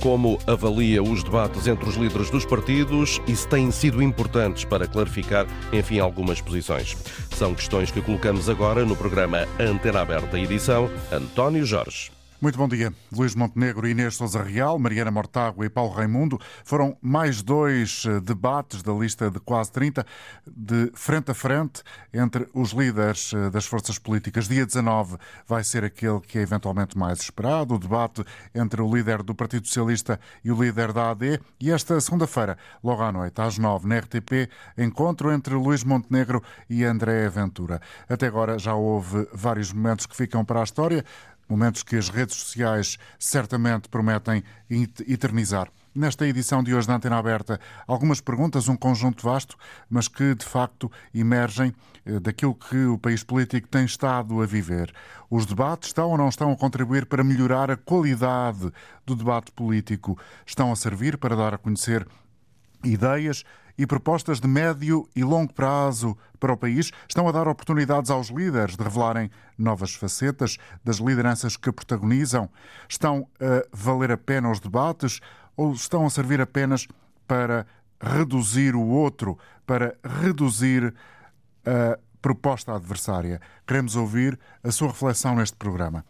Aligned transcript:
Como 0.00 0.38
avalia 0.46 1.02
os 1.02 1.24
debates 1.24 1.66
entre 1.66 1.88
os 1.88 1.96
líderes 1.96 2.30
dos 2.30 2.44
partidos 2.44 3.20
e 3.26 3.34
se 3.34 3.48
têm 3.48 3.70
sido 3.72 4.00
importantes 4.00 4.64
para 4.64 4.86
clarificar, 4.86 5.44
enfim, 5.72 5.98
algumas 5.98 6.40
posições? 6.40 6.96
São 7.36 7.52
questões 7.52 7.90
que 7.90 8.00
colocamos 8.00 8.48
agora 8.48 8.84
no 8.84 8.94
programa 8.94 9.46
Antena 9.58 10.00
Aberta, 10.02 10.38
edição 10.38 10.88
António 11.10 11.64
Jorge. 11.64 12.17
Muito 12.40 12.56
bom 12.56 12.68
dia. 12.68 12.94
Luís 13.10 13.34
Montenegro, 13.34 13.88
Inês 13.88 14.14
Souza 14.14 14.40
Real, 14.40 14.78
Mariana 14.78 15.10
Mortágua 15.10 15.66
e 15.66 15.68
Paulo 15.68 15.90
Raimundo 15.90 16.40
foram 16.62 16.96
mais 17.02 17.42
dois 17.42 18.04
eh, 18.06 18.20
debates 18.20 18.80
da 18.80 18.92
lista 18.92 19.28
de 19.28 19.40
quase 19.40 19.72
30 19.72 20.06
de 20.46 20.88
frente 20.94 21.32
a 21.32 21.34
frente 21.34 21.82
entre 22.14 22.46
os 22.54 22.70
líderes 22.70 23.32
eh, 23.34 23.50
das 23.50 23.66
forças 23.66 23.98
políticas. 23.98 24.46
Dia 24.46 24.64
19 24.64 25.16
vai 25.48 25.64
ser 25.64 25.82
aquele 25.82 26.20
que 26.20 26.38
é 26.38 26.42
eventualmente 26.42 26.96
mais 26.96 27.18
esperado, 27.18 27.74
o 27.74 27.78
debate 27.78 28.24
entre 28.54 28.80
o 28.80 28.94
líder 28.94 29.24
do 29.24 29.34
Partido 29.34 29.66
Socialista 29.66 30.20
e 30.44 30.52
o 30.52 30.62
líder 30.62 30.92
da 30.92 31.10
AD. 31.10 31.40
E 31.58 31.72
esta 31.72 32.00
segunda-feira, 32.00 32.56
logo 32.84 33.02
à 33.02 33.10
noite, 33.10 33.40
às 33.40 33.58
9, 33.58 33.88
na 33.88 33.98
RTP, 33.98 34.48
encontro 34.78 35.32
entre 35.32 35.54
Luís 35.54 35.82
Montenegro 35.82 36.40
e 36.70 36.84
André 36.84 37.28
Ventura. 37.28 37.80
Até 38.08 38.28
agora 38.28 38.60
já 38.60 38.76
houve 38.76 39.26
vários 39.32 39.72
momentos 39.72 40.06
que 40.06 40.14
ficam 40.14 40.44
para 40.44 40.60
a 40.60 40.64
história 40.64 41.04
momentos 41.48 41.82
que 41.82 41.96
as 41.96 42.08
redes 42.08 42.36
sociais 42.36 42.98
certamente 43.18 43.88
prometem 43.88 44.42
eternizar. 45.06 45.70
Nesta 45.94 46.26
edição 46.26 46.62
de 46.62 46.74
hoje 46.74 46.86
da 46.86 46.94
Antena 46.94 47.16
Aberta, 47.16 47.58
algumas 47.86 48.20
perguntas, 48.20 48.68
um 48.68 48.76
conjunto 48.76 49.24
vasto, 49.24 49.56
mas 49.90 50.06
que 50.06 50.34
de 50.34 50.44
facto 50.44 50.90
emergem 51.12 51.74
eh, 52.06 52.20
daquilo 52.20 52.54
que 52.54 52.84
o 52.84 52.98
país 52.98 53.24
político 53.24 53.66
tem 53.66 53.84
estado 53.84 54.40
a 54.40 54.46
viver. 54.46 54.92
Os 55.28 55.44
debates 55.44 55.88
estão 55.88 56.10
ou 56.10 56.18
não 56.18 56.28
estão 56.28 56.52
a 56.52 56.56
contribuir 56.56 57.06
para 57.06 57.24
melhorar 57.24 57.70
a 57.70 57.76
qualidade 57.76 58.70
do 59.04 59.16
debate 59.16 59.50
político? 59.50 60.16
Estão 60.46 60.70
a 60.70 60.76
servir 60.76 61.18
para 61.18 61.34
dar 61.34 61.54
a 61.54 61.58
conhecer 61.58 62.06
ideias 62.84 63.44
e 63.78 63.86
propostas 63.86 64.40
de 64.40 64.48
médio 64.48 65.08
e 65.14 65.22
longo 65.22 65.52
prazo 65.54 66.18
para 66.40 66.52
o 66.52 66.56
país 66.56 66.90
estão 67.08 67.28
a 67.28 67.32
dar 67.32 67.46
oportunidades 67.46 68.10
aos 68.10 68.28
líderes 68.28 68.76
de 68.76 68.82
revelarem 68.82 69.30
novas 69.56 69.94
facetas 69.94 70.58
das 70.84 70.96
lideranças 70.96 71.56
que 71.56 71.70
protagonizam? 71.70 72.50
Estão 72.88 73.28
a 73.40 73.64
valer 73.72 74.10
a 74.10 74.16
pena 74.16 74.50
os 74.50 74.58
debates 74.58 75.20
ou 75.56 75.72
estão 75.72 76.04
a 76.04 76.10
servir 76.10 76.40
apenas 76.40 76.88
para 77.26 77.66
reduzir 78.00 78.74
o 78.74 78.84
outro, 78.84 79.38
para 79.64 79.96
reduzir 80.04 80.92
a 81.64 81.98
proposta 82.20 82.74
adversária? 82.74 83.40
Queremos 83.64 83.94
ouvir 83.94 84.38
a 84.64 84.72
sua 84.72 84.88
reflexão 84.88 85.36
neste 85.36 85.56
programa. 85.56 86.04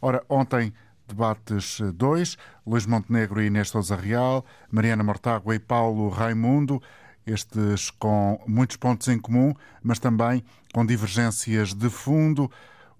Ora, 0.00 0.24
ontem 0.28 0.72
debates 1.06 1.80
2, 1.94 2.36
Luís 2.66 2.86
Montenegro 2.86 3.40
e 3.40 3.46
Inês 3.46 3.68
Sousa 3.68 3.94
Real, 3.94 4.44
Mariana 4.70 5.04
Mortágua 5.04 5.54
e 5.54 5.58
Paulo 5.58 6.08
Raimundo 6.08 6.82
estes 7.26 7.90
com 7.90 8.42
muitos 8.46 8.76
pontos 8.76 9.08
em 9.08 9.18
comum, 9.18 9.54
mas 9.82 9.98
também 9.98 10.42
com 10.72 10.84
divergências 10.84 11.74
de 11.74 11.88
fundo. 11.88 12.50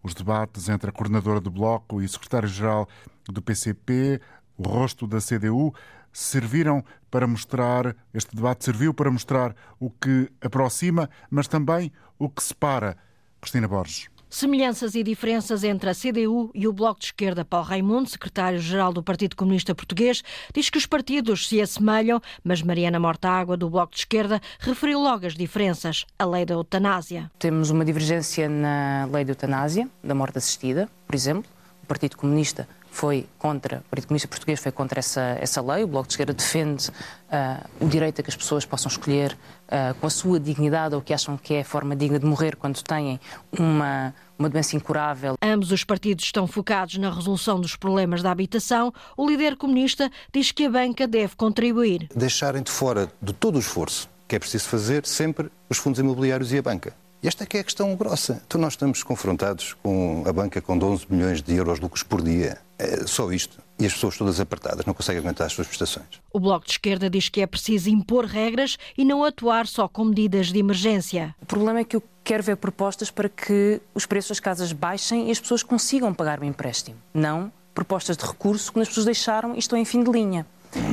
Os 0.03 0.15
debates 0.15 0.69
entre 0.69 0.91
a 0.91 0.93
coordenadora 0.93 1.41
do 1.41 1.51
Bloco 1.51 2.03
e 2.03 2.05
o 2.05 2.09
secretário-geral 2.09 2.89
do 3.27 3.41
PCP, 3.41 4.21
o 4.57 4.69
rosto 4.69 5.07
da 5.07 5.19
CDU, 5.19 5.73
serviram 6.13 6.85
para 7.11 7.27
mostrar, 7.27 7.97
este 8.13 8.35
debate 8.35 8.65
serviu 8.65 8.93
para 8.93 9.11
mostrar 9.11 9.55
o 9.79 9.91
que 9.91 10.31
aproxima, 10.41 11.09
mas 11.31 11.49
também 11.49 11.93
o 12.19 12.29
que 12.29 12.43
separa. 12.43 12.97
Cristina 13.41 13.67
Borges. 13.67 14.09
Semelhanças 14.35 14.95
e 14.95 15.03
diferenças 15.03 15.63
entre 15.63 15.91
a 15.91 15.95
CDU 15.95 16.51
e 16.55 16.67
o 16.67 16.73
Bloco 16.73 16.99
de 16.99 17.05
Esquerda. 17.05 17.45
Paulo 17.45 17.67
Raimundo, 17.67 18.09
secretário-geral 18.09 18.91
do 18.91 19.03
Partido 19.03 19.37
Comunista 19.37 19.75
Português, 19.75 20.23
diz 20.55 20.71
que 20.71 20.79
os 20.79 20.87
partidos 20.87 21.47
se 21.47 21.61
assemelham, 21.61 22.19
mas 22.43 22.63
Mariana 22.63 22.99
Mortágua, 22.99 23.59
do 23.59 23.69
Bloco 23.69 23.93
de 23.93 23.99
Esquerda, 23.99 24.41
referiu 24.59 25.01
logo 25.01 25.27
as 25.27 25.35
diferenças. 25.35 26.07
A 26.19 26.25
lei 26.25 26.47
da 26.47 26.55
eutanásia. 26.55 27.31
Temos 27.39 27.69
uma 27.69 27.85
divergência 27.85 28.49
na 28.49 29.07
lei 29.13 29.23
da 29.23 29.33
eutanásia, 29.33 29.87
da 30.03 30.15
morte 30.15 30.39
assistida, 30.39 30.89
por 31.07 31.15
exemplo. 31.15 31.51
O 31.83 31.87
Partido 31.87 32.17
Comunista 32.17 32.67
foi 32.93 33.27
contra, 33.39 33.79
o 33.79 33.91
Partido 33.91 34.09
Comunista 34.09 34.29
Português 34.29 34.61
foi 34.61 34.71
contra 34.71 35.01
essa, 35.01 35.37
essa 35.41 35.63
lei. 35.63 35.83
O 35.83 35.87
Bloco 35.87 36.07
de 36.07 36.13
Esquerda 36.13 36.35
defende 36.35 36.89
uh, 36.91 37.67
o 37.81 37.89
direito 37.89 38.21
a 38.21 38.23
que 38.23 38.29
as 38.29 38.37
pessoas 38.37 38.67
possam 38.67 38.91
escolher 38.91 39.33
uh, 39.33 39.95
com 39.99 40.07
a 40.07 40.11
sua 40.11 40.39
dignidade 40.39 40.95
ou 40.95 41.01
que 41.01 41.15
acham 41.15 41.39
que 41.39 41.55
é 41.55 41.61
a 41.63 41.65
forma 41.65 41.97
digna 41.97 42.19
de 42.19 42.27
morrer 42.27 42.55
quando 42.55 42.83
têm 42.83 43.19
uma, 43.59 44.15
uma 44.39 44.49
doença 44.49 44.77
incurável. 44.77 45.37
Ambos 45.43 45.73
os 45.73 45.83
partidos 45.83 46.27
estão 46.27 46.47
focados 46.47 46.99
na 46.99 47.11
resolução 47.11 47.59
dos 47.59 47.75
problemas 47.75 48.23
da 48.23 48.31
habitação. 48.31 48.93
O 49.17 49.27
líder 49.27 49.57
comunista 49.57 50.11
diz 50.33 50.53
que 50.53 50.67
a 50.67 50.71
banca 50.71 51.09
deve 51.09 51.35
contribuir. 51.35 52.09
Deixarem 52.15 52.63
de 52.63 52.71
fora 52.71 53.11
de 53.21 53.33
todo 53.33 53.57
o 53.57 53.59
esforço 53.59 54.13
que 54.29 54.37
é 54.37 54.39
preciso 54.39 54.65
fazer 54.65 55.05
sempre 55.05 55.51
os 55.69 55.77
fundos 55.77 56.01
imobiliários 56.01 56.55
e 56.55 56.59
a 56.59 56.63
banca. 56.63 56.95
E 57.23 57.29
esta 57.29 57.45
é 57.45 57.47
que 57.47 57.59
é 57.59 57.61
a 57.61 57.65
questão 57.65 57.95
grossa. 57.95 58.43
Então 58.47 58.59
nós 58.59 58.73
estamos 58.73 59.03
confrontados 59.03 59.77
com 59.83 60.25
a 60.27 60.33
banca 60.33 60.59
com 60.61 60.73
11 60.73 61.07
milhões 61.11 61.43
de 61.43 61.55
euros 61.55 61.77
de 61.77 61.83
lucros 61.83 62.03
por 62.03 62.23
dia. 62.23 62.59
É 62.83 63.07
só 63.07 63.31
isto. 63.31 63.59
E 63.79 63.87
as 63.87 63.93
pessoas 63.93 64.19
todas 64.19 64.41
apertadas 64.41 64.85
não 64.85 64.93
conseguem 64.93 65.21
aguentar 65.21 65.47
as 65.47 65.53
suas 65.53 65.69
prestações. 65.69 66.07
O 66.33 66.41
Bloco 66.41 66.67
de 66.67 66.73
Esquerda 66.73 67.09
diz 67.09 67.29
que 67.29 67.41
é 67.41 67.47
preciso 67.47 67.89
impor 67.89 68.25
regras 68.25 68.77
e 68.99 69.05
não 69.05 69.25
atuar 69.25 69.69
só 69.69 69.87
com 69.87 70.05
medidas 70.05 70.49
de 70.49 70.59
emergência. 70.59 71.35
O 71.41 71.47
problema 71.47 71.79
é 71.79 71.85
que 71.85 71.95
eu 71.95 72.03
quero 72.25 72.43
ver 72.43 72.57
propostas 72.57 73.09
para 73.09 73.29
que 73.29 73.81
os 73.95 74.05
preços 74.05 74.31
das 74.31 74.41
casas 74.41 74.73
baixem 74.73 75.29
e 75.29 75.31
as 75.31 75.39
pessoas 75.39 75.63
consigam 75.63 76.13
pagar 76.13 76.41
o 76.41 76.45
empréstimo. 76.45 76.97
Não 77.15 77.53
propostas 77.73 78.17
de 78.17 78.25
recurso 78.25 78.73
quando 78.73 78.83
as 78.83 78.89
pessoas 78.89 79.07
deixaram 79.07 79.55
e 79.55 79.59
estão 79.59 79.79
em 79.79 79.85
fim 79.85 80.03
de 80.03 80.11
linha. 80.11 80.45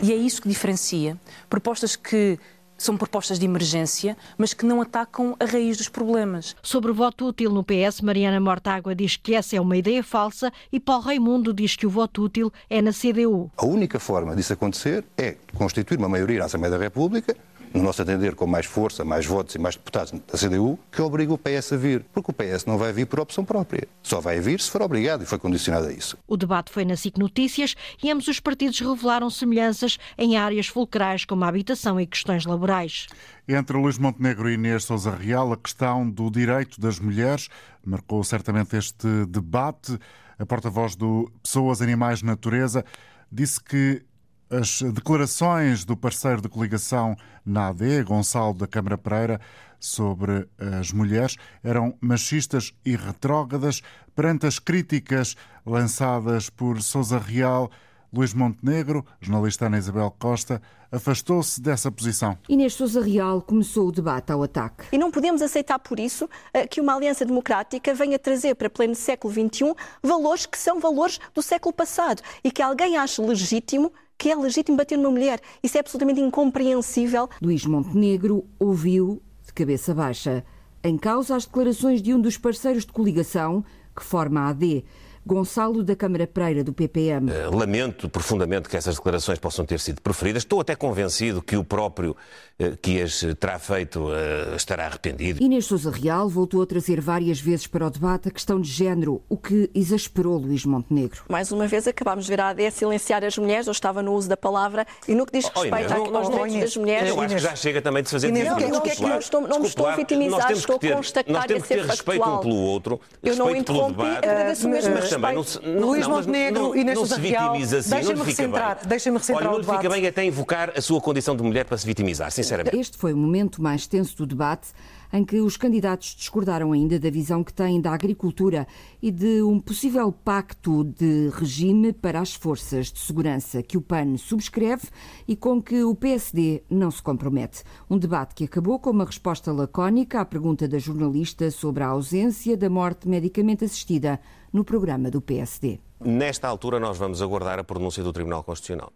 E 0.04 0.12
é 0.12 0.16
isso 0.16 0.42
que 0.42 0.50
diferencia 0.50 1.18
propostas 1.50 1.96
que 1.96 2.38
são 2.80 2.98
propostas 2.98 3.38
de 3.38 3.46
emergência, 3.46 4.18
mas 4.38 4.54
que 4.54 4.66
não 4.66 4.82
atacam 4.82 5.36
a 5.40 5.46
raiz 5.46 5.78
dos 5.78 5.90
problemas. 5.90 6.56
Sobre 6.64 6.90
o 6.90 6.94
voto 6.94 7.28
útil 7.28 7.52
no 7.52 7.64
PS, 7.64 8.02
Mariana 8.02 8.40
Mortágua 8.40 8.96
diz 8.96 9.16
que 9.16 9.36
essa 9.36 9.56
é 9.56 9.62
uma 9.62 9.78
ideia 9.78 10.04
falsa 10.04 10.52
e 10.72 10.80
Paulo 10.80 11.04
Raimundo 11.04 11.54
diz 11.54 11.76
que 11.76 11.86
o 11.86 11.90
voto 11.90 12.24
útil 12.24 12.52
é 12.70 12.82
na 12.82 12.92
CDU. 12.92 13.52
A 13.58 13.66
única 13.66 14.00
forma 14.00 14.36
disso 14.36 14.54
acontecer 14.54 15.04
é 15.18 15.36
constituir 15.54 16.00
uma 16.00 16.10
maioria 16.10 16.40
na 16.40 16.46
Assembleia 16.46 16.78
da 16.78 16.84
República 16.84 17.36
no 17.74 17.84
nosso 17.84 18.02
entender, 18.02 18.36
com 18.36 18.48
mais 18.48 18.66
força, 18.66 19.04
mais 19.06 19.26
votos 19.26 19.56
e 19.56 19.60
mais 19.60 19.76
deputados 19.76 20.12
da 20.12 20.38
CDU, 20.38 20.80
que 20.92 21.02
obriga 21.02 21.34
o 21.34 21.38
PS 21.38 21.74
a 21.74 21.78
vir. 21.78 22.06
Porque 22.14 22.32
o 22.32 22.34
PS 22.34 22.66
não 22.66 22.78
vai 22.78 22.92
vir 22.92 23.06
por 23.06 23.20
opção 23.20 23.46
própria. 23.46 23.88
Só 24.02 24.20
vai 24.20 24.40
vir 24.40 24.60
se 24.60 24.70
for 24.70 24.82
obrigado 24.82 25.24
e 25.24 25.26
foi 25.26 25.38
condicionado 25.38 25.88
a 25.88 25.92
isso. 25.92 26.18
O 26.28 26.38
debate 26.38 26.72
foi 26.72 26.86
na 26.86 26.96
SIC 26.96 27.18
Notícias 27.18 27.76
e 28.02 28.12
ambos 28.12 28.28
os 28.28 28.40
partidos 28.40 28.80
revelaram 28.80 29.30
semelhanças 29.30 29.98
em 30.18 30.38
áreas 30.38 30.68
fulcrais 30.68 31.26
como 31.26 31.44
a 31.44 31.48
habitação 31.48 32.00
e 32.00 32.08
questões 32.08 32.46
laborais. 32.46 33.08
Entre 33.48 33.76
Luís 33.76 33.98
Montenegro 33.98 34.50
e 34.50 34.54
Inês 34.54 34.84
Souza 34.84 35.12
Real, 35.12 35.52
a 35.52 35.58
questão 35.58 36.10
do 36.10 36.30
direito 36.30 36.80
das 36.80 37.00
mulheres 37.00 37.50
marcou 37.86 38.24
certamente 38.24 38.76
este 38.76 39.26
debate. 39.28 39.98
A 40.38 40.46
porta-voz 40.46 40.96
do 40.96 41.32
Pessoas, 41.44 41.82
Animais, 41.82 42.22
Natureza 42.22 42.86
disse 43.32 43.62
que 43.62 44.02
as 44.50 44.82
declarações 44.82 45.86
do 45.86 45.96
parceiro 45.96 46.42
de 46.42 46.50
coligação 46.50 47.16
na 47.46 47.68
AD, 47.68 48.04
Gonçalo 48.04 48.54
da 48.54 48.68
Câmara 48.68 48.98
Pereira, 48.98 49.40
sobre 49.80 50.48
as 50.80 50.92
mulheres 50.92 51.38
eram 51.64 51.96
machistas 52.02 52.74
e 52.86 52.96
retrógradas 52.96 53.82
perante 54.16 54.46
as 54.46 54.60
críticas 54.60 55.36
lançadas 55.66 56.50
por 56.50 56.82
Sousa 56.82 57.18
Real. 57.18 57.72
Luís 58.12 58.34
Montenegro, 58.34 59.06
jornalista 59.22 59.68
Ana 59.68 59.78
Isabel 59.78 60.14
Costa, 60.18 60.60
afastou-se 60.92 61.62
dessa 61.62 61.92
posição. 61.92 62.36
Inês 62.50 62.74
Sousa 62.74 63.02
Real 63.02 63.40
começou 63.40 63.88
o 63.88 63.92
debate 63.92 64.32
ao 64.32 64.42
ataque. 64.42 64.86
E 64.92 64.98
não 64.98 65.12
podemos 65.12 65.44
aceitar 65.44 65.78
por 65.78 66.00
isso 66.00 66.28
eh, 66.52 66.66
que 66.66 66.82
uma 66.82 66.96
aliança 66.96 67.24
democrática 67.24 67.94
venha 67.94 68.18
trazer 68.18 68.56
para 68.56 68.68
pleno 68.68 68.96
século 68.96 69.32
XXI 69.32 69.76
valores 70.02 70.48
que 70.48 70.58
são 70.58 70.80
valores 70.80 71.20
do 71.36 71.44
século 71.44 71.72
passado 71.72 72.24
e 72.44 72.52
que 72.52 72.64
alguém 72.64 72.98
ache 72.98 73.22
legítimo 73.22 73.94
que 74.20 74.30
é 74.30 74.36
legítimo 74.36 74.78
bater 74.78 74.98
numa 74.98 75.12
mulher. 75.12 75.40
Isso 75.64 75.78
é 75.78 75.80
absolutamente 75.80 76.20
incompreensível. 76.20 77.30
Luís 77.42 77.66
Montenegro 77.66 78.46
ouviu 78.60 79.22
de 79.48 79.54
cabeça 79.54 79.96
baixa. 79.96 80.44
Em 80.84 80.98
causa 80.98 81.38
as 81.38 81.46
declarações 81.46 82.02
de 82.02 82.14
um 82.14 82.20
dos 82.20 82.38
parceiros 82.38 82.86
de 82.86 82.92
coligação, 82.92 83.64
que 83.96 84.04
forma 84.04 84.42
a 84.42 84.50
AD, 84.50 84.84
Gonçalo 85.30 85.84
da 85.84 85.96
Câmara 85.96 86.26
Pereira, 86.26 86.64
do 86.64 86.74
PPM. 86.74 87.32
Eh, 87.32 87.48
lamento 87.54 88.10
profundamente 88.10 88.68
que 88.68 88.76
essas 88.76 88.96
declarações 88.96 89.38
possam 89.38 89.64
ter 89.64 89.80
sido 89.80 90.02
preferidas. 90.02 90.42
Estou 90.42 90.60
até 90.60 90.76
convencido 90.76 91.40
que 91.40 91.56
o 91.56 91.64
próprio 91.64 92.18
eh, 92.58 92.74
que 92.82 93.00
as 93.00 93.24
terá 93.40 93.60
feito 93.60 94.12
eh, 94.12 94.56
estará 94.56 94.88
arrependido. 94.88 95.40
Inês 95.44 95.66
Sousa 95.66 95.92
Real 95.92 96.28
voltou 96.28 96.64
a 96.64 96.66
trazer 96.66 97.00
várias 97.00 97.40
vezes 97.40 97.68
para 97.68 97.86
o 97.86 97.92
debate 97.92 98.28
a 98.28 98.32
questão 98.32 98.60
de 98.60 98.68
género, 98.68 99.22
o 99.30 99.38
que 99.38 99.70
exasperou 99.76 100.36
Luís 100.40 100.66
Montenegro. 100.66 101.24
Mais 101.30 101.52
uma 101.52 101.68
vez 101.68 101.88
acabámos 101.88 102.26
de 102.26 102.32
ver 102.32 102.42
a 102.42 102.50
AD 102.50 102.72
silenciar 102.72 103.24
as 103.24 103.38
mulheres, 103.38 103.68
eu 103.68 103.72
estava 103.72 104.02
no 104.02 104.14
uso 104.14 104.28
da 104.28 104.36
palavra, 104.36 104.88
e 105.08 105.14
no 105.14 105.28
que 105.28 105.34
diz 105.34 105.46
respeito 105.46 105.94
oh, 105.94 106.18
aos 106.18 106.28
direitos 106.28 106.60
das 106.60 106.78
mulheres... 106.78 107.10
Eu 107.10 107.22
acho 107.22 107.36
que 107.36 107.42
já 107.42 107.56
chega 107.56 107.84
também 107.84 108.02
de 108.02 108.10
fazer... 108.10 108.30
Inês, 108.30 108.48
não, 108.48 108.60
não, 108.60 108.82
que 108.82 109.02
não, 109.04 109.20
estou, 109.20 109.42
não 109.42 109.60
me 109.60 109.68
estou 109.68 109.86
a 109.86 109.96
vitimizar, 109.96 110.52
estou 110.52 110.78
a 110.78 110.96
constatar 110.96 111.52
e 111.52 111.54
a 111.54 111.60
ser 111.60 111.86
factual. 111.86 112.38
um 112.38 112.42
pelo 112.42 112.56
outro, 112.56 113.00
eu 113.22 113.36
não 113.36 113.56
interrompi, 113.56 113.98
debate, 113.98 114.28
mas, 114.68 114.88
mas 114.88 115.19
também 115.22 115.36
não 115.36 115.44
se, 115.44 115.60
não, 115.60 115.88
Luís 115.90 116.08
não, 116.08 116.16
Montenegro 116.16 116.62
não, 116.62 116.76
e 116.76 116.82
Inês 116.82 116.98
não 116.98 117.06
se 117.06 117.20
Real, 117.20 117.52
vitimiza 117.54 117.78
assim, 117.80 117.90
deixem-me 117.90 118.24
recentrar, 118.24 118.80
deixem-me 118.88 119.18
recentrar 119.18 119.48
Olha, 119.48 119.50
o 119.50 119.52
não 119.54 119.60
lhe 119.60 119.66
fica 119.66 119.78
debate. 119.84 120.00
bem 120.00 120.08
até 120.08 120.26
invocar 120.26 120.74
a 120.76 120.82
sua 120.82 121.02
condição 121.02 121.36
de 121.36 121.44
mulher 121.44 121.66
para 121.66 121.78
se 121.78 121.86
vitimizar, 121.86 122.32
sinceramente. 122.32 122.78
Este 122.78 122.98
foi 122.98 123.14
o 123.14 123.18
momento 123.18 123.62
mais 123.62 123.86
tenso 123.88 124.16
do 124.18 124.26
debate 124.26 124.70
em 125.12 125.24
que 125.24 125.42
os 125.42 125.58
candidatos 125.58 126.16
discordaram 126.16 126.72
ainda 126.72 127.00
da 127.00 127.10
visão 127.10 127.44
que 127.44 127.54
têm 127.54 127.82
da 127.82 127.94
agricultura 127.94 128.68
e 129.02 129.12
de 129.12 129.42
um 129.42 129.60
possível 129.60 130.12
pacto 130.12 130.84
de 130.84 131.30
regime 131.34 131.94
para 131.94 132.20
as 132.20 132.34
forças 132.34 132.92
de 132.92 133.00
segurança 133.00 133.64
que 133.64 133.78
o 133.78 133.82
PAN 133.82 134.18
subscreve 134.18 134.88
e 135.28 135.36
com 135.36 135.62
que 135.62 135.84
o 135.84 135.96
PSD 135.96 136.64
não 136.70 136.92
se 136.92 137.02
compromete. 137.02 137.64
Um 137.90 137.98
debate 137.98 138.36
que 138.36 138.46
acabou 138.46 138.80
com 138.80 138.90
uma 138.92 139.06
resposta 139.06 139.52
lacónica 139.52 140.22
à 140.22 140.26
pergunta 140.26 140.68
da 140.68 140.78
jornalista 140.78 141.50
sobre 141.52 141.84
a 141.84 141.88
ausência 141.88 142.56
da 142.56 142.70
morte 142.70 143.08
medicamente 143.08 143.66
assistida 143.66 144.20
no 144.52 144.64
programa 144.64 145.10
do 145.10 145.22
PSD. 145.22 145.80
Nesta 146.00 146.48
altura, 146.48 146.80
nós 146.80 146.98
vamos 146.98 147.22
aguardar 147.22 147.60
a 147.60 147.64
pronúncia 147.64 148.04
do 148.04 148.14
Tribunal 148.14 148.44
Constitucional. 148.44 148.92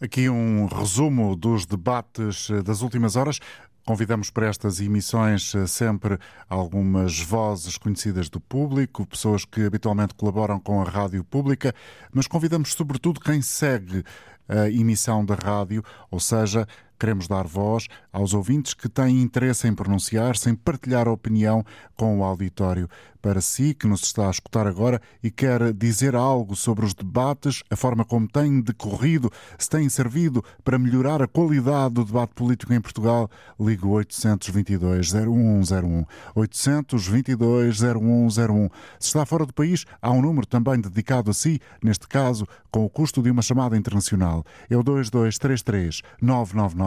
Aqui 0.00 0.28
um 0.28 0.66
resumo 0.66 1.36
dos 1.36 1.66
debates 1.66 2.48
das 2.64 2.82
últimas 2.82 3.16
horas. 3.16 3.38
Convidamos 3.86 4.30
para 4.30 4.46
estas 4.46 4.80
emissões 4.80 5.54
eh, 5.54 5.66
sempre 5.66 6.18
algumas 6.48 7.20
vozes 7.20 7.76
conhecidas 7.76 8.30
do 8.30 8.40
público, 8.40 9.06
pessoas 9.06 9.44
que 9.44 9.66
habitualmente 9.66 10.14
colaboram 10.14 10.58
com 10.58 10.80
a 10.80 10.84
rádio 10.84 11.22
pública, 11.22 11.74
mas 12.10 12.26
convidamos 12.26 12.72
sobretudo 12.72 13.20
quem 13.20 13.42
segue 13.42 14.02
a 14.48 14.68
emissão 14.70 15.24
da 15.24 15.34
rádio, 15.34 15.82
ou 16.10 16.20
seja, 16.20 16.66
queremos 17.04 17.28
dar 17.28 17.46
voz 17.46 17.86
aos 18.10 18.32
ouvintes 18.32 18.72
que 18.72 18.88
têm 18.88 19.20
interesse 19.20 19.68
em 19.68 19.74
pronunciar-se, 19.74 20.48
em 20.48 20.54
partilhar 20.54 21.06
a 21.06 21.12
opinião 21.12 21.62
com 21.94 22.18
o 22.18 22.24
auditório. 22.24 22.88
Para 23.20 23.40
si, 23.40 23.72
que 23.72 23.86
nos 23.86 24.02
está 24.02 24.26
a 24.26 24.30
escutar 24.30 24.66
agora 24.66 25.00
e 25.22 25.30
quer 25.30 25.72
dizer 25.72 26.14
algo 26.14 26.54
sobre 26.54 26.84
os 26.84 26.92
debates, 26.92 27.62
a 27.70 27.76
forma 27.76 28.04
como 28.04 28.28
têm 28.28 28.60
decorrido, 28.60 29.32
se 29.58 29.70
têm 29.70 29.88
servido 29.88 30.44
para 30.62 30.78
melhorar 30.78 31.22
a 31.22 31.26
qualidade 31.26 31.94
do 31.94 32.04
debate 32.04 32.34
político 32.34 32.74
em 32.74 32.80
Portugal, 32.82 33.30
ligue 33.58 33.84
822-0101. 33.84 36.04
822-0101. 36.36 38.70
Se 39.00 39.06
está 39.06 39.24
fora 39.24 39.46
do 39.46 39.54
país, 39.54 39.86
há 40.02 40.10
um 40.10 40.20
número 40.20 40.46
também 40.46 40.78
dedicado 40.78 41.30
a 41.30 41.34
si, 41.34 41.58
neste 41.82 42.06
caso, 42.06 42.46
com 42.70 42.84
o 42.84 42.90
custo 42.90 43.22
de 43.22 43.30
uma 43.30 43.40
chamada 43.40 43.74
internacional. 43.74 44.44
É 44.68 44.76
o 44.76 44.82
2233 44.82 46.02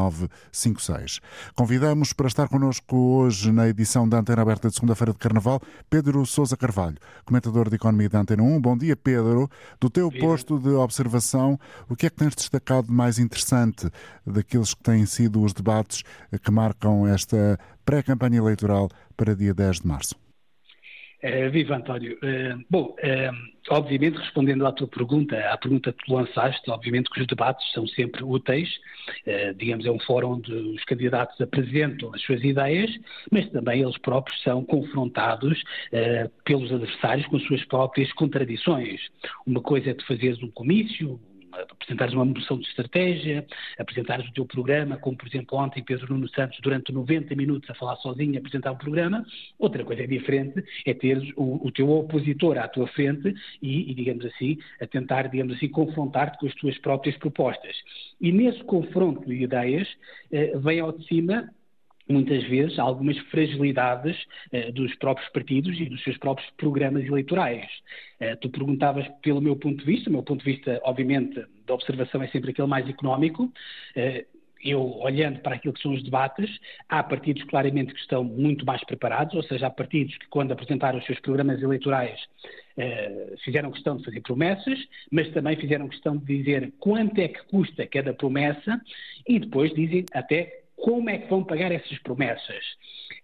99956. 0.09 1.19
Convidamos 1.55 2.13
para 2.13 2.27
estar 2.27 2.47
connosco 2.47 2.95
hoje 2.95 3.51
na 3.51 3.67
edição 3.67 4.07
da 4.07 4.19
Antena 4.19 4.41
Aberta 4.41 4.69
de 4.69 4.75
segunda-feira 4.75 5.13
de 5.13 5.19
Carnaval, 5.19 5.61
Pedro 5.89 6.25
Sousa 6.25 6.57
Carvalho, 6.57 6.97
comentador 7.25 7.69
de 7.69 7.75
Economia 7.75 8.09
da 8.09 8.19
Antena 8.19 8.43
1. 8.43 8.61
Bom 8.61 8.77
dia, 8.77 8.95
Pedro. 8.95 9.49
Do 9.79 9.89
teu 9.89 10.11
posto 10.11 10.59
de 10.59 10.69
observação, 10.69 11.59
o 11.89 11.95
que 11.95 12.07
é 12.07 12.09
que 12.09 12.15
tens 12.15 12.35
destacado 12.35 12.87
de 12.87 12.93
mais 12.93 13.19
interessante 13.19 13.89
daqueles 14.25 14.73
que 14.73 14.83
têm 14.83 15.05
sido 15.05 15.41
os 15.43 15.53
debates 15.53 16.03
que 16.41 16.51
marcam 16.51 17.07
esta 17.07 17.59
pré-campanha 17.85 18.37
eleitoral 18.37 18.89
para 19.15 19.35
dia 19.35 19.53
10 19.53 19.81
de 19.81 19.87
março? 19.87 20.26
Uh, 21.23 21.49
viva 21.49 21.75
António. 21.75 22.13
Uh, 22.17 22.63
bom, 22.69 22.95
uh, 22.99 23.35
obviamente, 23.71 24.17
respondendo 24.17 24.67
à 24.67 24.71
tua 24.71 24.87
pergunta, 24.87 25.35
à 25.49 25.57
pergunta 25.57 25.91
que 25.91 26.05
tu 26.05 26.13
lançaste, 26.13 26.69
obviamente 26.69 27.09
que 27.09 27.19
os 27.19 27.25
debates 27.25 27.71
são 27.71 27.87
sempre 27.87 28.23
úteis, 28.23 28.69
digamos, 29.57 29.85
é 29.85 29.91
um 29.91 29.99
fórum 29.99 30.33
onde 30.33 30.53
os 30.53 30.83
candidatos 30.85 31.39
apresentam 31.41 32.13
as 32.13 32.21
suas 32.21 32.43
ideias, 32.43 32.91
mas 33.31 33.49
também 33.49 33.81
eles 33.81 33.97
próprios 33.97 34.41
são 34.43 34.63
confrontados 34.63 35.61
pelos 36.45 36.71
adversários 36.71 37.25
com 37.27 37.37
as 37.37 37.43
suas 37.43 37.63
próprias 37.65 38.11
contradições. 38.13 39.01
Uma 39.45 39.61
coisa 39.61 39.91
é 39.91 39.93
de 39.93 40.05
fazeres 40.05 40.41
um 40.43 40.51
comício, 40.51 41.19
apresentares 41.53 42.13
uma 42.13 42.25
moção 42.25 42.57
de 42.57 42.67
estratégia, 42.67 43.45
apresentares 43.77 44.27
o 44.27 44.33
teu 44.33 44.45
programa, 44.45 44.97
como 44.97 45.17
por 45.17 45.27
exemplo 45.27 45.57
ontem 45.57 45.83
Pedro 45.83 46.13
Nuno 46.13 46.27
Santos 46.29 46.59
durante 46.61 46.91
90 46.91 47.35
minutos 47.35 47.69
a 47.69 47.75
falar 47.75 47.95
sozinho, 47.97 48.37
apresentar 48.37 48.71
um 48.71 48.77
programa. 48.77 49.25
Outra 49.57 49.83
coisa 49.83 50.03
é 50.03 50.07
diferente 50.07 50.63
é 50.85 50.93
teres 50.93 51.31
o, 51.35 51.67
o 51.67 51.71
teu 51.71 51.89
opositor 51.89 52.57
à 52.57 52.67
tua 52.67 52.87
frente 52.87 53.33
e, 53.61 53.91
e, 53.91 53.93
digamos 53.93 54.25
assim, 54.25 54.57
a 54.81 54.87
tentar, 54.87 55.27
digamos 55.27 55.55
assim, 55.55 55.69
confrontar-te 55.69 56.37
com 56.37 56.47
as 56.47 56.55
tuas 56.55 56.77
próprias 56.79 57.17
propostas. 57.17 57.75
E 58.19 58.31
nesse 58.31 58.63
confronto 58.63 59.25
de 59.27 59.43
ideias 59.43 59.87
eh, 60.31 60.57
vem 60.57 60.79
ao 60.79 60.91
de 60.91 61.05
cima 61.07 61.49
muitas 62.09 62.43
vezes 62.43 62.79
algumas 62.79 63.17
fragilidades 63.29 64.17
eh, 64.51 64.71
dos 64.71 64.93
próprios 64.95 65.29
partidos 65.29 65.79
e 65.79 65.85
dos 65.85 66.01
seus 66.03 66.17
próprios 66.17 66.49
programas 66.57 67.05
eleitorais. 67.05 67.67
Eh, 68.19 68.35
tu 68.37 68.49
perguntavas 68.49 69.07
pelo 69.21 69.41
meu 69.41 69.55
ponto 69.55 69.79
de 69.79 69.85
vista, 69.85 70.09
o 70.09 70.13
meu 70.13 70.23
ponto 70.23 70.43
de 70.43 70.53
vista, 70.53 70.79
obviamente, 70.83 71.43
da 71.65 71.73
observação 71.73 72.21
é 72.23 72.27
sempre 72.29 72.51
aquele 72.51 72.67
mais 72.67 72.87
económico. 72.87 73.51
Eh, 73.95 74.25
eu, 74.63 74.81
olhando 74.99 75.39
para 75.39 75.55
aquilo 75.55 75.73
que 75.73 75.81
são 75.81 75.93
os 75.93 76.01
debates, 76.01 76.49
há 76.89 77.03
partidos 77.03 77.43
claramente 77.43 77.93
que 77.93 77.99
estão 77.99 78.23
muito 78.23 78.65
mais 78.65 78.83
preparados, 78.83 79.35
ou 79.35 79.43
seja, 79.43 79.67
há 79.67 79.69
partidos 79.69 80.17
que, 80.17 80.27
quando 80.29 80.51
apresentaram 80.51 80.97
os 80.97 81.05
seus 81.05 81.19
programas 81.19 81.61
eleitorais, 81.61 82.19
fizeram 83.43 83.71
questão 83.71 83.97
de 83.97 84.03
fazer 84.03 84.21
promessas, 84.21 84.79
mas 85.11 85.29
também 85.29 85.55
fizeram 85.55 85.87
questão 85.87 86.17
de 86.17 86.25
dizer 86.25 86.73
quanto 86.79 87.19
é 87.19 87.27
que 87.27 87.43
custa 87.45 87.87
cada 87.87 88.13
promessa 88.13 88.81
e 89.27 89.39
depois 89.39 89.73
dizem 89.73 90.05
até 90.11 90.66
como 90.87 91.09
é 91.09 91.17
que 91.17 91.29
vão 91.29 91.43
pagar 91.43 91.69
essas 91.69 91.99
promessas? 91.99 92.63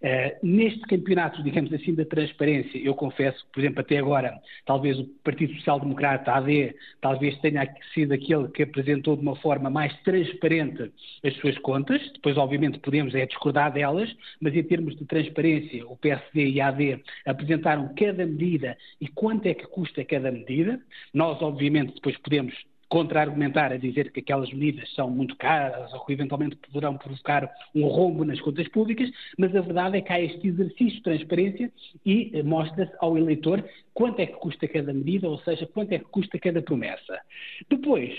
Uh, 0.02 0.46
neste 0.46 0.80
campeonato, 0.80 1.42
digamos 1.42 1.72
assim, 1.72 1.94
da 1.94 2.04
transparência, 2.04 2.76
eu 2.76 2.94
confesso 2.94 3.42
que, 3.46 3.52
por 3.52 3.60
exemplo, 3.60 3.80
até 3.80 3.96
agora, 3.96 4.38
talvez 4.66 4.98
o 4.98 5.04
Partido 5.24 5.54
Social 5.54 5.80
Democrata, 5.80 6.30
AD, 6.30 6.74
talvez 7.00 7.40
tenha 7.40 7.66
sido 7.94 8.12
aquele 8.12 8.48
que 8.48 8.64
apresentou 8.64 9.16
de 9.16 9.22
uma 9.22 9.34
forma 9.36 9.70
mais 9.70 9.96
transparente 10.02 10.92
as 11.24 11.34
suas 11.36 11.56
contas. 11.60 12.02
Depois, 12.12 12.36
obviamente, 12.36 12.78
podemos 12.80 13.14
é 13.14 13.24
discordar 13.24 13.72
delas, 13.72 14.14
mas 14.42 14.54
em 14.54 14.62
termos 14.62 14.94
de 14.96 15.06
transparência, 15.06 15.86
o 15.86 15.96
PSD 15.96 16.50
e 16.50 16.60
a 16.60 16.68
AD 16.68 17.02
apresentaram 17.24 17.94
cada 17.94 18.26
medida 18.26 18.76
e 19.00 19.08
quanto 19.08 19.46
é 19.46 19.54
que 19.54 19.66
custa 19.68 20.04
cada 20.04 20.30
medida. 20.30 20.78
Nós, 21.14 21.40
obviamente, 21.40 21.94
depois 21.94 22.18
podemos 22.18 22.54
contra-argumentar 22.88 23.72
a 23.72 23.76
dizer 23.76 24.12
que 24.12 24.20
aquelas 24.20 24.52
medidas 24.52 24.92
são 24.94 25.10
muito 25.10 25.36
caras 25.36 25.92
ou 25.92 26.04
que 26.04 26.12
eventualmente 26.12 26.56
poderão 26.56 26.96
provocar 26.96 27.50
um 27.74 27.86
rombo 27.86 28.24
nas 28.24 28.40
contas 28.40 28.68
públicas, 28.68 29.10
mas 29.38 29.54
a 29.54 29.60
verdade 29.60 29.98
é 29.98 30.00
que 30.00 30.12
há 30.12 30.20
este 30.20 30.48
exercício 30.48 30.96
de 30.96 31.02
transparência 31.02 31.72
e 32.04 32.30
eh, 32.32 32.42
mostra-se 32.42 32.92
ao 33.00 33.16
eleitor 33.16 33.64
quanto 33.92 34.20
é 34.20 34.26
que 34.26 34.34
custa 34.34 34.68
cada 34.68 34.92
medida, 34.92 35.28
ou 35.28 35.38
seja, 35.38 35.66
quanto 35.66 35.92
é 35.92 35.98
que 35.98 36.04
custa 36.06 36.38
cada 36.38 36.62
promessa. 36.62 37.20
Depois, 37.68 38.12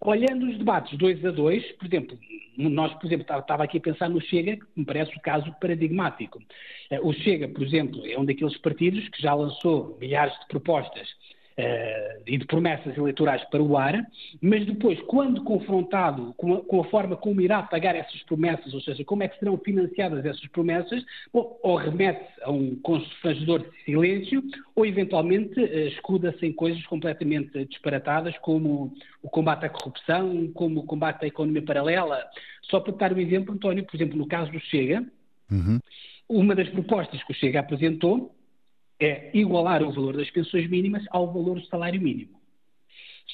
olhando 0.00 0.48
os 0.48 0.58
debates 0.58 0.96
dois 0.98 1.24
a 1.24 1.30
dois, 1.30 1.64
por 1.72 1.86
exemplo, 1.86 2.18
nós, 2.56 2.92
por 2.94 3.06
exemplo, 3.06 3.26
estava 3.38 3.64
aqui 3.64 3.78
a 3.78 3.80
pensar 3.80 4.08
no 4.08 4.20
Chega, 4.20 4.56
que 4.56 4.66
me 4.76 4.84
parece 4.84 5.16
o 5.16 5.20
caso 5.20 5.52
paradigmático. 5.60 6.40
Eh, 6.90 7.00
o 7.00 7.12
Chega, 7.12 7.48
por 7.48 7.62
exemplo, 7.62 8.06
é 8.06 8.18
um 8.18 8.24
daqueles 8.24 8.56
partidos 8.58 9.08
que 9.08 9.20
já 9.20 9.34
lançou 9.34 9.96
milhares 10.00 10.38
de 10.40 10.46
propostas 10.46 11.08
uh, 11.60 12.22
e 12.26 12.38
de 12.38 12.44
promessas 12.46 12.96
eleitorais 12.96 13.42
para 13.44 13.62
o 13.62 13.76
ar, 13.76 14.06
mas 14.40 14.64
depois, 14.66 15.00
quando 15.02 15.42
confrontado 15.44 16.34
com 16.36 16.54
a, 16.54 16.60
com 16.64 16.80
a, 16.80 16.84
forma 16.84 17.16
como 17.16 17.40
irá 17.40 17.62
pagar 17.62 17.94
essas 17.94 18.22
promessas, 18.22 18.72
ou 18.72 18.80
seja, 18.80 19.04
como 19.04 19.22
é 19.22 19.28
que 19.28 19.38
serão 19.38 19.58
financiadas 19.58 20.24
essas 20.24 20.46
promessas, 20.48 21.04
bom, 21.32 21.58
ou 21.62 21.76
remete 21.76 22.24
a 22.42 22.50
um 22.50 22.76
constrangedor 22.76 23.60
de 23.60 23.84
silêncio, 23.84 24.42
ou 24.74 24.86
eventualmente 24.86 25.60
uh, 25.60 25.88
escuda-se 25.88 26.44
em 26.46 26.52
coisas 26.52 26.84
completamente 26.86 27.64
disparatadas, 27.66 28.36
como 28.38 28.92
o 29.22 29.28
combate 29.28 29.66
à 29.66 29.68
corrupção, 29.68 30.50
como 30.54 30.80
o 30.80 30.86
combate 30.86 31.24
à 31.24 31.28
economia 31.28 31.62
paralela. 31.62 32.24
Só 32.62 32.80
para 32.80 32.92
dar 32.94 33.12
um 33.12 33.18
exemplo, 33.18 33.54
António, 33.54 33.84
por 33.84 33.96
exemplo, 33.96 34.16
no 34.16 34.26
caso 34.26 34.50
do 34.52 34.60
Chega, 34.60 35.04
uhum. 35.50 35.78
uma 36.28 36.54
das 36.54 36.68
propostas 36.68 37.22
que 37.24 37.32
o 37.32 37.34
Chega 37.34 37.60
apresentou 37.60 38.34
é 39.00 39.30
igualar 39.32 39.82
o 39.82 39.90
valor 39.90 40.16
das 40.16 40.30
pensões 40.30 40.68
mínimas 40.68 41.02
ao 41.10 41.32
valor 41.32 41.58
do 41.58 41.66
salário 41.66 42.00
mínimo. 42.00 42.38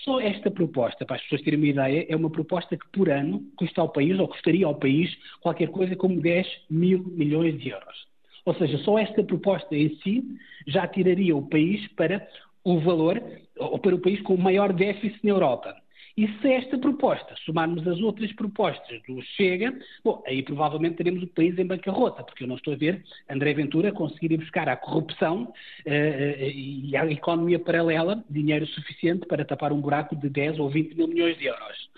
Só 0.05 0.21
esta 0.21 0.51
proposta, 0.51 1.05
para 1.05 1.17
as 1.17 1.23
pessoas 1.23 1.43
terem 1.43 1.59
uma 1.59 1.67
ideia, 1.67 2.07
é 2.09 2.15
uma 2.15 2.31
proposta 2.31 2.77
que 2.77 2.89
por 2.93 3.11
ano 3.11 3.43
custa 3.57 3.81
ao 3.81 3.89
país, 3.89 4.19
ou 4.19 4.29
custaria 4.29 4.67
ao 4.67 4.75
país, 4.75 5.11
qualquer 5.41 5.69
coisa 5.69 5.97
como 5.97 6.21
10 6.21 6.47
mil 6.71 7.03
milhões 7.09 7.59
de 7.59 7.71
euros. 7.71 8.07
Ou 8.45 8.55
seja, 8.55 8.79
só 8.79 8.99
esta 8.99 9.25
proposta 9.25 9.75
em 9.75 9.97
si 9.97 10.25
já 10.67 10.87
tiraria 10.87 11.37
o 11.37 11.49
país 11.49 11.87
para 11.95 12.27
o 12.63 12.79
valor, 12.79 13.21
ou 13.59 13.79
para 13.79 13.95
o 13.95 13.99
país 13.99 14.21
com 14.23 14.35
o 14.35 14.39
maior 14.39 14.73
déficit 14.73 15.19
na 15.25 15.31
Europa. 15.31 15.77
E 16.17 16.27
se 16.41 16.51
esta 16.51 16.79
proposta 16.79 17.35
somarmos 17.45 17.87
as 17.87 18.01
outras 18.01 18.33
propostas 18.33 19.03
do 19.03 19.21
Chega, 19.37 19.79
bom, 20.03 20.23
aí 20.27 20.43
provavelmente 20.43 20.97
teremos 20.97 21.23
o 21.23 21.27
país 21.27 21.59
em 21.59 21.67
bancarrota, 21.67 22.25
porque 22.25 22.45
eu 22.45 22.49
não 22.49 22.57
estou 22.57 22.73
a 22.73 22.77
ver 22.77 23.05
André 23.29 23.53
Ventura 23.53 23.93
conseguir 23.93 24.33
ir 24.33 24.39
buscar 24.39 24.67
à 24.67 24.77
corrupção 24.77 25.43
uh, 25.45 26.43
e 26.43 26.97
à 26.97 27.05
economia 27.07 27.59
paralela 27.59 28.25
dinheiro 28.31 28.67
suficiente 28.69 29.27
para 29.27 29.45
tapar 29.45 29.73
um 29.73 29.81
buraco 29.81 30.17
de 30.17 30.31
10 30.31 30.59
ou 30.59 30.71
20 30.71 30.95
mil 30.95 31.09
milhões 31.09 31.37
de 31.37 31.47
euros. 31.47 31.91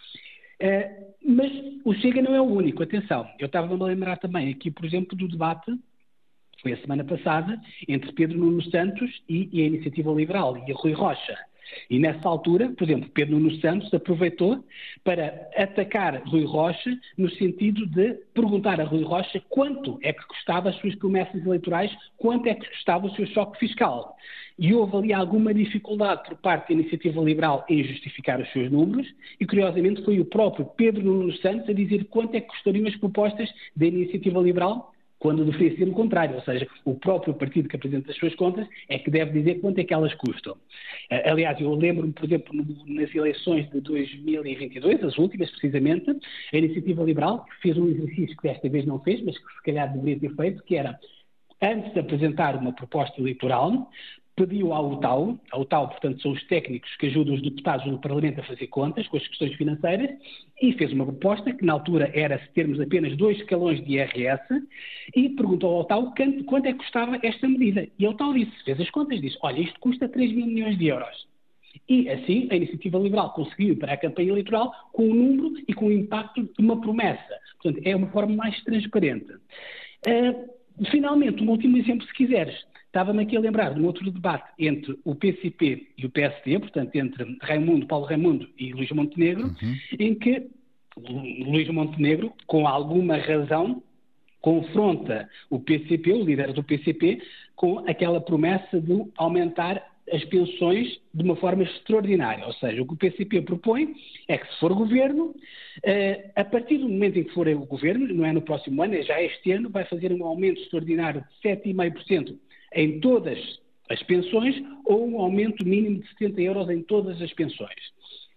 Uh, 0.61 1.15
mas 1.25 1.53
o 1.85 1.95
Chega 1.95 2.21
não 2.21 2.35
é 2.35 2.41
o 2.41 2.45
único, 2.45 2.83
atenção. 2.83 3.29
Eu 3.39 3.47
estava 3.47 3.73
a 3.73 3.87
lembrar 3.87 4.17
também 4.17 4.51
aqui, 4.51 4.69
por 4.69 4.85
exemplo, 4.85 5.17
do 5.17 5.29
debate 5.29 5.73
foi 6.61 6.73
a 6.73 6.81
semana 6.81 7.05
passada, 7.05 7.61
entre 7.87 8.13
Pedro 8.13 8.37
Nuno 8.37 8.61
Santos 8.65 9.23
e, 9.29 9.49
e 9.53 9.63
a 9.63 9.67
Iniciativa 9.67 10.11
Liberal 10.11 10.57
e 10.67 10.73
a 10.73 10.75
Rui 10.75 10.93
Rocha. 10.93 11.39
E 11.91 11.99
nessa 11.99 12.29
altura, 12.29 12.71
por 12.71 12.85
exemplo, 12.85 13.11
Pedro 13.11 13.39
Nuno 13.39 13.55
Santos 13.61 13.93
aproveitou 13.93 14.65
para 15.05 15.49
atacar 15.57 16.23
Rui 16.27 16.45
Rocha 16.45 16.99
no 17.17 17.31
sentido 17.31 17.87
de 17.87 18.15
perguntar 18.35 18.81
a 18.81 18.85
Rui 18.85 19.03
Rocha 19.03 19.43
quanto 19.49 19.99
é 20.03 20.13
que 20.13 20.27
custava 20.27 20.71
as 20.71 20.77
suas 20.77 20.95
promessas 20.95 21.45
eleitorais, 21.45 21.95
quanto 22.17 22.47
é 22.49 22.55
que 22.55 22.69
custava 22.69 23.07
o 23.07 23.15
seu 23.15 23.27
choque 23.27 23.59
fiscal. 23.59 24.17
E 24.59 24.75
houve 24.75 24.97
ali 24.97 25.13
alguma 25.13 25.55
dificuldade 25.55 26.29
por 26.29 26.37
parte 26.39 26.69
da 26.69 26.81
Iniciativa 26.81 27.21
Liberal 27.21 27.65
em 27.69 27.85
justificar 27.85 28.41
os 28.41 28.53
seus 28.53 28.71
números, 28.71 29.07
e 29.41 29.47
curiosamente 29.47 30.05
foi 30.05 30.19
o 30.21 30.25
próprio 30.25 30.67
Pedro 30.77 31.03
Nuno 31.03 31.33
Santos 31.35 31.69
a 31.69 31.73
dizer 31.73 32.05
quanto 32.07 32.35
é 32.35 32.41
que 32.41 32.49
custariam 32.49 32.87
as 32.87 32.97
propostas 32.97 33.49
da 33.77 33.87
Iniciativa 33.87 34.41
Liberal 34.41 34.93
quando 35.19 35.45
deveria 35.45 35.77
ser 35.77 35.89
o 35.89 35.93
contrário, 35.93 36.37
ou 36.37 36.43
seja, 36.43 36.67
o 36.85 36.95
próprio 36.95 37.35
partido 37.35 37.69
que 37.69 37.77
apresenta 37.77 38.11
as 38.11 38.17
suas 38.17 38.35
contas 38.35 38.67
é 38.89 38.99
que 38.99 39.11
deve 39.11 39.33
dizer 39.33 39.61
quanto 39.61 39.79
é 39.79 39.85
que 39.85 39.93
elas 39.93 40.15
custam. 40.15 40.57
Eh, 41.11 41.31
aliás, 41.31 41.61
eu 41.61 41.75
lembro-me, 41.75 42.13
por 42.13 42.25
exemplo, 42.25 42.55
nas 42.87 43.15
eleições 43.15 43.69
de 43.71 43.81
2022, 43.81 45.03
as 45.03 45.19
últimas 45.19 45.51
precisamente, 45.51 46.11
a 46.53 46.57
Iniciativa 46.57 47.03
Liberal 47.03 47.45
fez 47.61 47.77
um 47.77 47.89
exercício 47.89 48.37
que 48.37 48.49
desta 48.49 48.69
vez 48.69 48.87
não 48.87 49.01
fez, 49.01 49.23
mas 49.23 49.37
que 49.37 49.55
se 49.55 49.63
calhar 49.65 49.93
deveria 49.93 50.21
ter 50.21 50.37
feito, 50.37 50.63
que 50.63 50.77
era 50.77 50.99
antes 51.61 51.93
de 51.93 51.99
apresentar 51.99 52.57
uma 52.57 52.73
proposta 52.73 53.21
eleitoral, 53.21 53.91
pediu 54.39 54.73
à 54.73 54.81
UTAU, 54.81 55.37
a 55.51 55.59
UTAU, 55.59 55.89
portanto, 55.89 56.23
são 56.23 56.31
os 56.31 56.43
técnicos 56.47 56.95
que 56.97 57.07
ajudam 57.07 57.35
os 57.35 57.43
deputados 57.43 57.85
no 57.87 57.99
Parlamento 57.99 58.41
a 58.41 58.45
fazer 58.45 58.69
contas 58.69 59.07
com 59.09 59.17
as 59.17 59.27
questões 59.27 59.53
financeiras, 59.55 60.11
e 60.63 60.73
fez 60.75 60.93
uma 60.93 61.05
proposta 61.05 61.53
que 61.53 61.65
na 61.65 61.73
altura 61.73 62.11
era 62.15 62.39
se 62.39 62.49
termos 62.53 62.81
apenas 62.81 63.17
dois 63.17 63.37
escalões 63.39 63.85
de 63.85 63.95
IRS, 63.95 64.45
e 65.17 65.31
perguntou 65.31 65.75
ao 65.75 65.81
UTAU 65.81 66.15
quanto, 66.47 66.67
é 66.67 66.73
que 66.73 66.79
custava 66.79 67.19
esta 67.23 67.49
medida. 67.49 67.89
E 67.99 68.07
a 68.07 68.11
UTAU 68.11 68.33
disse, 68.33 68.53
fez 68.65 68.81
as 68.81 68.91
contas, 68.91 69.21
disse, 69.21 69.37
olha, 69.43 69.61
isto 69.61 69.79
custa 69.81 70.09
3 70.09 70.33
mil 70.33 70.47
milhões 70.47 70.79
de 70.79 70.87
euros. 70.87 71.27
E 71.89 72.09
assim 72.09 72.49
a 72.51 72.57
Iniciativa 72.57 72.99
Liberal 72.99 73.33
conseguiu 73.33 73.77
para 73.77 73.95
a 73.95 73.97
campanha 73.97 74.31
eleitoral 74.31 74.73
com 74.93 75.11
o 75.11 75.15
número 75.15 75.55
e 75.67 75.75
com 75.75 75.87
o 75.87 75.93
impacto 75.93 76.43
de 76.43 76.65
uma 76.65 76.81
promessa. 76.81 77.35
Portanto, 77.61 77.83
é 77.85 77.97
uma 77.97 78.09
forma 78.09 78.35
mais 78.37 78.63
transparente. 78.63 79.33
Uh, 80.07 80.87
finalmente, 80.91 81.43
um 81.43 81.51
último 81.51 81.77
exemplo, 81.77 82.07
se 82.07 82.13
quiseres. 82.13 82.55
Estava-me 82.89 83.23
aqui 83.23 83.37
a 83.37 83.41
lembrar 83.41 83.75
de 83.75 83.81
um 83.81 83.85
outro 83.85 84.11
debate 84.11 84.51
entre 84.59 84.99
o 85.05 85.15
PCP 85.15 85.89
e 85.97 86.07
o 86.07 86.11
PSD, 86.11 86.59
portanto, 86.59 86.97
entre 86.97 87.37
Raimundo, 87.43 87.87
Paulo 87.87 88.07
Raimundo 88.07 88.49
e 88.59 88.73
Luís 88.73 88.91
Montenegro, 88.91 89.49
uhum. 89.49 89.77
em 89.99 90.15
que 90.15 90.49
Luís 90.97 91.69
Montenegro, 91.69 92.33
com 92.47 92.67
alguma 92.67 93.19
razão, 93.19 93.83
confronta 94.41 95.29
o 95.51 95.61
PCP, 95.61 96.13
o 96.13 96.25
líder 96.25 96.53
do 96.55 96.63
PCP, 96.63 97.21
com 97.55 97.79
aquela 97.81 98.21
promessa 98.21 98.81
de 98.81 99.05
aumentar 99.17 99.85
as 100.11 100.25
pensões 100.25 100.99
de 101.13 101.23
uma 101.23 101.37
forma 101.37 101.65
extraordinária. 101.65 102.47
Ou 102.47 102.53
seja, 102.55 102.81
o 102.81 102.87
que 102.87 102.95
o 102.95 102.97
PCP 102.97 103.43
propõe 103.43 103.95
é 104.27 104.39
que, 104.39 104.51
se 104.51 104.59
for 104.59 104.73
governo, 104.73 105.35
eh, 105.83 106.31
a 106.35 106.45
partir 106.45 106.79
do 106.79 106.89
momento 106.89 107.19
em 107.19 107.25
que 107.25 107.35
for 107.35 107.47
o 107.47 107.67
governo, 107.67 108.09
não 108.15 108.25
é 108.25 108.33
no 108.33 108.41
próximo 108.41 108.83
ano, 108.83 108.95
é 108.95 109.03
já 109.03 109.21
este 109.23 109.53
ano, 109.53 109.69
vai 109.69 109.85
fazer 109.85 110.11
um 110.11 110.25
aumento 110.25 110.63
extraordinário 110.63 111.23
de 111.43 111.49
7,5% 111.49 112.39
em 112.75 113.01
todas 113.01 113.39
as 113.91 114.03
pensões 114.03 114.55
ou 114.85 115.07
um 115.09 115.21
aumento 115.21 115.67
mínimo 115.67 116.01
de 116.01 116.09
70 116.11 116.41
euros 116.43 116.71
em 116.71 116.83
todas 116.83 117.21
as 117.23 117.33
pensões. 117.33 117.93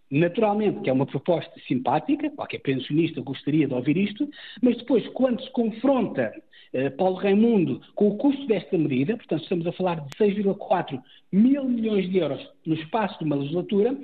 Naturalmente 0.10 0.82
que 0.82 0.90
é 0.90 0.94
uma 0.94 1.06
proposta 1.06 1.54
simpática, 1.68 2.30
qualquer 2.32 2.60
pensionista 2.60 3.22
gostaria 3.22 3.68
de 3.68 3.74
ouvir 3.74 3.98
isto, 3.98 4.30
mas 4.62 4.78
depois, 4.78 5.08
quando 5.10 5.42
se 5.42 5.50
confronta 5.52 6.34
eh, 6.74 6.90
Paulo 6.90 7.16
Raimundo 7.16 7.82
com 7.96 8.10
o 8.10 8.18
custo 8.18 8.46
desta 8.46 8.78
medida, 8.78 9.16
portanto 9.16 9.44
estamos 9.44 9.68
a 9.68 9.72
falar 9.72 10.02
de 10.02 10.10
6,4 10.18 11.02
mil 11.32 11.64
milhões 11.64 12.10
de 12.10 12.18
euros 12.18 12.46
no 12.66 12.76
espaço 12.76 13.20
de 13.20 13.26
uma 13.26 13.38
legislatura, 13.38 13.98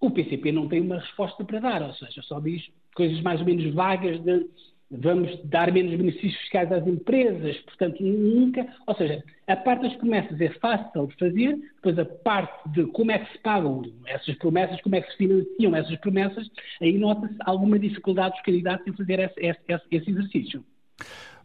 o 0.00 0.10
PCP 0.10 0.52
não 0.52 0.68
tem 0.68 0.80
uma 0.80 0.98
resposta 0.98 1.44
para 1.44 1.60
dar, 1.60 1.82
ou 1.82 1.94
seja, 1.94 2.22
só 2.22 2.40
diz 2.40 2.68
coisas 2.94 3.20
mais 3.20 3.40
ou 3.40 3.46
menos 3.46 3.72
vagas 3.74 4.20
de 4.20 4.46
vamos 4.92 5.38
dar 5.44 5.72
menos 5.72 5.96
benefícios 5.96 6.36
fiscais 6.42 6.70
às 6.70 6.86
empresas, 6.86 7.56
portanto, 7.60 8.02
nunca. 8.02 8.66
Ou 8.86 8.94
seja, 8.94 9.24
a 9.46 9.56
parte 9.56 9.82
das 9.82 9.96
promessas 9.96 10.40
é 10.40 10.50
fácil 10.60 11.06
de 11.06 11.16
fazer, 11.16 11.56
depois 11.76 11.98
a 11.98 12.04
parte 12.04 12.68
de 12.70 12.84
como 12.86 13.10
é 13.10 13.18
que 13.18 13.32
se 13.32 13.38
pagam 13.38 13.82
essas 14.06 14.34
promessas, 14.36 14.80
como 14.82 14.94
é 14.94 15.00
que 15.00 15.10
se 15.12 15.16
financiam 15.16 15.74
essas 15.74 15.96
promessas, 15.96 16.48
aí 16.80 16.98
nota-se 16.98 17.36
alguma 17.40 17.78
dificuldade 17.78 18.34
dos 18.34 18.42
candidatos 18.42 18.86
em 18.86 18.92
fazer 18.92 19.18
esse, 19.18 19.40
esse, 19.40 19.82
esse 19.90 20.10
exercício. 20.10 20.64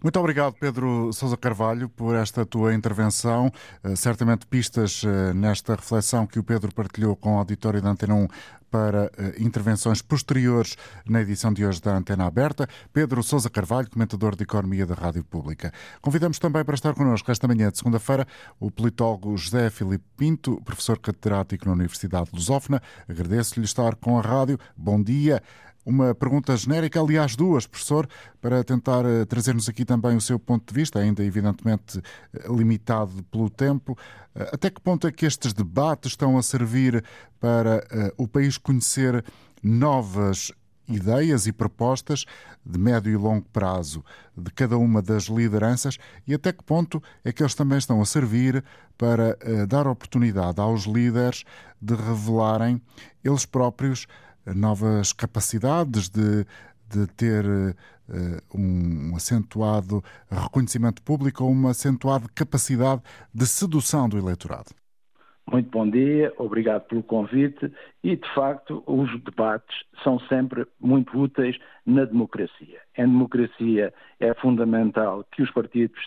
Muito 0.01 0.19
obrigado, 0.19 0.53
Pedro 0.53 1.11
Sousa 1.11 1.35
Carvalho, 1.35 1.89
por 1.89 2.15
esta 2.15 2.45
tua 2.45 2.73
intervenção. 2.73 3.51
Uh, 3.83 3.97
certamente 3.97 4.45
pistas 4.45 5.01
uh, 5.01 5.33
nesta 5.33 5.73
reflexão 5.73 6.27
que 6.27 6.37
o 6.37 6.43
Pedro 6.43 6.71
partilhou 6.73 7.15
com 7.15 7.35
o 7.35 7.39
auditório 7.39 7.81
da 7.81 7.89
Antena 7.89 8.13
1 8.13 8.27
para 8.69 9.05
uh, 9.05 9.43
intervenções 9.43 10.01
posteriores 10.01 10.75
na 11.05 11.21
edição 11.21 11.53
de 11.53 11.65
hoje 11.65 11.81
da 11.81 11.95
Antena 11.95 12.25
Aberta. 12.25 12.67
Pedro 12.91 13.23
Sousa 13.23 13.49
Carvalho, 13.49 13.89
comentador 13.89 14.35
de 14.35 14.43
Economia 14.43 14.85
da 14.85 14.93
Rádio 14.93 15.23
Pública. 15.23 15.71
Convidamos 16.01 16.39
também 16.39 16.63
para 16.63 16.75
estar 16.75 16.93
connosco 16.93 17.31
esta 17.31 17.47
manhã 17.47 17.69
de 17.71 17.77
segunda-feira 17.77 18.27
o 18.59 18.69
politólogo 18.71 19.35
José 19.37 19.69
Filipe 19.69 20.05
Pinto, 20.15 20.61
professor 20.63 20.99
catedrático 20.99 21.65
na 21.65 21.73
Universidade 21.73 22.29
de 22.29 22.35
Lusófona. 22.35 22.81
Agradeço-lhe 23.07 23.65
estar 23.65 23.95
com 23.95 24.17
a 24.17 24.21
rádio. 24.21 24.59
Bom 24.75 25.01
dia. 25.01 25.41
Uma 25.87 26.13
pergunta 26.13 26.53
genérica, 26.57 26.99
aliás, 26.99 27.37
duas, 27.37 27.65
professor, 27.65 28.09
para 28.41 28.61
tentar 28.61 29.05
uh, 29.05 29.25
trazer-nos 29.25 29.69
aqui 29.69 29.85
também 29.85 30.17
o 30.17 30.21
seu 30.21 30.37
ponto 30.37 30.67
de 30.67 30.77
vista, 30.77 30.99
ainda 30.99 31.23
evidentemente 31.23 31.99
uh, 31.99 32.53
limitado 32.53 33.23
pelo 33.31 33.49
tempo. 33.49 33.93
Uh, 34.35 34.49
até 34.51 34.69
que 34.69 34.81
ponto 34.81 35.07
é 35.07 35.13
que 35.13 35.25
estes 35.25 35.53
debates 35.53 36.11
estão 36.11 36.37
a 36.37 36.43
servir 36.43 37.01
para 37.39 37.87
o 38.17 38.27
país 38.27 38.57
conhecer 38.57 39.23
novas 39.63 40.51
ideias 40.89 41.47
e 41.47 41.53
propostas 41.53 42.25
de 42.65 42.77
médio 42.77 43.09
e 43.09 43.15
longo 43.15 43.47
prazo 43.53 44.03
de 44.35 44.51
cada 44.51 44.77
uma 44.77 45.01
das 45.01 45.25
lideranças 45.25 45.97
e 46.27 46.33
até 46.33 46.51
que 46.51 46.63
ponto 46.65 47.01
é 47.23 47.31
que 47.31 47.41
eles 47.41 47.55
também 47.55 47.77
estão 47.77 48.01
a 48.01 48.05
servir 48.05 48.63
para 48.97 49.37
dar 49.67 49.85
oportunidade 49.85 50.59
aos 50.59 50.85
líderes 50.85 51.43
de 51.81 51.93
revelarem 51.93 52.81
eles 53.23 53.45
próprios 53.45 54.07
novas 54.55 55.13
capacidades 55.13 56.09
de, 56.09 56.45
de 56.89 57.07
ter 57.15 57.45
uh, 57.45 58.57
um 58.57 59.15
acentuado 59.15 60.03
reconhecimento 60.29 61.01
público 61.01 61.43
ou 61.43 61.51
uma 61.51 61.71
acentuada 61.71 62.25
capacidade 62.33 63.01
de 63.33 63.45
sedução 63.45 64.07
do 64.07 64.17
eleitorado. 64.17 64.69
Muito 65.49 65.69
bom 65.69 65.89
dia, 65.89 66.33
obrigado 66.37 66.87
pelo 66.87 67.01
convite. 67.01 67.71
E, 68.03 68.17
de 68.17 68.33
facto, 68.33 68.83
os 68.85 69.09
debates 69.23 69.77
são 70.03 70.19
sempre 70.27 70.67
muito 70.79 71.17
úteis 71.17 71.57
na 71.85 72.03
democracia. 72.03 72.81
Em 72.97 73.05
democracia 73.05 73.93
é 74.19 74.33
fundamental 74.33 75.25
que 75.31 75.41
os 75.41 75.49
partidos 75.51 76.01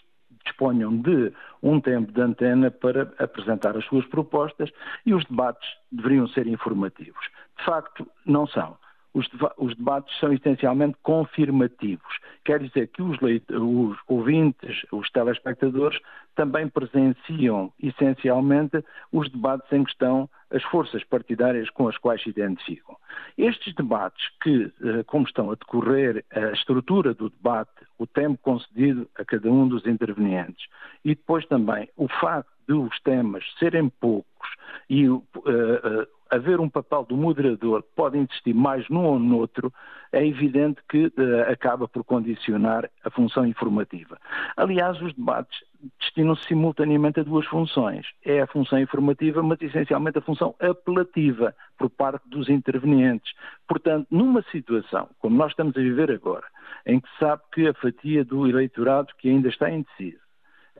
disponham 0.44 0.96
de 0.96 1.32
um 1.62 1.80
tempo 1.80 2.12
de 2.12 2.20
antena 2.20 2.70
para 2.70 3.12
apresentar 3.18 3.76
as 3.76 3.84
suas 3.86 4.06
propostas 4.06 4.70
e 5.06 5.14
os 5.14 5.24
debates 5.24 5.68
deveriam 5.90 6.28
ser 6.28 6.46
informativos. 6.46 7.26
De 7.60 7.66
facto, 7.66 8.06
não 8.24 8.46
são. 8.46 8.76
Os, 9.12 9.28
os 9.58 9.76
debates 9.76 10.16
são 10.18 10.32
essencialmente 10.32 10.96
confirmativos. 11.02 12.18
Quer 12.44 12.60
dizer 12.60 12.88
que 12.88 13.02
os, 13.02 13.18
os 13.20 13.98
ouvintes, 14.06 14.86
os 14.92 15.10
telespectadores, 15.10 15.98
também 16.36 16.68
presenciam 16.68 17.72
essencialmente 17.82 18.82
os 19.12 19.28
debates 19.30 19.70
em 19.72 19.82
questão, 19.82 20.30
as 20.50 20.62
forças 20.62 21.02
partidárias 21.04 21.68
com 21.70 21.88
as 21.88 21.98
quais 21.98 22.22
se 22.22 22.30
identificam. 22.30 22.96
Estes 23.36 23.74
debates, 23.74 24.28
que, 24.42 24.72
eh, 24.82 25.02
como 25.06 25.26
estão 25.26 25.50
a 25.50 25.54
decorrer, 25.54 26.24
a 26.30 26.52
estrutura 26.52 27.12
do 27.12 27.30
debate, 27.30 27.84
o 27.98 28.06
tempo 28.06 28.38
concedido 28.42 29.08
a 29.18 29.24
cada 29.24 29.50
um 29.50 29.66
dos 29.68 29.86
intervenientes 29.86 30.66
e 31.04 31.10
depois 31.16 31.44
também 31.46 31.88
o 31.96 32.08
facto 32.08 32.50
de 32.66 32.74
os 32.74 32.98
temas 33.00 33.44
serem 33.58 33.88
poucos 33.88 34.48
e 34.88 35.08
uh, 35.08 35.16
uh, 35.16 36.06
haver 36.30 36.60
um 36.60 36.68
papel 36.68 37.04
do 37.04 37.16
moderador 37.16 37.82
que 37.82 37.88
pode 37.94 38.18
insistir 38.18 38.54
mais 38.54 38.88
num 38.88 39.04
ou 39.04 39.18
noutro, 39.18 39.72
é 40.12 40.24
evidente 40.24 40.80
que 40.88 41.06
uh, 41.06 41.50
acaba 41.50 41.88
por 41.88 42.04
condicionar 42.04 42.88
a 43.04 43.10
função 43.10 43.46
informativa. 43.46 44.18
Aliás, 44.56 45.00
os 45.02 45.12
debates 45.14 45.58
destinam-se 45.98 46.46
simultaneamente 46.46 47.20
a 47.20 47.22
duas 47.22 47.46
funções. 47.46 48.06
É 48.24 48.40
a 48.40 48.46
função 48.46 48.78
informativa, 48.78 49.42
mas 49.42 49.60
essencialmente 49.60 50.18
a 50.18 50.22
função 50.22 50.54
apelativa 50.60 51.54
por 51.78 51.90
parte 51.90 52.28
dos 52.28 52.48
intervenientes. 52.48 53.32
Portanto, 53.66 54.06
numa 54.10 54.42
situação 54.50 55.08
como 55.18 55.36
nós 55.36 55.52
estamos 55.52 55.76
a 55.76 55.80
viver 55.80 56.10
agora, 56.10 56.46
em 56.86 57.00
que 57.00 57.08
se 57.10 57.18
sabe 57.18 57.42
que 57.52 57.68
a 57.68 57.74
fatia 57.74 58.24
do 58.24 58.46
eleitorado 58.46 59.12
que 59.18 59.28
ainda 59.28 59.48
está 59.48 59.70
indeciso 59.70 60.30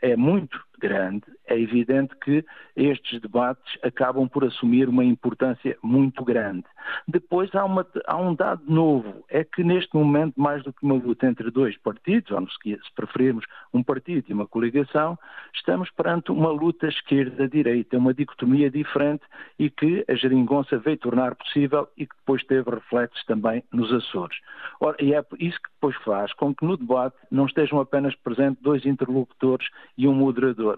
é 0.03 0.17
muito 0.17 0.59
grande, 0.81 1.23
é 1.47 1.59
evidente 1.59 2.15
que 2.17 2.45
estes 2.75 3.21
debates 3.21 3.79
acabam 3.83 4.29
por 4.29 4.45
assumir 4.45 4.89
uma 4.89 5.05
importância 5.05 5.77
muito 5.83 6.25
grande. 6.25 6.65
Depois 7.07 7.55
há, 7.55 7.65
uma, 7.65 7.87
há 8.07 8.17
um 8.17 8.35
dado 8.35 8.63
novo, 8.67 9.25
é 9.29 9.45
que 9.45 9.63
neste 9.63 9.95
momento, 9.95 10.41
mais 10.41 10.63
do 10.63 10.73
que 10.73 10.85
uma 10.85 10.95
luta 10.95 11.27
entre 11.27 11.51
dois 11.51 11.77
partidos, 11.79 12.31
ou 12.31 12.41
se 12.49 12.95
preferirmos 12.95 13.45
um 13.73 13.83
partido 13.83 14.25
e 14.29 14.33
uma 14.33 14.47
coligação, 14.47 15.19
estamos 15.55 15.91
perante 15.91 16.33
uma 16.33 16.51
luta 16.51 16.89
esquerda-direita, 16.89 17.99
uma 17.99 18.15
dicotomia 18.15 18.71
diferente 18.71 19.23
e 19.59 19.69
que 19.69 20.05
a 20.09 20.15
geringonça 20.15 20.79
veio 20.79 20.97
tornar 20.97 21.35
possível 21.35 21.89
e 21.97 22.07
que 22.07 22.17
depois 22.17 22.43
teve 22.45 22.71
reflexos 22.71 23.25
também 23.25 23.63
nos 23.73 23.93
Açores. 23.93 24.37
Ora, 24.81 24.97
e 25.01 25.15
é 25.15 25.25
isso 25.39 25.59
que 25.61 25.71
depois 25.75 25.97
faz 26.05 26.33
com 26.35 26.55
que 26.55 26.65
no 26.65 26.77
debate 26.77 27.17
não 27.31 27.47
estejam 27.47 27.81
apenas 27.81 28.15
presentes 28.17 28.63
dois 28.63 28.85
interlocutores 28.87 29.69
e 29.97 30.07
um 30.07 30.15
moderador. 30.15 30.70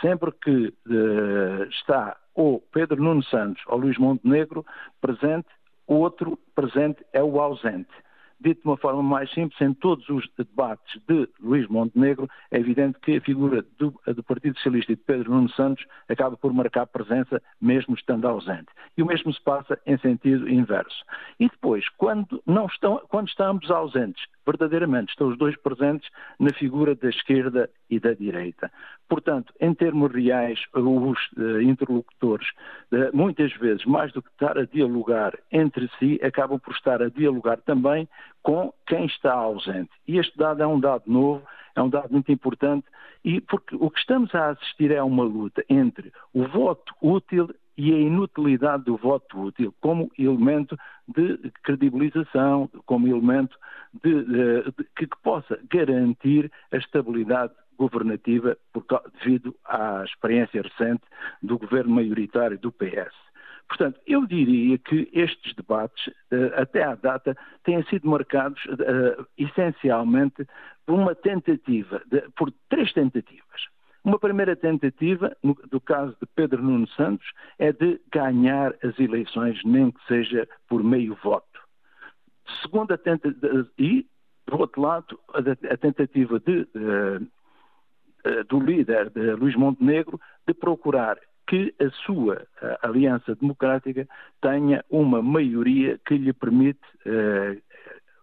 Sempre 0.00 0.32
que 0.32 0.68
uh, 0.68 1.64
está 1.64 2.16
ou 2.34 2.60
Pedro 2.72 3.02
Nuno 3.02 3.22
Santos 3.24 3.62
ou 3.66 3.78
Luís 3.78 3.98
Montenegro 3.98 4.64
presente, 5.00 5.48
o 5.86 5.96
outro 5.96 6.38
presente 6.54 7.04
é 7.12 7.22
o 7.22 7.40
ausente. 7.40 7.90
Dito 8.40 8.62
de 8.62 8.68
uma 8.68 8.76
forma 8.78 9.02
mais 9.02 9.30
simples, 9.32 9.60
em 9.60 9.74
todos 9.74 10.08
os 10.08 10.26
debates 10.38 10.98
de 11.06 11.28
Luís 11.40 11.68
Montenegro, 11.68 12.28
é 12.50 12.58
evidente 12.58 12.98
que 13.00 13.18
a 13.18 13.20
figura 13.20 13.62
do, 13.78 13.94
do, 14.06 14.22
Partido 14.22 14.56
Socialista 14.56 14.92
e 14.92 14.96
de 14.96 15.02
Pedro 15.02 15.30
Nuno 15.30 15.50
Santos 15.50 15.84
acaba 16.08 16.36
por 16.38 16.52
marcar 16.52 16.86
presença, 16.86 17.42
mesmo 17.60 17.94
estando 17.94 18.26
ausente. 18.26 18.68
E 18.96 19.02
o 19.02 19.06
mesmo 19.06 19.30
se 19.32 19.42
passa 19.42 19.78
em 19.86 19.98
sentido 19.98 20.48
inverso. 20.48 21.04
E 21.38 21.48
depois, 21.50 21.86
quando, 21.98 22.42
não 22.46 22.64
estão, 22.64 23.02
quando 23.08 23.28
estamos 23.28 23.70
ausentes, 23.70 24.24
verdadeiramente 24.46 25.10
estão 25.10 25.28
os 25.28 25.38
dois 25.38 25.56
presentes 25.56 26.08
na 26.38 26.52
figura 26.54 26.94
da 26.94 27.08
esquerda 27.08 27.68
e 27.90 28.00
da 28.00 28.14
direita. 28.14 28.70
Portanto, 29.08 29.52
em 29.60 29.74
termos 29.74 30.12
reais, 30.12 30.58
os 30.74 31.18
uh, 31.36 31.60
interlocutores, 31.60 32.48
uh, 32.92 33.14
muitas 33.14 33.52
vezes, 33.54 33.84
mais 33.84 34.12
do 34.12 34.22
que 34.22 34.30
estar 34.30 34.56
a 34.56 34.64
dialogar 34.64 35.36
entre 35.50 35.90
si, 35.98 36.18
acabam 36.22 36.58
por 36.58 36.72
estar 36.74 37.02
a 37.02 37.08
dialogar 37.08 37.58
também 37.58 38.08
com 38.42 38.72
quem 38.86 39.06
está 39.06 39.32
ausente. 39.32 39.90
E 40.06 40.18
este 40.18 40.36
dado 40.36 40.62
é 40.62 40.66
um 40.66 40.80
dado 40.80 41.04
novo, 41.06 41.42
é 41.74 41.82
um 41.82 41.88
dado 41.88 42.10
muito 42.10 42.30
importante, 42.32 42.86
e 43.24 43.40
porque 43.40 43.76
o 43.76 43.90
que 43.90 43.98
estamos 43.98 44.34
a 44.34 44.50
assistir 44.50 44.90
é 44.90 45.02
uma 45.02 45.24
luta 45.24 45.64
entre 45.68 46.12
o 46.32 46.46
voto 46.46 46.94
útil 47.02 47.50
e 47.76 47.94
a 47.94 47.98
inutilidade 47.98 48.84
do 48.84 48.96
voto 48.96 49.40
útil 49.40 49.74
como 49.80 50.10
elemento 50.18 50.76
de 51.08 51.38
credibilização, 51.62 52.68
como 52.84 53.08
elemento 53.08 53.56
de, 54.02 54.24
de, 54.24 54.62
de, 54.64 54.84
que, 54.96 55.06
que, 55.06 55.22
possa 55.22 55.58
garantir 55.70 56.50
a 56.70 56.76
estabilidade 56.76 57.54
governativa 57.78 58.56
por, 58.72 58.84
devido 59.18 59.56
à 59.64 60.04
experiência 60.04 60.60
recente 60.60 61.02
do 61.42 61.58
governo 61.58 61.94
maioritário 61.94 62.58
do 62.58 62.70
PS. 62.70 63.14
Portanto, 63.70 64.00
eu 64.04 64.26
diria 64.26 64.76
que 64.78 65.08
estes 65.12 65.54
debates, 65.54 66.12
eh, 66.32 66.52
até 66.56 66.82
à 66.82 66.96
data, 66.96 67.36
têm 67.62 67.80
sido 67.84 68.08
marcados 68.08 68.60
uh, 68.64 69.24
essencialmente 69.38 70.44
por 70.84 70.98
uma 70.98 71.14
tentativa, 71.14 72.02
de, 72.06 72.20
por 72.36 72.52
três 72.68 72.92
tentativas. 72.92 73.68
Uma 74.02 74.18
primeira 74.18 74.56
tentativa, 74.56 75.36
no, 75.40 75.54
do 75.70 75.80
caso 75.80 76.16
de 76.20 76.26
Pedro 76.34 76.60
Nuno 76.60 76.88
Santos, 76.88 77.24
é 77.60 77.72
de 77.72 78.00
ganhar 78.12 78.74
as 78.82 78.98
eleições, 78.98 79.62
nem 79.64 79.92
que 79.92 80.04
seja 80.08 80.48
por 80.68 80.82
meio 80.82 81.16
voto. 81.22 81.60
Segunda 82.62 82.98
tentativa, 82.98 83.68
e, 83.78 84.04
do 84.48 84.58
outro 84.58 84.82
lado, 84.82 85.20
a, 85.32 85.76
tentativa 85.76 86.40
de, 86.40 86.62
uh, 86.74 87.22
uh, 87.22 88.44
do 88.48 88.58
líder, 88.58 89.10
de 89.10 89.32
Luís 89.34 89.54
Montenegro, 89.54 90.20
de 90.44 90.54
procurar 90.54 91.16
que 91.50 91.74
a 91.80 91.90
sua 92.06 92.46
aliança 92.80 93.34
democrática 93.34 94.06
tenha 94.40 94.84
uma 94.88 95.20
maioria 95.20 95.98
que 96.06 96.16
lhe 96.16 96.32
permite 96.32 96.78
uh, 97.04 97.60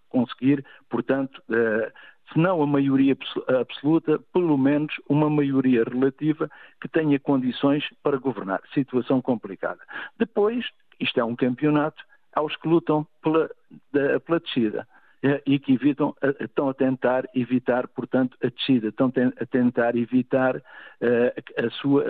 conseguir, 0.07 0.65
portanto, 0.89 1.43
uh, 1.49 1.91
se 2.31 2.39
não 2.39 2.61
a 2.61 2.65
maioria 2.65 3.17
absoluta, 3.59 4.17
pelo 4.31 4.57
menos 4.57 4.93
uma 5.09 5.29
maioria 5.29 5.83
relativa 5.83 6.49
que 6.79 6.87
tenha 6.87 7.19
condições 7.19 7.83
para 8.01 8.15
governar. 8.15 8.61
Situação 8.73 9.21
complicada. 9.21 9.81
Depois, 10.17 10.65
isto 10.97 11.19
é 11.19 11.23
um 11.25 11.35
campeonato, 11.35 12.01
aos 12.33 12.55
que 12.55 12.67
lutam 12.67 13.05
pela, 13.21 13.49
da, 13.91 14.21
pela 14.21 14.39
descida 14.39 14.87
eh, 14.87 14.96
e 15.45 15.59
que 15.59 15.73
evitam, 15.73 16.15
eh, 16.21 16.35
estão 16.41 16.69
a 16.69 16.73
tentar 16.73 17.27
evitar, 17.33 17.87
portanto, 17.87 18.37
a 18.43 18.47
descida, 18.47 18.89
estão 18.89 19.11
a 19.39 19.45
tentar 19.45 19.95
evitar 19.95 20.57
uh, 20.57 21.65
a 21.65 21.69
sua 21.71 22.03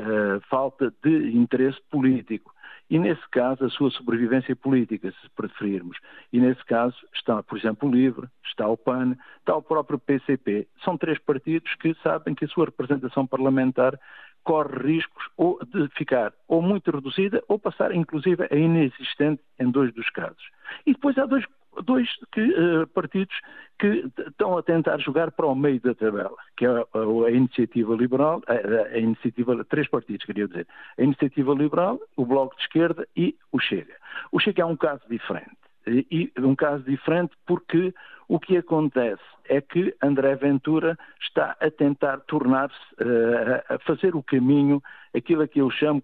falta 0.50 0.94
de 1.04 1.32
interesse 1.32 1.80
político 1.90 2.54
e, 2.90 2.98
nesse 2.98 3.28
caso, 3.30 3.66
a 3.66 3.70
sua 3.70 3.92
sobrevivência 3.92 4.56
política, 4.56 5.12
se 5.12 5.30
preferirmos. 5.36 5.98
E, 6.32 6.40
nesse 6.40 6.64
caso, 6.66 6.96
está, 7.14 7.44
por 7.44 7.58
exemplo, 7.58 7.90
o 7.90 7.92
LIVRE, 7.92 8.28
está 8.46 8.68
o 8.68 8.78
PAN, 8.78 9.16
está 9.40 9.56
o 9.56 9.62
próprio 9.62 10.00
PCP. 10.00 10.68
São 10.84 10.98
três 10.98 11.20
partidos 11.20 11.74
que 11.76 11.94
sabem 12.02 12.34
que 12.34 12.46
a 12.46 12.48
sua 12.48 12.66
representação 12.66 13.28
parlamentar 13.28 14.00
corre 14.44 14.94
riscos 14.94 15.26
ou 15.36 15.60
de 15.66 15.90
ficar 15.90 16.32
ou 16.48 16.62
muito 16.62 16.90
reduzida 16.90 17.44
ou 17.50 17.60
passar, 17.60 17.94
inclusive, 17.94 18.48
a 18.50 18.56
inexistente 18.56 19.42
em 19.60 19.70
dois 19.70 19.94
dos 19.94 20.10
casos. 20.12 20.42
E 20.86 20.94
depois 20.94 21.18
há 21.18 21.26
dois 21.26 21.46
dois 21.84 22.10
que, 22.32 22.42
uh, 22.42 22.88
partidos 22.88 23.36
que 23.80 24.10
estão 24.28 24.58
a 24.58 24.64
tentar 24.64 24.98
jogar 25.00 25.32
para 25.32 25.46
o 25.46 25.56
meio 25.56 25.80
da 25.82 25.94
tabela, 25.94 26.36
que 26.56 26.66
é 26.66 26.70
a, 26.70 26.86
a, 27.26 27.32
Iniciativa 27.32 27.96
Liberal, 27.96 28.42
a, 28.48 28.94
a, 28.94 28.98
Iniciativa, 28.98 29.64
três 29.66 29.88
partidos, 29.88 30.26
queria 30.26 30.48
dizer, 30.48 30.68
a 30.98 31.04
Iniciativa 31.04 31.54
Liberal, 31.54 32.00
o 32.16 32.26
Bloco 32.26 32.56
de 32.56 32.62
Esquerda 32.64 33.08
e 33.16 33.36
o 33.52 33.60
Chega. 33.60 33.96
O 34.32 34.40
Chega 34.40 34.64
é 34.64 34.66
um 34.66 34.76
caso 34.76 35.04
diferente. 35.10 35.67
E, 35.88 36.32
um 36.40 36.56
caso 36.56 36.84
diferente 36.84 37.32
porque 37.46 37.94
o 38.28 38.40
que 38.40 38.58
acontece 38.58 39.22
é 39.46 39.62
que 39.62 39.96
André 40.04 40.36
Ventura 40.36 40.98
está 41.22 41.56
a 41.62 41.72
tentar 41.72 42.18
tornar-se, 42.28 42.76
uh, 43.02 43.74
a 43.74 43.80
fazer 43.80 44.16
o 44.16 44.24
caminho, 44.24 44.84
aquilo 45.16 45.44
a 45.44 45.48
que 45.48 45.62
eu 45.62 45.70
chamo, 45.70 46.02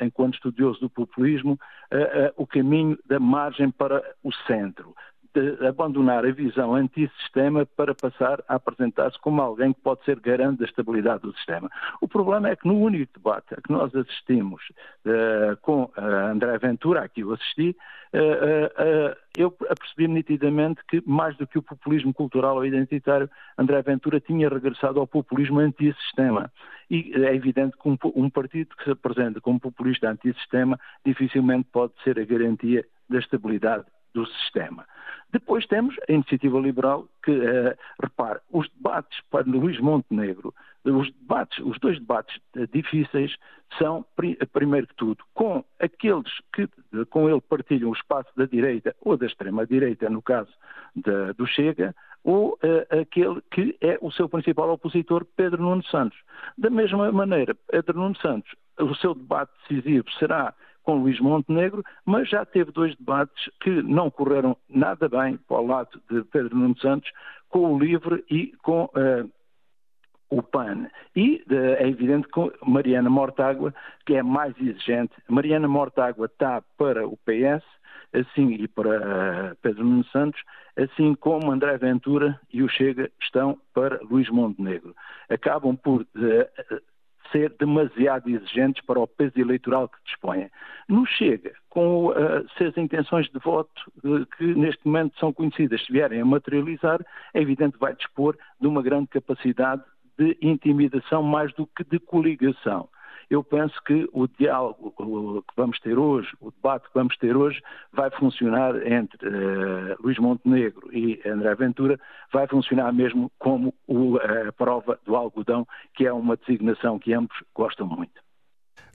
enquanto 0.00 0.34
estudioso 0.34 0.80
do 0.80 0.90
populismo, 0.90 1.58
uh, 1.92 1.96
uh, 1.96 2.32
o 2.36 2.46
caminho 2.46 2.98
da 3.04 3.20
margem 3.20 3.70
para 3.70 4.02
o 4.24 4.32
centro 4.46 4.94
abandonar 5.66 6.24
a 6.24 6.30
visão 6.30 6.74
antissistema 6.74 7.66
para 7.66 7.94
passar 7.94 8.42
a 8.48 8.56
apresentar-se 8.56 9.18
como 9.20 9.40
alguém 9.40 9.72
que 9.72 9.80
pode 9.80 10.04
ser 10.04 10.18
garante 10.20 10.58
da 10.60 10.64
estabilidade 10.64 11.22
do 11.22 11.32
sistema. 11.34 11.70
O 12.00 12.08
problema 12.08 12.48
é 12.48 12.56
que 12.56 12.66
no 12.66 12.78
único 12.78 13.12
debate 13.18 13.54
a 13.54 13.60
que 13.60 13.72
nós 13.72 13.94
assistimos 13.94 14.62
uh, 15.04 15.56
com 15.62 15.84
uh, 15.84 15.92
André 16.30 16.58
Ventura, 16.58 17.02
a 17.02 17.08
que 17.08 17.22
eu 17.22 17.32
assisti, 17.32 17.76
uh, 18.14 19.16
eu 19.36 19.50
percebi 19.50 20.08
nitidamente 20.08 20.80
que, 20.88 21.02
mais 21.06 21.36
do 21.36 21.46
que 21.46 21.58
o 21.58 21.62
populismo 21.62 22.12
cultural 22.12 22.56
ou 22.56 22.66
identitário, 22.66 23.30
André 23.56 23.80
Ventura 23.82 24.20
tinha 24.20 24.48
regressado 24.48 24.98
ao 24.98 25.06
populismo 25.06 25.60
antissistema. 25.60 26.50
E 26.90 27.12
é 27.14 27.34
evidente 27.34 27.76
que 27.76 27.88
um, 27.88 27.96
um 28.16 28.30
partido 28.30 28.74
que 28.76 28.84
se 28.84 28.90
apresenta 28.90 29.40
como 29.40 29.60
populista 29.60 30.08
antissistema 30.08 30.78
dificilmente 31.04 31.68
pode 31.70 31.92
ser 32.02 32.18
a 32.18 32.24
garantia 32.24 32.84
da 33.08 33.18
estabilidade 33.18 33.84
do 34.14 34.26
sistema. 34.26 34.84
Depois 35.30 35.66
temos 35.66 35.94
a 36.08 36.12
iniciativa 36.12 36.58
liberal 36.58 37.06
que, 37.22 37.32
uh, 37.32 37.76
repare, 38.02 38.40
os 38.50 38.68
debates 38.70 39.20
para 39.30 39.44
Luís 39.46 39.78
Montenegro, 39.78 40.54
os 40.84 41.12
debates, 41.12 41.58
os 41.58 41.78
dois 41.80 41.98
debates 41.98 42.34
uh, 42.56 42.66
difíceis 42.72 43.36
são, 43.78 44.04
primeiro 44.52 44.86
que 44.86 44.94
tudo, 44.94 45.22
com 45.34 45.62
aqueles 45.78 46.32
que 46.54 46.62
uh, 46.64 47.06
com 47.10 47.28
ele 47.28 47.42
partilham 47.42 47.90
o 47.90 47.92
espaço 47.92 48.30
da 48.36 48.46
direita 48.46 48.96
ou 49.02 49.18
da 49.18 49.26
extrema-direita, 49.26 50.08
no 50.08 50.22
caso 50.22 50.50
do 51.36 51.46
Chega, 51.46 51.94
ou 52.24 52.58
aquele 52.90 53.40
que 53.52 53.76
é 53.80 53.96
o 54.00 54.10
seu 54.10 54.28
principal 54.28 54.70
opositor, 54.70 55.24
Pedro 55.36 55.62
Nuno 55.62 55.84
Santos. 55.84 56.18
Da 56.56 56.68
mesma 56.68 57.12
maneira, 57.12 57.54
Pedro 57.70 57.98
Nuno 57.98 58.16
Santos, 58.16 58.50
o 58.80 58.94
seu 58.96 59.14
debate 59.14 59.52
decisivo 59.68 60.10
será 60.18 60.52
com 60.88 61.02
Luís 61.02 61.20
Montenegro, 61.20 61.84
mas 62.06 62.30
já 62.30 62.46
teve 62.46 62.72
dois 62.72 62.96
debates 62.96 63.50
que 63.60 63.82
não 63.82 64.10
correram 64.10 64.56
nada 64.70 65.06
bem 65.06 65.36
para 65.36 65.60
o 65.60 65.66
lado 65.66 66.00
de 66.10 66.24
Pedro 66.24 66.56
Nuno 66.56 66.78
Santos, 66.78 67.10
com 67.50 67.74
o 67.74 67.78
LIVRE 67.78 68.24
e 68.30 68.54
com 68.62 68.84
uh, 68.84 69.30
o 70.30 70.42
PAN. 70.42 70.88
E 71.14 71.44
uh, 71.50 71.54
é 71.76 71.86
evidente 71.86 72.26
que 72.28 72.40
Mariana 72.66 73.10
Mortágua, 73.10 73.74
que 74.06 74.14
é 74.14 74.22
mais 74.22 74.58
exigente, 74.58 75.12
Mariana 75.28 75.68
Mortágua 75.68 76.24
está 76.24 76.62
para 76.78 77.06
o 77.06 77.18
PS, 77.18 77.62
assim 78.14 78.54
e 78.54 78.66
para 78.66 79.52
uh, 79.52 79.56
Pedro 79.60 79.84
Nuno 79.84 80.06
Santos, 80.06 80.40
assim 80.74 81.14
como 81.16 81.52
André 81.52 81.76
Ventura 81.76 82.40
e 82.50 82.62
o 82.62 82.68
Chega 82.70 83.10
estão 83.20 83.60
para 83.74 84.00
Luís 84.10 84.30
Montenegro. 84.30 84.96
Acabam 85.28 85.76
por 85.76 86.00
uh, 86.00 86.80
ser 87.30 87.54
demasiado 87.58 88.28
exigentes 88.28 88.84
para 88.84 88.98
o 88.98 89.06
peso 89.06 89.38
eleitoral 89.38 89.88
que 89.88 89.98
dispõem. 90.04 90.50
No 90.88 91.06
Chega, 91.06 91.52
com 91.68 92.08
uh, 92.08 92.14
se 92.56 92.64
as 92.64 92.76
intenções 92.76 93.28
de 93.30 93.38
voto 93.38 93.70
uh, 94.04 94.26
que 94.36 94.54
neste 94.54 94.86
momento 94.86 95.18
são 95.18 95.32
conhecidas, 95.32 95.84
se 95.84 95.92
vierem 95.92 96.20
a 96.20 96.24
materializar, 96.24 97.00
é 97.34 97.40
evidente 97.40 97.74
que 97.74 97.80
vai 97.80 97.94
dispor 97.94 98.36
de 98.60 98.66
uma 98.66 98.82
grande 98.82 99.08
capacidade 99.08 99.82
de 100.18 100.36
intimidação 100.42 101.22
mais 101.22 101.52
do 101.54 101.66
que 101.66 101.84
de 101.84 101.98
coligação. 101.98 102.88
Eu 103.30 103.44
penso 103.44 103.74
que 103.84 104.08
o 104.12 104.26
diálogo 104.26 104.94
que 104.96 105.54
vamos 105.54 105.78
ter 105.80 105.98
hoje, 105.98 106.28
o 106.40 106.50
debate 106.50 106.88
que 106.88 106.94
vamos 106.94 107.16
ter 107.18 107.36
hoje, 107.36 107.60
vai 107.92 108.10
funcionar 108.10 108.74
entre 108.86 109.28
uh, 109.28 109.96
Luís 110.02 110.18
Montenegro 110.18 110.88
e 110.96 111.20
André 111.26 111.54
Ventura, 111.54 112.00
vai 112.32 112.46
funcionar 112.46 112.90
mesmo 112.92 113.30
como 113.38 113.74
o, 113.86 114.16
a 114.16 114.50
prova 114.52 114.98
do 115.04 115.14
algodão, 115.14 115.66
que 115.94 116.06
é 116.06 116.12
uma 116.12 116.36
designação 116.38 116.98
que 116.98 117.12
ambos 117.12 117.36
gostam 117.54 117.86
muito. 117.86 118.28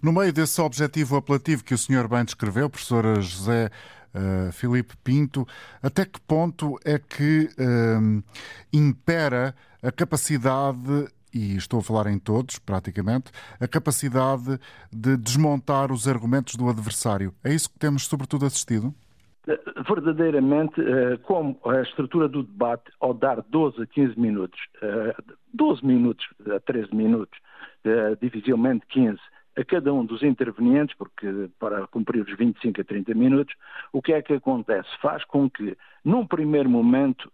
No 0.02 0.12
meio 0.12 0.34
desse 0.34 0.60
objetivo 0.60 1.16
apelativo 1.16 1.64
que 1.64 1.74
o 1.74 1.78
senhor 1.78 2.08
bem 2.08 2.26
descreveu, 2.26 2.70
professor 2.70 3.22
José 3.22 3.70
uh, 4.16 4.52
Filipe 4.52 4.96
Pinto, 5.04 5.46
até 5.82 6.06
que 6.06 6.20
ponto 6.22 6.78
é 6.84 6.98
que 6.98 7.50
uh, 7.60 8.24
impera 8.74 9.56
a 9.82 9.92
capacidade 9.92 11.08
e 11.34 11.56
estou 11.56 11.80
a 11.80 11.84
falar 11.84 12.08
em 12.08 12.20
todos, 12.20 12.60
praticamente, 12.60 13.32
a 13.60 13.68
capacidade 13.68 14.60
de 14.92 15.18
desmontar 15.18 15.92
os 15.92 16.08
argumentos 16.08 16.56
do 16.56 16.70
adversário. 16.70 17.34
É 17.44 17.54
isso 17.54 17.70
que 17.70 17.80
temos, 17.80 18.06
sobretudo, 18.06 18.46
assistido? 18.46 18.94
Verdadeiramente, 19.46 20.80
eh, 20.80 21.18
como 21.24 21.60
a 21.66 21.82
estrutura 21.82 22.30
do 22.30 22.44
debate, 22.44 22.90
ao 23.00 23.14
dar 23.14 23.42
12 23.42 23.82
a 23.82 23.86
15 23.86 24.18
minutos, 24.18 24.60
12 25.54 25.82
eh, 25.84 25.86
minutos 25.86 26.26
a 26.50 26.60
13 26.62 26.96
minutos, 26.96 27.38
eh, 27.84 28.16
dificilmente 28.22 28.86
15, 28.88 29.20
a 29.58 29.66
cada 29.66 29.94
um 29.94 30.06
dos 30.06 30.24
intervenientes, 30.24 30.96
porque 30.98 31.50
para 31.60 31.86
cumprir 31.88 32.24
os 32.24 32.38
25 32.38 32.80
a 32.80 32.84
30 32.86 33.14
minutos, 33.14 33.54
o 33.92 34.02
que 34.02 34.14
é 34.14 34.22
que 34.22 34.34
acontece? 34.34 34.88
Faz 35.02 35.26
com 35.26 35.50
que, 35.50 35.78
num 36.04 36.26
primeiro 36.26 36.70
momento, 36.70 37.32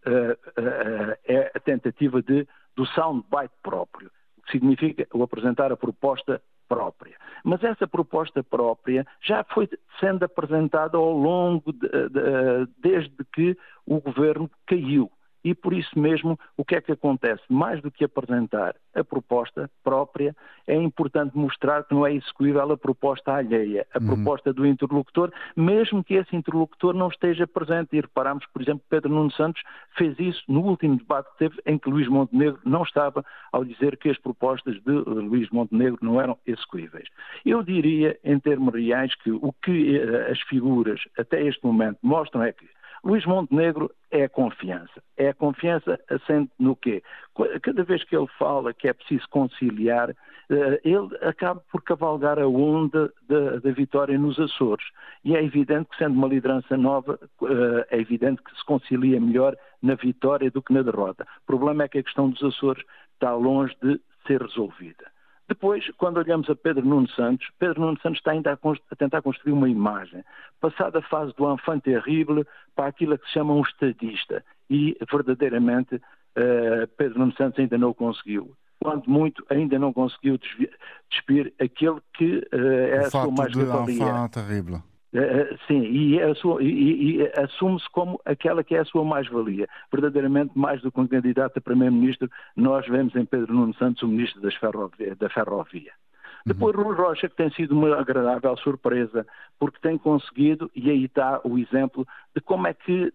é 1.23 1.51
a 1.55 1.59
tentativa 1.61 2.21
de 2.21 2.45
do 2.75 2.85
soundbite 2.87 3.53
próprio, 3.61 4.09
o 4.37 4.41
que 4.43 4.51
significa 4.51 5.07
o 5.13 5.23
apresentar 5.23 5.71
a 5.71 5.77
proposta 5.77 6.41
própria. 6.67 7.17
Mas 7.43 7.63
essa 7.63 7.87
proposta 7.87 8.43
própria 8.43 9.05
já 9.21 9.43
foi 9.43 9.67
sendo 9.99 10.23
apresentada 10.23 10.97
ao 10.97 11.11
longo 11.11 11.73
de, 11.73 11.87
de, 11.87 12.71
desde 12.77 13.25
que 13.33 13.57
o 13.85 13.99
governo 13.99 14.49
caiu. 14.67 15.11
E 15.43 15.55
por 15.55 15.73
isso 15.73 15.97
mesmo, 15.97 16.37
o 16.57 16.65
que 16.65 16.75
é 16.75 16.81
que 16.81 16.91
acontece? 16.91 17.41
Mais 17.49 17.81
do 17.81 17.89
que 17.89 18.03
apresentar 18.03 18.75
a 18.93 19.03
proposta 19.03 19.69
própria, 19.83 20.35
é 20.67 20.75
importante 20.75 21.37
mostrar 21.37 21.83
que 21.83 21.93
não 21.93 22.05
é 22.05 22.13
execuível 22.13 22.71
a 22.71 22.77
proposta 22.77 23.33
alheia, 23.33 23.87
a 23.93 23.99
uhum. 23.99 24.07
proposta 24.07 24.53
do 24.53 24.65
interlocutor, 24.65 25.31
mesmo 25.55 26.03
que 26.03 26.15
esse 26.15 26.35
interlocutor 26.35 26.93
não 26.93 27.07
esteja 27.07 27.47
presente. 27.47 27.95
E 27.95 28.01
reparamos, 28.01 28.45
por 28.47 28.61
exemplo, 28.61 28.83
Pedro 28.89 29.09
Nuno 29.09 29.31
Santos 29.31 29.61
fez 29.97 30.17
isso 30.19 30.43
no 30.47 30.61
último 30.61 30.97
debate 30.97 31.29
que 31.31 31.37
teve, 31.37 31.61
em 31.65 31.77
que 31.77 31.89
Luís 31.89 32.07
Montenegro 32.07 32.59
não 32.65 32.83
estava 32.83 33.23
ao 33.51 33.63
dizer 33.63 33.97
que 33.97 34.09
as 34.09 34.17
propostas 34.17 34.75
de 34.83 34.91
Luís 34.91 35.49
Montenegro 35.51 35.99
não 36.01 36.19
eram 36.19 36.37
execuíveis. 36.45 37.07
Eu 37.45 37.63
diria, 37.63 38.19
em 38.23 38.39
termos 38.39 38.73
reais, 38.73 39.13
que 39.15 39.31
o 39.31 39.53
que 39.63 39.97
eh, 39.97 40.31
as 40.31 40.39
figuras 40.41 41.01
até 41.17 41.41
este 41.43 41.63
momento 41.65 41.97
mostram 42.01 42.43
é 42.43 42.51
que 42.51 42.67
Luís 43.03 43.25
Montenegro 43.25 43.91
é 44.11 44.23
a 44.23 44.29
confiança. 44.29 45.01
É 45.17 45.29
a 45.29 45.33
confiança 45.33 45.99
assente 46.09 46.51
no 46.59 46.75
quê? 46.75 47.01
Cada 47.61 47.83
vez 47.83 48.03
que 48.03 48.15
ele 48.15 48.27
fala 48.37 48.73
que 48.73 48.87
é 48.87 48.93
preciso 48.93 49.27
conciliar, 49.29 50.09
eh, 50.49 50.81
ele 50.83 51.15
acaba 51.21 51.61
por 51.71 51.81
cavalgar 51.83 52.39
a 52.39 52.47
onda 52.47 53.11
da, 53.27 53.71
vitória 53.71 54.17
nos 54.17 54.39
Açores. 54.39 54.85
E 55.23 55.35
é 55.35 55.43
evidente 55.43 55.89
que, 55.91 55.97
sendo 55.97 56.15
uma 56.15 56.27
liderança 56.27 56.75
nova, 56.75 57.19
eh, 57.43 57.87
é 57.91 57.99
evidente 57.99 58.41
que 58.43 58.55
se 58.57 58.65
concilia 58.65 59.19
melhor 59.19 59.55
na 59.81 59.95
vitória 59.95 60.51
do 60.51 60.61
que 60.61 60.73
na 60.73 60.81
derrota. 60.81 61.25
O 61.43 61.45
problema 61.45 61.83
é 61.83 61.87
que 61.87 61.99
a 61.99 62.03
questão 62.03 62.29
dos 62.29 62.43
Açores 62.43 62.83
está 63.13 63.33
longe 63.33 63.75
de 63.81 63.99
ser 64.27 64.41
resolvida. 64.41 65.05
Depois, 65.49 65.83
quando 65.97 66.17
olhamos 66.17 66.47
a 66.47 66.55
Pedro 66.55 66.85
Nuno 66.85 67.09
Santos, 67.09 67.49
Pedro 67.57 67.81
Nuno 67.81 67.99
Santos 68.01 68.19
está 68.19 68.31
ainda 68.31 68.53
a, 68.53 68.53
a 68.53 68.95
tentar 68.95 69.23
construir 69.23 69.51
uma 69.51 69.67
imagem. 69.67 70.23
Passada 70.61 70.99
a 70.99 71.01
fase 71.01 71.33
do 71.35 71.51
enfant 71.51 71.81
terrible 71.81 72.45
para 72.75 72.85
aquilo 72.85 73.17
que 73.17 73.25
se 73.25 73.33
chama 73.33 73.55
um 73.55 73.61
estadista. 73.61 74.45
E, 74.69 74.95
verdadeiramente, 75.11 75.95
uh, 75.95 76.87
Pedro 76.95 77.17
Nuno 77.17 77.33
Santos 77.33 77.59
ainda 77.59 77.79
não 77.79 77.95
conseguiu. 77.95 78.55
Quando 78.79 79.09
muito, 79.09 79.43
ainda 79.49 79.79
não 79.79 79.91
conseguiu 79.91 80.39
despir 81.09 81.51
aquele 81.59 81.99
que 82.13 82.37
uh, 82.37 82.93
é 82.93 83.01
o 83.01 83.05
a 83.07 83.09
sua 83.09 83.31
mais-valia. 83.31 84.03
Enfant 84.03 84.31
terrible. 84.31 84.83
Uh, 85.11 85.57
sim, 85.67 85.81
e, 85.81 86.19
e, 86.61 87.17
e 87.17 87.31
assume-se 87.39 87.89
como 87.89 88.21
aquela 88.25 88.63
que 88.63 88.75
é 88.75 88.79
a 88.79 88.85
sua 88.85 89.03
mais-valia. 89.03 89.67
Verdadeiramente, 89.91 90.51
mais 90.55 90.81
do 90.81 90.91
que 90.91 90.99
um 90.99 91.07
candidato 91.07 91.57
a 91.57 91.61
Primeiro-Ministro, 91.61 92.29
nós 92.55 92.87
vemos 92.87 93.15
em 93.15 93.25
Pedro 93.25 93.53
Nuno 93.53 93.73
Santos 93.75 94.03
o 94.03 94.07
Ministro 94.07 94.41
ferrovia, 94.59 95.15
da 95.15 95.29
Ferrovia. 95.29 95.91
Uhum. 96.45 96.53
Depois, 96.53 96.75
Rui 96.75 96.95
Rocha, 96.95 97.27
que 97.27 97.35
tem 97.35 97.51
sido 97.51 97.75
uma 97.75 97.95
agradável 97.97 98.55
surpresa, 98.57 99.25
porque 99.59 99.79
tem 99.81 99.97
conseguido, 99.97 100.69
e 100.75 100.89
aí 100.89 101.05
está 101.05 101.41
o 101.43 101.57
exemplo 101.57 102.07
de 102.35 102.41
como 102.41 102.67
é 102.67 102.73
que 102.73 103.11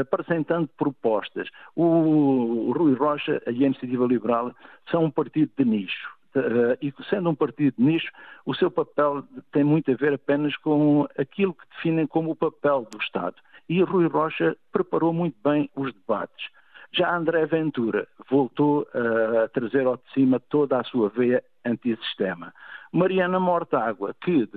apresentando 0.00 0.68
propostas. 0.76 1.48
O, 1.74 1.84
o 1.84 2.72
Rui 2.72 2.94
Rocha 2.94 3.42
e 3.46 3.64
a 3.64 3.66
Iniciativa 3.66 4.06
Liberal 4.06 4.54
são 4.90 5.04
um 5.04 5.10
partido 5.10 5.50
de 5.58 5.64
nicho. 5.64 6.19
Uh, 6.34 6.76
e 6.80 6.92
sendo 7.08 7.30
um 7.30 7.34
partido 7.34 7.74
nicho, 7.78 8.10
o 8.46 8.54
seu 8.54 8.70
papel 8.70 9.24
tem 9.52 9.64
muito 9.64 9.90
a 9.90 9.94
ver 9.94 10.14
apenas 10.14 10.56
com 10.56 11.06
aquilo 11.18 11.54
que 11.54 11.66
definem 11.74 12.06
como 12.06 12.30
o 12.30 12.36
papel 12.36 12.86
do 12.90 12.98
Estado. 12.98 13.36
E 13.68 13.82
Rui 13.82 14.06
Rocha 14.06 14.56
preparou 14.72 15.12
muito 15.12 15.36
bem 15.42 15.70
os 15.74 15.92
debates. 15.92 16.48
Já 16.92 17.16
André 17.16 17.46
Ventura 17.46 18.08
voltou 18.28 18.82
uh, 18.94 19.44
a 19.44 19.48
trazer 19.48 19.86
ao 19.86 19.96
de 19.96 20.12
cima 20.12 20.40
toda 20.40 20.78
a 20.78 20.84
sua 20.84 21.08
veia 21.08 21.42
antissistema. 21.64 22.52
Mariana 22.92 23.38
Mortágua, 23.38 24.14
que 24.20 24.48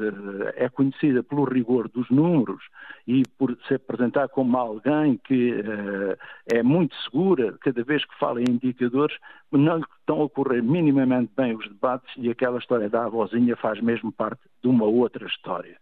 é 0.56 0.68
conhecida 0.68 1.22
pelo 1.22 1.44
rigor 1.44 1.88
dos 1.88 2.10
números 2.10 2.64
e 3.08 3.24
por 3.38 3.56
se 3.68 3.76
apresentar 3.76 4.28
como 4.30 4.58
alguém 4.58 5.20
que 5.24 5.52
uh, 5.54 6.18
é 6.52 6.64
muito 6.64 6.96
segura 7.04 7.56
cada 7.62 7.84
vez 7.84 8.04
que 8.04 8.18
fala 8.18 8.42
em 8.42 8.50
indicadores, 8.50 9.16
não 9.52 9.80
estão 9.80 10.24
a 10.24 10.30
correr 10.30 10.64
minimamente 10.64 11.32
bem 11.38 11.56
os 11.56 11.68
debates 11.68 12.12
e 12.18 12.30
aquela 12.30 12.58
história 12.58 12.90
da 12.90 13.06
avózinha 13.06 13.56
faz 13.56 13.80
mesmo 13.80 14.12
parte 14.12 14.42
de 14.64 14.68
uma 14.68 14.86
outra 14.86 15.28
história. 15.28 15.78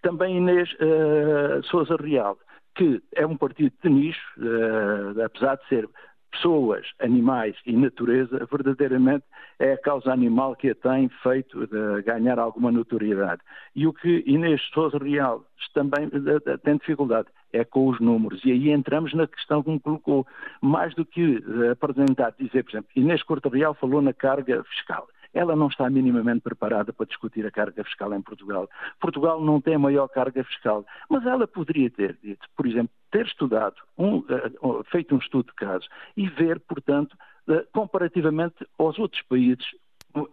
Também 0.00 0.38
Inês 0.38 0.72
uh, 0.74 1.62
Souza 1.64 1.96
Real, 1.96 2.38
que 2.74 3.02
é 3.14 3.26
um 3.26 3.36
partido 3.36 3.74
de 3.82 3.90
nicho, 3.90 4.22
uh, 4.38 5.22
apesar 5.22 5.56
de 5.56 5.68
ser 5.68 5.88
pessoas, 6.30 6.86
animais 7.00 7.56
e 7.66 7.76
natureza, 7.76 8.46
verdadeiramente 8.50 9.24
é 9.58 9.72
a 9.72 9.78
causa 9.78 10.12
animal 10.12 10.56
que 10.56 10.70
a 10.70 10.74
tem 10.74 11.08
feito 11.22 11.68
ganhar 12.04 12.38
alguma 12.38 12.70
notoriedade. 12.70 13.42
E 13.74 13.86
o 13.86 13.92
que 13.92 14.22
Inês 14.26 14.62
Souza 14.72 14.98
Real 14.98 15.44
também 15.74 16.04
eh, 16.04 16.56
tem 16.58 16.76
dificuldade 16.76 17.28
é 17.52 17.64
com 17.64 17.88
os 17.88 18.00
números. 18.00 18.40
E 18.44 18.52
aí 18.52 18.70
entramos 18.70 19.12
na 19.12 19.26
questão 19.26 19.62
que 19.62 19.70
me 19.70 19.80
colocou. 19.80 20.26
Mais 20.60 20.94
do 20.94 21.04
que 21.04 21.42
eh, 21.64 21.70
apresentar, 21.70 22.34
dizer, 22.38 22.64
por 22.64 22.70
exemplo, 22.70 22.90
Inês 22.96 23.22
Corte 23.22 23.48
Real 23.48 23.74
falou 23.74 24.00
na 24.00 24.12
carga 24.12 24.62
fiscal 24.64 25.06
ela 25.32 25.54
não 25.54 25.68
está 25.68 25.88
minimamente 25.88 26.40
preparada 26.40 26.92
para 26.92 27.06
discutir 27.06 27.46
a 27.46 27.50
carga 27.50 27.84
fiscal 27.84 28.12
em 28.14 28.20
Portugal. 28.20 28.68
Portugal 29.00 29.40
não 29.40 29.60
tem 29.60 29.74
a 29.74 29.78
maior 29.78 30.08
carga 30.08 30.42
fiscal, 30.44 30.84
mas 31.08 31.24
ela 31.24 31.46
poderia 31.46 31.90
ter 31.90 32.18
dito, 32.22 32.46
por 32.56 32.66
exemplo, 32.66 32.90
ter 33.10 33.26
estudado, 33.26 33.76
um, 33.98 34.18
uh, 34.18 34.84
feito 34.90 35.14
um 35.14 35.18
estudo 35.18 35.46
de 35.46 35.54
caso 35.54 35.88
e 36.16 36.28
ver, 36.28 36.60
portanto, 36.60 37.16
uh, 37.48 37.66
comparativamente 37.72 38.66
aos 38.78 38.98
outros 38.98 39.22
países, 39.22 39.66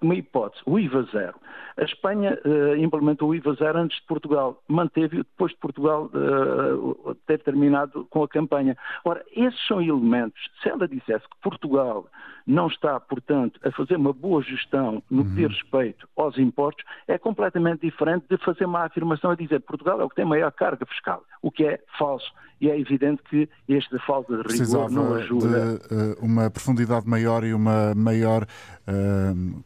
uma 0.01 0.15
hipótese, 0.15 0.61
o 0.65 0.79
IVA 0.79 1.03
zero. 1.11 1.35
A 1.77 1.83
Espanha 1.83 2.39
uh, 2.43 2.75
implementou 2.75 3.29
o 3.29 3.35
IVA 3.35 3.53
zero 3.53 3.79
antes 3.79 3.99
de 3.99 4.07
Portugal, 4.07 4.61
manteve-o 4.67 5.23
depois 5.23 5.51
de 5.51 5.57
Portugal 5.59 6.09
uh, 6.13 7.15
ter 7.27 7.39
terminado 7.43 8.05
com 8.09 8.23
a 8.23 8.27
campanha. 8.27 8.75
Ora, 9.05 9.23
esses 9.35 9.59
são 9.67 9.81
elementos. 9.81 10.41
Se 10.61 10.69
ela 10.69 10.87
dissesse 10.87 11.27
que 11.29 11.37
Portugal 11.41 12.07
não 12.47 12.67
está, 12.67 12.97
portanto, 12.99 13.59
a 13.63 13.71
fazer 13.71 13.97
uma 13.97 14.13
boa 14.13 14.41
gestão 14.41 15.03
no 15.11 15.25
que 15.25 15.31
diz 15.31 15.47
respeito 15.49 16.07
aos 16.15 16.37
impostos, 16.37 16.83
é 17.07 17.17
completamente 17.17 17.81
diferente 17.81 18.25
de 18.29 18.37
fazer 18.37 18.65
uma 18.65 18.85
afirmação 18.85 19.31
a 19.31 19.35
dizer 19.35 19.59
que 19.59 19.67
Portugal 19.67 19.99
é 19.99 20.03
o 20.05 20.09
que 20.09 20.15
tem 20.15 20.25
maior 20.25 20.51
carga 20.51 20.85
fiscal, 20.85 21.23
o 21.41 21.51
que 21.51 21.65
é 21.65 21.79
falso. 21.99 22.31
E 22.59 22.71
é 22.71 22.79
evidente 22.79 23.21
que 23.29 23.47
esta 23.69 23.99
falta 23.99 24.31
de 24.31 24.37
rigor 24.37 24.47
Precisava 24.47 24.89
não 24.89 25.13
ajuda. 25.13 25.77
de 25.77 25.93
uh, 25.93 26.25
uma 26.25 26.49
profundidade 26.49 27.07
maior 27.07 27.43
e 27.43 27.53
uma 27.53 27.93
maior 27.93 28.47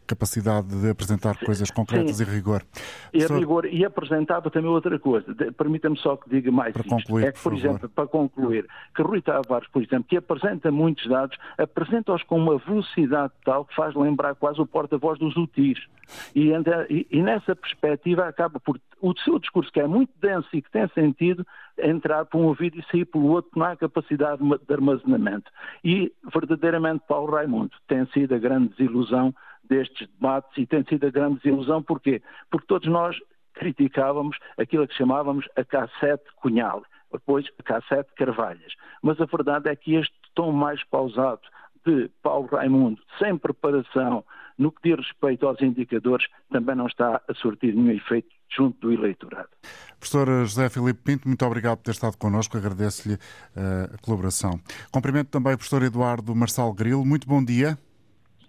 capacidade 0.08 0.68
de 0.68 0.90
apresentar 0.90 1.38
coisas 1.46 1.72
concretas 1.72 2.18
Sim. 2.18 2.24
e 2.24 2.26
rigor. 2.26 2.64
E, 3.14 3.26
rigor. 3.26 3.66
e 3.66 3.86
apresentava 3.86 4.50
também 4.50 4.70
outra 4.70 4.98
coisa. 5.00 5.34
Permita-me 5.58 5.98
só 5.98 6.18
que 6.18 6.30
diga 6.30 6.52
mais 6.52 6.74
para 6.74 6.82
isto. 6.82 6.90
Concluir, 6.90 7.28
é 7.28 7.32
que, 7.32 7.40
por, 7.40 7.52
por 7.52 7.58
exemplo, 7.58 7.90
para 7.90 8.08
concluir, 8.08 8.68
que 8.96 9.02
Rui 9.02 9.22
Tavares, 9.22 9.68
por 9.70 9.82
exemplo, 9.82 10.06
que 10.08 10.18
apresenta 10.18 10.72
muitos 10.72 11.08
dados, 11.08 11.38
apresenta-os 11.58 12.24
com 12.24 12.38
uma 12.38 12.58
velocidade 12.58 13.34
tal 13.46 13.66
que 13.66 13.76
faz 13.76 13.96
lembrar 13.96 14.36
quase 14.36 14.62
o 14.62 14.66
porta-voz 14.66 15.18
dos 15.20 15.36
UTIs. 15.36 15.80
E, 16.36 16.52
e, 16.90 17.08
e, 17.10 17.22
nessa 17.22 17.56
perspectiva 17.56 18.28
acaba 18.28 18.60
por 18.60 18.80
o 19.02 19.18
seu 19.20 19.40
discurso, 19.40 19.72
que 19.72 19.80
é 19.80 19.88
muito 19.88 20.12
denso 20.22 20.48
e 20.54 20.62
que 20.62 20.72
tem 20.72 20.88
sentido, 20.90 21.46
entrar 21.78 22.26
por 22.26 22.40
um 22.40 22.46
ouvido 22.46 22.80
e 22.80 22.86
sair 22.92 23.06
pelo 23.06 23.28
outro, 23.28 23.52
não 23.56 23.66
há 23.66 23.76
capacidade 23.76 24.42
de 24.42 24.74
armazenamento. 24.74 25.52
E, 25.84 26.14
verdadeiramente, 26.32 27.04
Paulo 27.08 27.32
Raimundo 27.34 27.72
tem 27.88 28.06
sido 28.08 28.36
a 28.36 28.38
grande 28.38 28.70
desilusão 28.70 29.34
destes 29.64 30.08
debates 30.08 30.56
e 30.58 30.66
tem 30.66 30.84
sido 30.84 31.06
a 31.08 31.10
grande 31.10 31.36
desilusão 31.42 31.82
porquê? 31.82 32.22
Porque 32.50 32.68
todos 32.68 32.88
nós 32.88 33.18
criticávamos 33.54 34.38
aquilo 34.58 34.88
que 34.88 34.96
chamávamos 34.96 35.48
a 35.56 35.64
K7 35.64 36.20
Cunhal, 36.38 36.84
depois 37.12 37.48
a 37.60 37.64
K7 37.64 38.06
Carvalhas. 38.16 38.74
Mas 39.02 39.20
a 39.20 39.26
verdade 39.26 39.70
é 39.70 39.76
que 39.76 39.96
este 39.96 40.16
tom 40.36 40.52
mais 40.52 40.84
pausado 40.86 41.42
de 41.86 42.10
Paulo 42.22 42.48
Raimundo, 42.48 43.02
sem 43.18 43.38
preparação 43.38 44.24
no 44.58 44.72
que 44.72 44.90
diz 44.90 45.08
respeito 45.08 45.48
aos 45.48 45.62
indicadores, 45.62 46.28
também 46.52 46.76
não 46.76 46.86
está 46.86 47.22
a 47.28 47.34
surtir 47.34 47.74
nenhum 47.74 47.92
efeito 47.92 48.30
junto 48.56 48.80
do 48.80 48.94
eleitorado. 48.94 49.50
Professor 50.00 50.28
José 50.46 50.70
Filipe 50.70 51.00
Pinto, 51.04 51.28
muito 51.28 51.46
obrigado 51.46 51.78
por 51.78 51.84
ter 51.84 51.92
estado 51.92 52.18
connosco, 52.18 52.58
agradeço-lhe 52.58 53.16
uh, 53.16 53.94
a 53.94 53.98
colaboração. 54.02 54.60
Cumprimento 54.92 55.30
também 55.30 55.54
o 55.54 55.58
professor 55.58 55.84
Eduardo 55.84 56.36
Marçal 56.36 56.74
Grilo, 56.74 57.06
muito 57.06 57.28
bom 57.28 57.44
dia. 57.44 57.78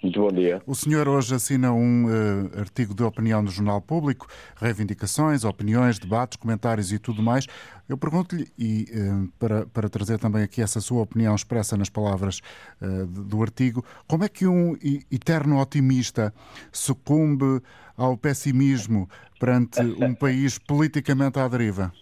Muito 0.03 0.21
bom 0.21 0.33
dia. 0.33 0.61
O 0.67 0.75
senhor 0.75 1.07
hoje 1.07 1.33
assina 1.33 1.73
um 1.73 2.07
uh, 2.07 2.59
artigo 2.59 2.93
de 2.93 3.05
opinião 3.05 3.41
no 3.41 3.49
Jornal 3.49 3.81
Público, 3.81 4.27
reivindicações, 4.57 5.45
opiniões, 5.45 5.97
debates, 5.97 6.37
comentários 6.37 6.93
e 6.93 6.99
tudo 6.99 7.23
mais. 7.23 7.47
Eu 7.89 7.97
pergunto-lhe, 7.97 8.49
e 8.59 8.87
uh, 8.91 9.29
para, 9.39 9.65
para 9.67 9.89
trazer 9.89 10.19
também 10.19 10.43
aqui 10.43 10.61
essa 10.61 10.81
sua 10.81 11.03
opinião 11.03 11.37
expressa 11.37 11.77
nas 11.77 11.89
palavras 11.89 12.41
uh, 12.81 13.07
do 13.07 13.41
artigo, 13.43 13.85
como 14.09 14.25
é 14.25 14.29
que 14.29 14.45
um 14.45 14.77
eterno 15.09 15.61
otimista 15.61 16.35
sucumbe 16.73 17.63
ao 17.97 18.17
pessimismo 18.17 19.09
perante 19.39 19.81
um 20.03 20.17
país 20.17 20.59
politicamente 20.59 21.39
à 21.39 21.47
deriva? 21.47 21.93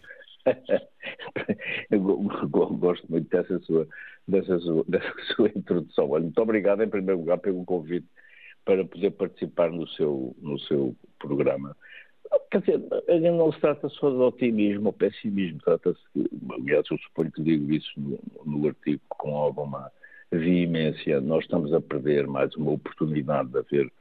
Eu 1.90 2.00
gosto 2.00 3.06
muito 3.10 3.28
dessa 3.28 3.58
sua 3.60 3.86
dessa 4.26 4.58
sua, 4.60 4.84
dessa 4.88 5.12
sua 5.34 5.48
introdução. 5.48 6.08
muito 6.08 6.40
obrigado, 6.40 6.82
em 6.82 6.88
primeiro 6.88 7.20
lugar, 7.20 7.38
pelo 7.38 7.64
convite 7.64 8.06
para 8.64 8.84
poder 8.84 9.10
participar 9.12 9.70
no 9.70 9.88
seu, 9.88 10.36
no 10.40 10.58
seu 10.60 10.94
programa. 11.18 11.76
Quer 12.50 12.60
dizer, 12.60 13.32
não 13.32 13.52
se 13.52 13.60
trata 13.60 13.88
só 13.88 14.10
de 14.10 14.16
otimismo 14.16 14.86
ou 14.86 14.92
pessimismo, 14.92 15.58
trata-se, 15.64 16.00
aliás, 16.52 16.84
eu 16.90 16.98
suponho 16.98 17.32
que 17.32 17.42
digo 17.42 17.72
isso 17.72 17.90
no, 17.96 18.20
no 18.44 18.68
artigo 18.68 19.00
com 19.08 19.36
alguma 19.36 19.90
veemência, 20.30 21.20
nós 21.20 21.42
estamos 21.44 21.72
a 21.72 21.80
perder 21.80 22.26
mais 22.28 22.54
uma 22.54 22.70
oportunidade 22.72 23.48
de 23.48 23.58
haver 23.58 23.92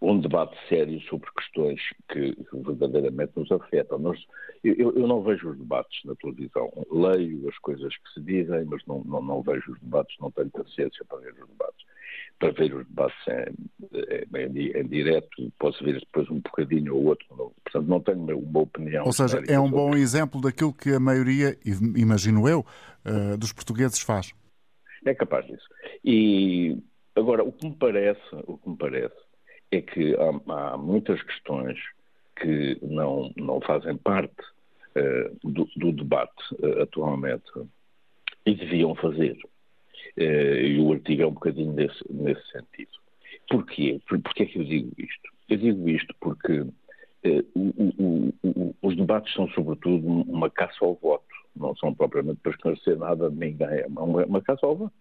um 0.00 0.20
debate 0.20 0.56
sério 0.68 1.00
sobre 1.02 1.28
questões 1.36 1.80
que 2.12 2.36
verdadeiramente 2.52 3.32
nos 3.36 3.50
afetam. 3.50 3.98
Nós, 3.98 4.18
eu, 4.62 4.92
eu, 4.94 5.06
não 5.08 5.22
vejo 5.22 5.50
os 5.50 5.58
debates 5.58 6.04
na 6.04 6.14
televisão. 6.16 6.70
Leio 6.90 7.48
as 7.48 7.58
coisas 7.58 7.92
que 7.96 8.12
se 8.14 8.20
dizem, 8.20 8.64
mas 8.64 8.84
não, 8.86 9.02
não, 9.04 9.20
não 9.20 9.42
vejo 9.42 9.72
os 9.72 9.80
debates, 9.80 10.16
não 10.20 10.30
tenho 10.30 10.50
paciência 10.50 11.04
para 11.04 11.18
ver 11.18 11.32
os 11.32 11.48
debates. 11.48 11.86
Para 12.38 12.52
ver 12.52 12.74
os 12.74 12.86
debates 12.86 13.18
em, 13.26 14.60
em, 14.60 14.80
em 14.80 14.86
direto, 14.86 15.52
posso 15.58 15.82
ver 15.84 15.98
depois 15.98 16.30
um 16.30 16.38
bocadinho 16.40 16.94
ou 16.94 17.06
outro. 17.06 17.26
Portanto, 17.64 17.88
não 17.88 18.00
tenho 18.00 18.38
uma 18.38 18.60
opinião. 18.60 19.04
Ou 19.04 19.12
seja, 19.12 19.42
é 19.48 19.58
um 19.58 19.70
bom 19.70 19.96
exemplo 19.96 20.40
daquilo 20.40 20.72
que 20.72 20.90
a 20.90 21.00
maioria, 21.00 21.58
imagino 21.96 22.48
eu, 22.48 22.64
uh, 23.04 23.36
dos 23.36 23.52
portugueses 23.52 24.00
faz. 24.00 24.32
É 25.04 25.12
capaz 25.12 25.44
disso. 25.46 25.68
E 26.04 26.78
agora, 27.16 27.42
o 27.42 27.50
que 27.50 27.66
me 27.66 27.74
parece, 27.74 28.22
o 28.46 28.56
que 28.56 28.68
me 28.70 28.76
parece 28.76 29.27
é 29.70 29.80
que 29.80 30.16
há, 30.16 30.72
há 30.72 30.76
muitas 30.76 31.22
questões 31.22 31.78
que 32.36 32.78
não, 32.82 33.32
não 33.36 33.60
fazem 33.60 33.96
parte 33.96 34.40
uh, 34.96 35.48
do, 35.50 35.68
do, 35.76 35.92
debate 35.92 36.54
uh, 36.60 36.82
atualmente 36.82 37.50
e 38.46 38.54
deviam 38.54 38.94
fazer. 38.94 39.36
Uh, 40.16 40.60
e 40.62 40.80
o 40.80 40.92
artigo 40.92 41.22
é 41.22 41.26
um 41.26 41.32
bocadinho 41.32 41.72
nesse, 41.72 42.50
sentido. 42.50 42.90
Porquê? 43.48 44.00
Por, 44.08 44.20
porquê 44.20 44.44
é 44.44 44.46
que 44.46 44.58
eu 44.58 44.64
digo 44.64 44.92
isto? 44.98 45.28
Eu 45.48 45.56
digo 45.56 45.88
isto 45.88 46.14
porque 46.20 46.60
o, 47.54 47.68
o, 47.98 48.34
o, 48.42 48.74
os 48.82 48.96
debates 48.96 49.32
são, 49.34 49.48
sobretudo, 49.50 50.06
uma 50.06 50.50
caça 50.50 50.76
ao 50.82 50.94
voto. 50.94 51.24
Não 51.56 51.74
são 51.76 51.92
propriamente 51.92 52.40
para 52.42 52.52
esclarecer 52.52 52.96
nada 52.96 53.30
de 53.30 53.36
ninguém. 53.36 53.66
É 53.66 53.86
uma, 53.86 54.24
uma 54.24 54.42
caça 54.42 54.64
ao 54.64 54.76
voto 54.76 54.94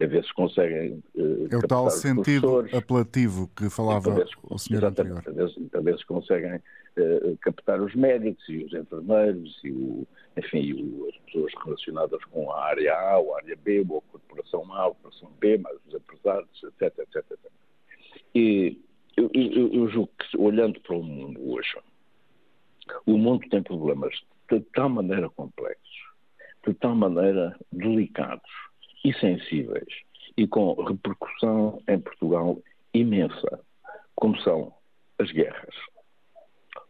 a 0.00 0.06
ver 0.06 0.24
se 0.24 0.32
conseguem. 0.34 1.02
Uh, 1.14 1.48
é 1.50 1.56
o 1.56 1.62
tal 1.62 1.90
sentido 1.90 2.66
apelativo 2.72 3.50
que 3.56 3.70
falava 3.70 4.14
ver, 4.14 4.28
o 4.42 4.58
senhor 4.58 4.84
anterior. 4.84 5.22
A 5.26 5.80
ver, 5.80 5.94
a 5.94 6.06
conseguem 6.06 6.56
uh, 6.56 7.36
captar 7.40 7.80
os 7.80 7.94
médicos 7.94 8.44
e 8.48 8.64
os 8.64 8.72
enfermeiros 8.72 9.60
e, 9.62 9.70
o, 9.70 10.06
enfim, 10.36 10.72
o, 10.72 11.08
as 11.08 11.16
pessoas 11.26 11.52
relacionadas 11.64 12.24
com 12.24 12.50
a 12.50 12.64
área 12.64 12.92
A 12.92 13.18
ou 13.18 13.34
a 13.34 13.38
área 13.38 13.56
B, 13.56 13.84
ou 13.88 13.98
a 13.98 14.10
corporação 14.10 14.72
A, 14.72 14.86
ou 14.86 14.92
a 14.92 14.94
corporação 14.94 15.30
B, 15.38 15.58
mais 15.58 15.76
os 15.86 15.94
empresários, 15.94 16.62
etc, 16.64 16.98
etc, 16.98 17.16
etc. 17.16 17.38
E 18.34 18.80
eu, 19.16 19.30
eu, 19.32 19.72
eu 19.72 19.88
julgo 19.88 20.10
que, 20.18 20.36
olhando 20.36 20.80
para 20.80 20.96
o 20.96 21.02
mundo 21.02 21.52
hoje, 21.52 21.78
o 23.06 23.16
mundo 23.16 23.48
tem 23.48 23.62
problemas 23.62 24.14
de 24.50 24.60
tal 24.74 24.88
maneira 24.88 25.30
complexos, 25.30 26.04
de 26.66 26.74
tal 26.74 26.94
maneira 26.94 27.56
delicados, 27.72 28.50
e 29.04 29.12
sensíveis 29.14 29.88
e 30.36 30.46
com 30.46 30.74
repercussão 30.82 31.80
em 31.86 32.00
Portugal 32.00 32.58
imensa, 32.92 33.60
como 34.14 34.38
são 34.40 34.72
as 35.18 35.30
guerras, 35.30 35.74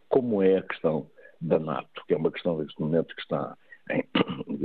como 0.09 0.43
é 0.43 0.59
a 0.59 0.63
questão 0.63 1.11
da 1.41 1.59
NATO, 1.59 2.05
que 2.07 2.15
é 2.15 2.17
uma 2.17 2.31
questão 2.31 2.59
neste 2.59 2.81
momento 2.81 3.15
que 3.15 3.21
está 3.21 3.57
em, 3.91 4.03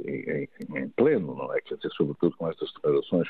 em, 0.06 0.50
em, 0.78 0.90
pleno, 0.90 1.36
não 1.36 1.54
é? 1.54 1.62
Quer 1.62 1.76
dizer, 1.76 1.92
sobretudo 1.92 2.38
com 2.38 2.50
estas 2.50 2.72
declarações 2.74 3.28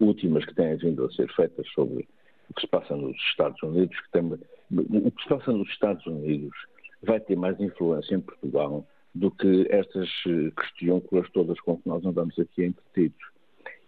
últimas 0.00 0.44
que 0.44 0.54
têm 0.54 0.76
vindo 0.76 1.04
a 1.04 1.10
ser 1.12 1.32
feitas 1.34 1.66
sobre 1.68 2.08
o 2.50 2.54
que 2.54 2.60
se 2.60 2.66
passa 2.66 2.96
nos 2.96 3.16
Estados 3.16 3.62
Unidos, 3.62 3.98
que 4.00 4.10
tem, 4.10 4.32
o 4.32 5.10
que 5.10 5.22
se 5.22 5.28
passa 5.28 5.52
nos 5.52 5.68
Estados 5.68 6.04
Unidos 6.06 6.56
vai 7.02 7.20
ter 7.20 7.36
mais 7.36 7.58
influência 7.60 8.14
em 8.14 8.20
Portugal 8.20 8.86
do 9.14 9.30
que 9.30 9.66
estas 9.70 10.08
questões 10.56 11.30
todas 11.32 11.58
com 11.60 11.78
que 11.78 11.88
nós 11.88 12.04
andamos 12.04 12.38
aqui 12.38 12.64
entretidos. 12.64 13.29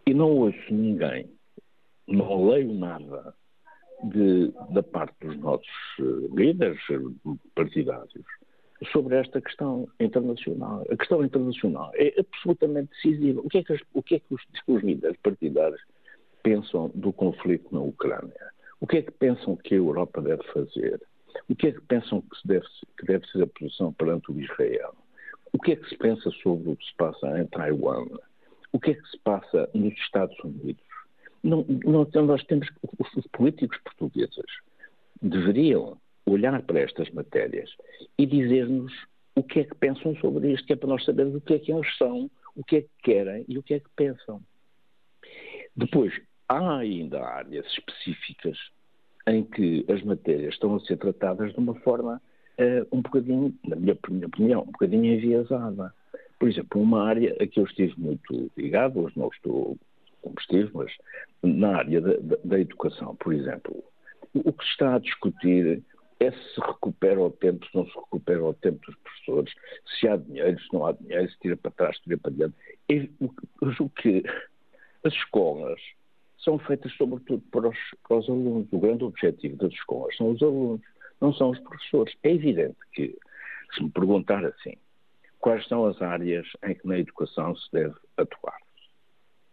E 0.07 0.15
não 0.15 0.31
ouço 0.31 0.75
ninguém, 0.75 1.31
não 2.09 2.49
leio 2.49 2.73
nada 2.75 3.35
de, 4.05 4.53
da 4.71 4.83
parte 4.83 5.15
dos 5.21 5.39
nossos 5.39 5.69
eh, 6.01 6.29
líderes 6.35 6.81
partidários 7.55 8.25
sobre 8.91 9.17
esta 9.17 9.41
questão 9.41 9.89
internacional. 10.01 10.85
A 10.91 10.97
questão 10.97 11.25
internacional 11.25 11.93
é 11.95 12.15
absolutamente 12.19 12.91
decisiva. 12.91 13.41
O 13.41 13.49
que 13.49 13.59
é 13.59 13.63
que, 13.63 13.81
o 13.95 14.03
que, 14.03 14.15
é 14.17 14.19
que 14.19 14.35
os, 14.35 14.43
os 14.67 14.83
líderes 14.83 15.17
partidários 15.23 15.81
pensam 16.43 16.91
do 16.95 17.13
conflito 17.13 17.73
na 17.73 17.81
Ucrânia? 17.81 18.53
O 18.81 18.87
que 18.87 18.99
é 18.99 19.03
que 19.03 19.13
pensam 19.13 19.57
que 19.57 19.75
a 19.75 19.79
Europa 19.79 20.21
deve 20.21 20.43
fazer? 20.53 21.01
O 21.49 21.55
que 21.55 21.69
é 21.69 21.73
que 21.73 21.81
pensam 21.83 22.21
que, 22.21 22.37
se 22.41 22.49
deve, 22.49 22.67
que 22.99 23.07
deve 23.07 23.27
ser 23.29 23.43
a 23.43 23.47
posição 23.47 23.93
perante 23.93 24.33
o 24.33 24.41
Israel? 24.41 24.95
O 25.53 25.59
que 25.59 25.73
é 25.73 25.77
que 25.77 25.89
se 25.89 25.97
pensa 25.97 26.31
sobre 26.43 26.71
o 26.71 26.77
que 26.77 26.85
se 26.85 26.95
passa 26.97 27.41
em 27.41 27.47
Taiwan? 27.47 28.07
O 28.73 28.81
que 28.81 28.93
é 28.93 28.95
que 28.95 29.09
se 29.09 29.19
passa 29.19 29.69
nos 29.75 29.93
Estados 29.95 30.39
Unidos? 30.41 30.83
Não, 31.43 31.65
não, 31.85 32.07
nós 32.27 32.43
temos, 32.45 32.69
os 32.83 33.27
políticos 33.29 33.79
portugueses 33.85 34.45
deveriam 35.21 35.99
olhar 36.27 36.63
para 36.63 36.81
estas 36.81 37.11
matérias 37.11 37.71
e 38.17 38.27
dizer-nos 38.27 38.93
o 39.35 39.43
que 39.43 39.61
é 39.61 39.65
que 39.65 39.75
pensam 39.75 40.15
sobre 40.17 40.53
isto, 40.53 40.67
que 40.67 40.73
é 40.73 40.77
para 40.77 40.89
nós 40.89 41.05
sabermos 41.05 41.35
o 41.35 41.41
que 41.41 41.55
é 41.55 41.59
que 41.59 41.73
eles 41.73 41.97
são, 41.97 42.31
o 42.55 42.65
que 42.65 42.77
é 42.77 42.81
que 42.83 42.91
querem 43.03 43.45
e 43.49 43.59
o 43.59 43.63
que 43.63 43.75
é 43.75 43.81
que 43.81 43.89
pensam. 43.97 44.41
Depois, 45.75 46.13
há 46.49 46.79
ainda 46.79 47.23
áreas 47.25 47.67
específicas 47.67 48.59
em 49.27 49.43
que 49.45 49.85
as 49.89 50.03
matérias 50.03 50.55
estão 50.55 50.75
a 50.75 50.81
ser 50.81 50.99
tratadas 50.99 51.53
de 51.53 51.59
uma 51.59 51.75
forma 51.77 52.21
uh, 52.59 52.97
um 52.97 53.01
bocadinho, 53.01 53.55
na 53.67 53.77
minha, 53.77 53.97
minha 54.09 54.27
opinião, 54.27 54.63
um 54.63 54.73
bocadinho 54.73 55.15
enviesada. 55.15 55.95
Por 56.43 56.49
exemplo, 56.49 56.83
uma 56.83 57.05
área 57.05 57.37
a 57.41 57.47
que 57.47 57.61
eu 57.61 57.65
estive 57.65 57.95
muito 57.97 58.51
ligado, 58.57 58.99
hoje 58.99 59.17
não 59.17 59.29
estou 59.29 59.79
como 60.21 60.35
estive, 60.41 60.73
mas 60.75 60.93
na 61.41 61.77
área 61.77 62.01
da, 62.01 62.37
da, 62.43 62.59
educação, 62.59 63.15
por 63.15 63.33
exemplo, 63.33 63.85
o 64.35 64.53
que 64.53 64.65
se 64.65 64.71
está 64.73 64.97
a 64.97 64.99
discutir 64.99 65.85
é 66.19 66.33
se 66.33 66.61
recupera 66.61 67.21
o 67.21 67.31
tempo, 67.31 67.65
se 67.65 67.77
não 67.77 67.87
se 67.87 67.95
recupera 67.95 68.43
o 68.43 68.55
tempo 68.55 68.85
dos 68.85 68.97
professores, 68.97 69.55
se 69.87 70.09
há 70.09 70.17
dinheiro, 70.17 70.61
se 70.61 70.73
não 70.73 70.85
há 70.85 70.91
dinheiro, 70.91 71.31
se 71.31 71.39
tira 71.39 71.57
para 71.57 71.71
trás, 71.71 71.97
se 71.99 72.03
tira 72.03 72.19
para 72.19 72.33
diante. 72.33 72.57
o 73.79 73.89
que 73.91 74.25
as 75.05 75.13
escolas 75.13 75.81
são 76.39 76.59
feitas 76.59 76.93
sobretudo 76.97 77.41
para 77.53 77.69
os, 77.69 77.79
para 78.09 78.17
os 78.17 78.29
alunos. 78.29 78.67
O 78.73 78.81
grande 78.81 79.05
objetivo 79.05 79.57
das 79.59 79.73
escolas 79.73 80.17
são 80.17 80.33
os 80.33 80.43
alunos, 80.43 80.81
não 81.21 81.33
são 81.33 81.51
os 81.51 81.61
professores. 81.61 82.13
É 82.25 82.33
evidente 82.33 82.79
que, 82.93 83.17
se 83.77 83.85
me 83.85 83.91
perguntar 83.91 84.45
assim, 84.45 84.75
quais 85.43 85.67
são 85.67 85.85
as 85.87 86.01
áreas 86.01 86.47
em 86.65 86.75
que 86.75 86.87
na 86.87 86.99
educação 86.99 87.55
se 87.57 87.71
deve 87.73 87.95
atuar. 88.17 88.57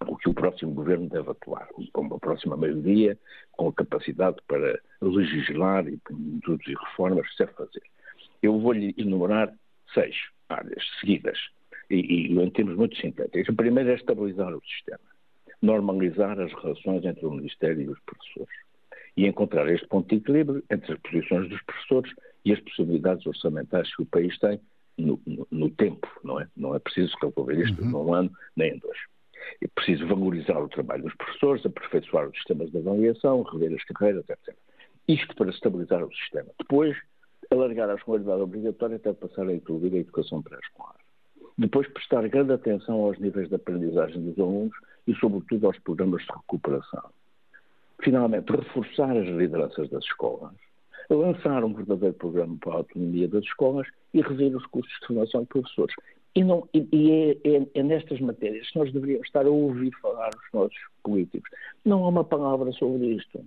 O 0.08 0.15
que 0.15 0.30
o 0.30 0.34
próximo 0.34 0.71
governo 0.71 1.10
deve 1.10 1.32
atuar, 1.32 1.67
com 1.91 2.02
uma 2.02 2.19
próxima 2.19 2.56
maioria, 2.56 3.17
com 3.52 3.67
a 3.67 3.73
capacidade 3.73 4.38
para 4.47 4.80
legislar 5.02 5.88
e 5.88 5.99
introduzir 6.12 6.78
reformas, 6.78 7.30
se 7.32 7.39
deve 7.39 7.54
fazer. 7.54 7.82
Eu 8.41 8.60
vou-lhe 8.60 8.93
enumerar 8.97 9.52
seis 9.93 10.15
áreas 10.47 10.84
seguidas, 11.02 11.38
e, 11.89 11.95
e 11.95 12.39
em 12.39 12.49
termos 12.52 12.75
muito 12.75 12.95
sintéticos. 12.95 13.49
A 13.49 13.58
primeira 13.58 13.91
é 13.91 13.95
estabilizar 13.95 14.56
o 14.56 14.62
sistema, 14.62 14.99
normalizar 15.60 16.39
as 16.39 16.54
relações 16.54 17.04
entre 17.04 17.25
o 17.25 17.32
Ministério 17.32 17.82
e 17.82 17.89
os 17.89 17.99
professores 18.02 18.56
e 19.17 19.25
encontrar 19.25 19.67
este 19.67 19.88
ponto 19.88 20.08
de 20.08 20.21
equilíbrio 20.21 20.63
entre 20.69 20.93
as 20.93 20.99
posições 20.99 21.49
dos 21.49 21.62
professores 21.63 22.13
e 22.45 22.54
as 22.54 22.60
possibilidades 22.62 23.25
orçamentais 23.25 23.93
que 23.95 24.04
o 24.04 24.06
país 24.06 24.38
tem 24.38 24.62
no, 24.99 25.19
no, 25.25 25.47
no 25.49 25.69
tempo, 25.71 26.07
não 26.23 26.39
é? 26.39 26.47
Não 26.55 26.75
é 26.75 26.79
preciso 26.79 27.15
resolver 27.21 27.59
isto 27.59 27.81
uhum. 27.81 27.89
num 27.89 28.13
ano 28.13 28.31
nem 28.55 28.73
em 28.73 28.79
dois. 28.79 28.97
É 29.62 29.67
preciso 29.67 30.07
valorizar 30.07 30.59
o 30.59 30.69
trabalho 30.69 31.03
dos 31.03 31.15
professores, 31.15 31.65
aperfeiçoar 31.65 32.27
os 32.27 32.35
sistemas 32.35 32.71
de 32.71 32.77
avaliação, 32.77 33.41
rever 33.43 33.73
as 33.73 33.83
carreiras, 33.85 34.29
etc. 34.29 34.55
Isto 35.07 35.35
para 35.35 35.49
estabilizar 35.49 36.03
o 36.03 36.13
sistema. 36.13 36.49
Depois, 36.59 36.95
alargar 37.49 37.89
a 37.89 37.95
escolaridade 37.95 38.41
obrigatória 38.41 38.97
até 38.97 39.12
passar 39.13 39.47
a 39.47 39.53
incluir 39.53 39.93
a 39.93 39.99
educação 39.99 40.41
pré-escolar. 40.41 40.95
Depois, 41.57 41.88
prestar 41.89 42.27
grande 42.27 42.53
atenção 42.53 43.01
aos 43.01 43.17
níveis 43.19 43.49
de 43.49 43.55
aprendizagem 43.55 44.21
dos 44.21 44.39
alunos 44.39 44.75
e, 45.07 45.15
sobretudo, 45.15 45.67
aos 45.67 45.79
programas 45.79 46.21
de 46.21 46.31
recuperação. 46.31 47.09
Finalmente, 48.01 48.51
reforçar 48.51 49.17
as 49.17 49.27
lideranças 49.27 49.89
das 49.89 50.03
escolas, 50.05 50.53
lançar 51.15 51.63
um 51.63 51.73
verdadeiro 51.73 52.15
programa 52.15 52.57
para 52.59 52.73
a 52.73 52.77
autonomia 52.77 53.27
das 53.27 53.43
escolas 53.43 53.87
e 54.13 54.21
rever 54.21 54.55
os 54.55 54.65
custos 54.67 54.93
de 54.99 55.07
formação 55.07 55.41
de 55.41 55.47
professores. 55.47 55.95
E, 56.35 56.43
não, 56.43 56.67
e 56.73 57.11
é, 57.11 57.31
é, 57.43 57.67
é, 57.73 57.83
nestas 57.83 58.19
matérias 58.19 58.69
que 58.69 58.77
nós 58.77 58.91
deveríamos 58.93 59.27
estar 59.27 59.45
a 59.45 59.49
ouvir 59.49 59.91
falar 60.01 60.29
os 60.29 60.53
nossos 60.53 60.77
políticos. 61.03 61.49
Não 61.83 62.05
há 62.05 62.09
uma 62.09 62.23
palavra 62.23 62.71
sobre 62.73 63.07
isto. 63.07 63.43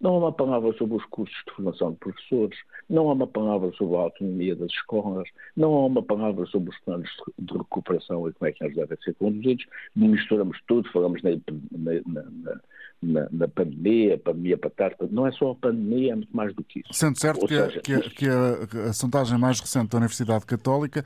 Não 0.00 0.16
há 0.16 0.18
uma 0.18 0.32
palavra 0.32 0.72
sobre 0.74 0.96
os 0.96 1.04
cursos 1.06 1.36
de 1.46 1.54
formação 1.54 1.92
de 1.92 1.98
professores, 1.98 2.58
não 2.90 3.08
há 3.08 3.12
uma 3.12 3.26
palavra 3.26 3.72
sobre 3.72 3.96
a 3.96 4.00
autonomia 4.00 4.54
das 4.54 4.70
escolas, 4.72 5.26
não 5.56 5.72
há 5.72 5.86
uma 5.86 6.02
palavra 6.02 6.44
sobre 6.46 6.70
os 6.70 6.78
planos 6.80 7.08
de 7.38 7.56
recuperação 7.56 8.28
e 8.28 8.32
como 8.34 8.48
é 8.48 8.52
que 8.52 8.64
eles 8.64 8.76
devem 8.76 8.98
ser 9.02 9.14
conduzidos. 9.14 9.64
Misturamos 9.96 10.58
tudo, 10.66 10.90
falamos 10.92 11.22
na, 11.22 11.30
na, 11.30 12.22
na, 12.22 12.60
na, 13.04 13.28
na 13.30 13.48
pandemia, 13.48 14.14
a 14.14 14.18
pandemia 14.18 14.58
para 14.58 14.70
trás. 14.70 14.94
Não 15.10 15.26
é 15.26 15.32
só 15.32 15.50
a 15.50 15.54
pandemia, 15.54 16.12
é 16.12 16.16
muito 16.16 16.34
mais 16.34 16.54
do 16.54 16.62
que 16.64 16.80
isso. 16.80 16.92
Sendo 16.92 17.18
certo 17.18 17.46
que, 17.46 17.54
seja, 17.54 17.78
a, 17.78 17.82
que, 17.82 18.10
que 18.10 18.26
a, 18.28 18.88
a, 18.88 18.92
sondagem 18.92 19.38
mais 19.38 19.60
recente 19.60 19.88
da 19.88 19.98
Universidade 19.98 20.46
Católica 20.46 21.04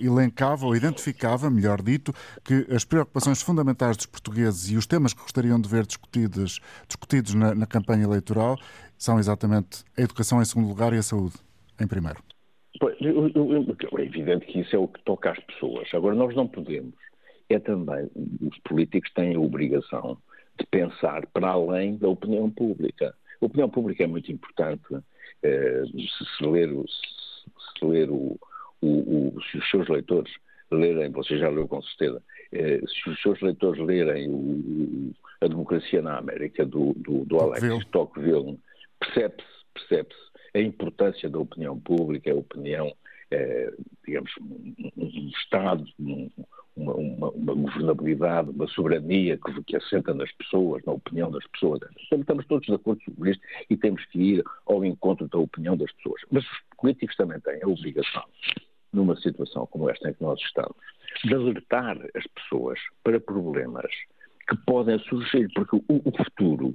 elencava 0.00 0.66
ou 0.66 0.76
identificava, 0.76 1.50
melhor 1.50 1.82
dito, 1.82 2.12
que 2.44 2.66
as 2.70 2.84
preocupações 2.84 3.42
fundamentais 3.42 3.96
dos 3.96 4.06
portugueses 4.06 4.70
e 4.70 4.76
os 4.76 4.86
temas 4.86 5.12
que 5.12 5.20
gostariam 5.20 5.60
de 5.60 5.68
ver 5.68 5.86
discutidos, 5.86 6.60
discutidos 6.86 7.34
na, 7.34 7.54
na 7.54 7.66
campanha 7.66 8.04
eleitoral 8.04 8.56
são 8.96 9.18
exatamente 9.18 9.84
a 9.96 10.02
educação 10.02 10.42
em 10.42 10.44
segundo 10.44 10.68
lugar 10.68 10.92
e 10.92 10.96
a 10.96 11.02
saúde 11.02 11.36
em 11.80 11.86
primeiro. 11.86 12.18
Pois, 12.80 12.96
é 13.00 14.02
evidente 14.02 14.46
que 14.46 14.60
isso 14.60 14.74
é 14.74 14.78
o 14.78 14.88
que 14.88 15.02
toca 15.04 15.30
às 15.30 15.38
pessoas. 15.40 15.88
Agora, 15.92 16.14
nós 16.14 16.34
não 16.34 16.46
podemos. 16.46 16.94
É 17.48 17.58
também, 17.58 18.08
os 18.40 18.58
políticos 18.58 19.10
têm 19.14 19.34
a 19.34 19.40
obrigação 19.40 20.18
de 20.58 20.66
pensar 20.66 21.26
para 21.28 21.50
além 21.50 21.96
da 21.96 22.08
opinião 22.08 22.50
pública. 22.50 23.14
A 23.40 23.46
opinião 23.46 23.68
pública 23.68 24.04
é 24.04 24.06
muito 24.06 24.30
importante. 24.32 24.82
Eh, 25.42 25.84
se, 26.36 26.44
ler, 26.44 26.68
se, 27.78 27.84
ler 27.84 28.10
o, 28.10 28.38
o, 28.80 28.88
o, 29.36 29.42
se 29.42 29.58
os 29.58 29.70
seus 29.70 29.88
leitores 29.88 30.32
lerem, 30.70 31.10
você 31.10 31.38
já 31.38 31.48
leu 31.48 31.68
com 31.68 31.80
certeza, 31.82 32.22
eh, 32.52 32.80
se 32.86 33.10
os 33.10 33.22
seus 33.22 33.40
leitores 33.40 33.80
lerem 33.80 34.28
o, 34.28 35.12
A 35.40 35.46
Democracia 35.46 36.02
na 36.02 36.18
América, 36.18 36.66
do, 36.66 36.92
do, 36.94 37.24
do 37.24 37.38
Alex 37.38 37.84
Tocqueville, 37.86 38.58
percebe-se 38.98 39.58
percebe 39.74 40.08
a 40.54 40.60
importância 40.60 41.28
da 41.28 41.38
opinião 41.38 41.78
pública, 41.78 42.32
a 42.32 42.36
opinião, 42.36 42.92
eh, 43.30 43.72
digamos, 44.04 44.32
um, 44.40 44.74
um 44.96 45.28
Estado, 45.28 45.84
um, 46.00 46.28
uma, 46.78 46.94
uma, 46.94 47.30
uma, 47.30 47.54
governabilidade, 47.54 48.50
uma 48.50 48.66
soberania 48.68 49.36
que, 49.36 49.64
que, 49.64 49.76
assenta 49.76 50.14
nas 50.14 50.30
pessoas, 50.32 50.82
na 50.84 50.92
opinião 50.92 51.30
das 51.30 51.46
pessoas. 51.48 51.80
Estamos 52.10 52.46
todos 52.46 52.66
de 52.66 52.74
acordo 52.74 53.02
sobre 53.02 53.32
isto 53.32 53.42
e 53.68 53.76
temos 53.76 54.04
que 54.06 54.18
ir 54.18 54.44
ao 54.66 54.84
encontro 54.84 55.28
da 55.28 55.38
opinião 55.38 55.76
das 55.76 55.92
pessoas. 55.92 56.22
Mas 56.30 56.44
os 56.44 56.58
políticos 56.78 57.16
também 57.16 57.40
têm 57.40 57.60
a 57.62 57.68
obrigação, 57.68 58.24
numa 58.92 59.16
situação 59.16 59.66
como 59.66 59.90
esta 59.90 60.08
em 60.08 60.14
que 60.14 60.22
nós 60.22 60.40
estamos, 60.40 60.76
de 61.24 61.34
alertar 61.34 61.98
as 62.14 62.26
pessoas 62.28 62.78
para 63.02 63.20
problemas 63.20 63.90
que 64.48 64.56
podem 64.64 64.98
surgir, 65.00 65.48
porque 65.54 65.76
o, 65.76 65.82
o 65.88 66.12
futuro 66.16 66.74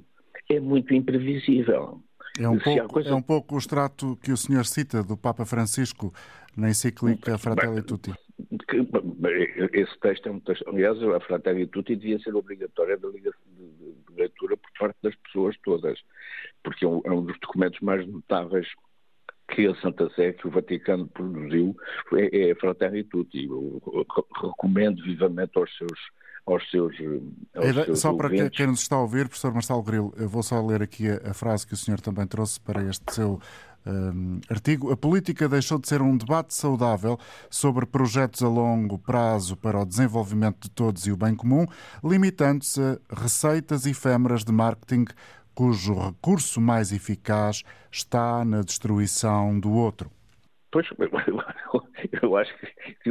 é 0.50 0.60
muito 0.60 0.94
imprevisível. 0.94 2.00
É 2.38 2.48
um, 2.48 2.58
pouco, 2.58 2.88
coisa... 2.88 3.10
é 3.10 3.14
um 3.14 3.22
pouco 3.22 3.54
o 3.54 3.58
extrato 3.58 4.16
que 4.22 4.32
o 4.32 4.36
senhor 4.36 4.64
cita 4.66 5.02
do 5.02 5.16
Papa 5.16 5.44
Francisco 5.44 6.12
na 6.56 6.68
encíclica 6.68 7.38
Fratelli 7.38 7.82
Tutti 7.82 8.12
esse 9.72 9.98
texto 10.00 10.28
é 10.28 10.32
um 10.32 10.40
texto, 10.40 10.68
aliás, 10.68 11.00
a 11.02 11.20
Fratelli 11.20 11.66
Tutti 11.66 11.96
devia 11.96 12.18
ser 12.18 12.34
obrigatória 12.34 12.96
de, 12.96 13.30
leitura 14.16 14.56
por 14.56 14.70
parte 14.78 14.96
das 15.02 15.14
pessoas 15.16 15.56
todas, 15.64 15.98
porque 16.62 16.84
é 16.84 16.88
um, 16.88 17.00
é 17.04 17.10
um, 17.10 17.24
dos 17.24 17.38
documentos 17.40 17.80
mais 17.80 18.06
notáveis 18.06 18.66
que 19.48 19.66
a 19.66 19.74
Santa 19.76 20.08
Sé, 20.14 20.32
que 20.32 20.46
o 20.46 20.50
Vaticano 20.50 21.06
produziu, 21.08 21.76
é, 22.14 22.48
é 22.48 22.52
a 22.52 22.56
Fratelli 22.56 23.04
Tutti. 23.04 23.44
Eu 23.46 23.80
recomendo 24.40 25.02
vivamente 25.02 25.52
aos 25.56 25.76
seus 25.76 25.98
aos 26.46 26.70
seus, 26.70 26.94
aos 27.54 27.86
seus 27.86 28.00
Só 28.00 28.12
para 28.14 28.30
quem 28.50 28.66
nos 28.66 28.80
está 28.80 28.96
a 28.96 29.00
ouvir, 29.00 29.28
professor 29.28 29.52
Marcelo 29.52 29.82
Grilo, 29.82 30.14
eu 30.16 30.28
vou 30.28 30.42
só 30.42 30.64
ler 30.64 30.82
aqui 30.82 31.08
a, 31.08 31.30
a 31.30 31.34
frase 31.34 31.66
que 31.66 31.74
o 31.74 31.76
senhor 31.76 32.00
também 32.00 32.26
trouxe 32.26 32.60
para 32.60 32.82
este 32.82 33.14
seu 33.14 33.40
um, 33.86 34.40
artigo. 34.48 34.90
A 34.90 34.96
política 34.96 35.48
deixou 35.48 35.78
de 35.78 35.88
ser 35.88 36.02
um 36.02 36.16
debate 36.16 36.54
saudável 36.54 37.18
sobre 37.50 37.86
projetos 37.86 38.42
a 38.42 38.48
longo 38.48 38.98
prazo 38.98 39.56
para 39.56 39.80
o 39.80 39.84
desenvolvimento 39.84 40.64
de 40.64 40.70
todos 40.70 41.06
e 41.06 41.12
o 41.12 41.16
bem 41.16 41.34
comum, 41.34 41.66
limitando-se 42.02 42.80
a 42.80 42.98
receitas 43.20 43.86
efêmeras 43.86 44.44
de 44.44 44.52
marketing 44.52 45.04
cujo 45.54 45.94
recurso 45.94 46.60
mais 46.60 46.92
eficaz 46.92 47.62
está 47.90 48.44
na 48.44 48.62
destruição 48.62 49.58
do 49.58 49.70
outro. 49.72 50.10
Pois, 50.74 50.88
eu 52.20 52.36
acho 52.36 52.52
que 52.58 53.10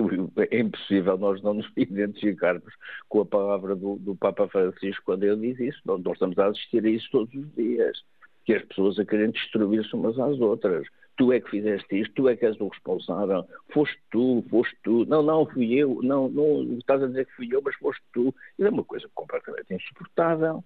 é 0.51 0.59
impossível 0.59 1.17
nós 1.17 1.41
não 1.41 1.53
nos 1.53 1.71
identificarmos 1.77 2.73
com 3.07 3.21
a 3.21 3.25
palavra 3.25 3.73
do, 3.73 3.95
do 3.99 4.17
Papa 4.17 4.49
Francisco 4.49 5.01
quando 5.05 5.23
ele 5.23 5.53
diz 5.53 5.59
isso. 5.61 5.79
Nós 5.85 6.01
estamos 6.05 6.37
a 6.39 6.47
assistir 6.47 6.83
a 6.83 6.89
isso 6.89 7.07
todos 7.09 7.33
os 7.33 7.55
dias 7.55 7.97
que 8.43 8.53
as 8.53 8.65
pessoas 8.65 8.99
a 8.99 9.05
querem 9.05 9.31
destruir-se 9.31 9.95
umas 9.95 10.19
às 10.19 10.41
outras. 10.41 10.85
Tu 11.15 11.31
é 11.31 11.39
que 11.39 11.51
fizeste 11.51 12.01
isto, 12.01 12.13
tu 12.15 12.27
é 12.27 12.35
que 12.35 12.45
és 12.45 12.59
o 12.59 12.67
responsável, 12.67 13.47
foste 13.71 13.97
tu, 14.11 14.43
foste 14.49 14.75
tu, 14.83 15.05
não, 15.05 15.23
não, 15.23 15.45
fui 15.45 15.73
eu, 15.73 16.01
não, 16.03 16.27
não, 16.27 16.63
estás 16.77 17.01
a 17.01 17.07
dizer 17.07 17.25
que 17.27 17.35
fui 17.37 17.47
eu, 17.49 17.61
mas 17.63 17.77
foste 17.77 18.03
tu. 18.11 18.35
Isso 18.59 18.67
é 18.67 18.69
uma 18.71 18.83
coisa 18.83 19.07
completamente 19.15 19.73
insuportável. 19.73 20.61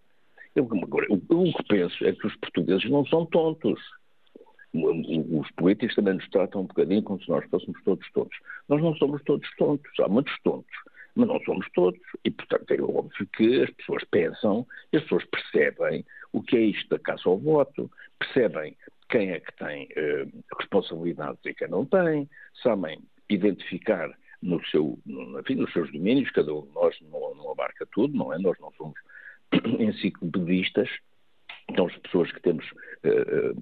Eu, 0.55 0.63
o 0.63 1.53
que 1.53 1.63
penso 1.69 2.03
é 2.03 2.11
que 2.11 2.25
os 2.25 2.35
portugueses 2.37 2.89
não 2.89 3.05
são 3.05 3.23
tontos. 3.27 3.79
Os 4.85 5.51
políticos 5.51 5.95
também 5.95 6.15
nos 6.15 6.29
tratam 6.29 6.61
um 6.61 6.65
bocadinho 6.65 7.03
como 7.03 7.21
se 7.21 7.29
nós 7.29 7.45
fôssemos 7.49 7.81
todos 7.83 8.11
tontos. 8.11 8.37
Nós 8.69 8.81
não 8.81 8.95
somos 8.95 9.21
todos 9.23 9.49
tontos, 9.55 9.91
há 9.99 10.07
muitos 10.07 10.33
tontos, 10.43 10.75
mas 11.15 11.27
não 11.27 11.39
somos 11.41 11.67
todos. 11.73 11.99
E, 12.23 12.31
portanto, 12.31 12.71
é 12.71 12.81
óbvio 12.81 13.27
que 13.35 13.61
as 13.61 13.69
pessoas 13.71 14.03
pensam, 14.05 14.67
as 14.93 15.01
pessoas 15.01 15.25
percebem 15.25 16.05
o 16.33 16.41
que 16.41 16.57
é 16.57 16.61
isto 16.61 16.89
da 16.89 16.99
caça 16.99 17.27
ao 17.27 17.37
voto, 17.37 17.89
percebem 18.19 18.75
quem 19.09 19.31
é 19.31 19.39
que 19.39 19.55
tem 19.57 19.87
eh, 19.95 20.27
responsabilidades 20.59 21.39
e 21.45 21.53
quem 21.53 21.69
não 21.69 21.85
tem, 21.85 22.29
sabem 22.61 22.99
identificar 23.29 24.11
no 24.41 24.63
seu, 24.67 24.99
enfim, 25.39 25.55
nos 25.55 25.71
seus 25.73 25.91
domínios, 25.91 26.29
cada 26.31 26.53
um 26.53 26.61
de 26.61 26.73
nós 26.73 26.95
não, 27.01 27.35
não 27.35 27.51
abarca 27.51 27.85
tudo, 27.91 28.15
não 28.15 28.33
é? 28.33 28.37
Nós 28.37 28.57
não 28.59 28.71
somos 28.73 28.99
enciclopedistas, 29.79 30.89
então, 31.69 31.85
as 31.85 31.95
pessoas 31.97 32.31
que 32.31 32.41
temos, 32.41 32.65
uh, 32.65 33.53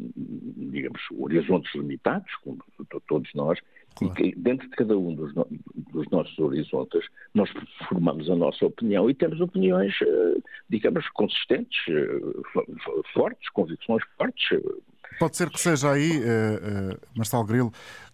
digamos, 0.72 1.02
horizontes 1.18 1.74
limitados, 1.74 2.32
como 2.44 2.60
todos 3.08 3.30
nós, 3.34 3.60
claro. 3.96 4.14
e 4.14 4.16
que 4.16 4.40
dentro 4.40 4.70
de 4.70 4.76
cada 4.76 4.98
um 4.98 5.16
dos, 5.16 5.34
no, 5.34 5.48
dos, 5.92 6.08
nossos 6.10 6.38
horizontes, 6.38 7.04
nós 7.34 7.50
formamos 7.90 8.30
a 8.30 8.36
nossa 8.36 8.66
opinião 8.66 9.10
e 9.10 9.14
temos 9.16 9.42
opiniões, 9.42 9.94
uh, 10.02 10.44
digamos, 10.70 11.08
consistentes, 11.10 11.78
fortes, 13.14 13.50
convicções 13.50 14.04
fortes. 14.18 14.62
Pode 15.20 15.38
ser 15.38 15.50
que 15.50 15.60
seja 15.60 15.92
aí, 15.92 16.12
Marcelo 17.16 17.46
Grilo, 17.46 17.72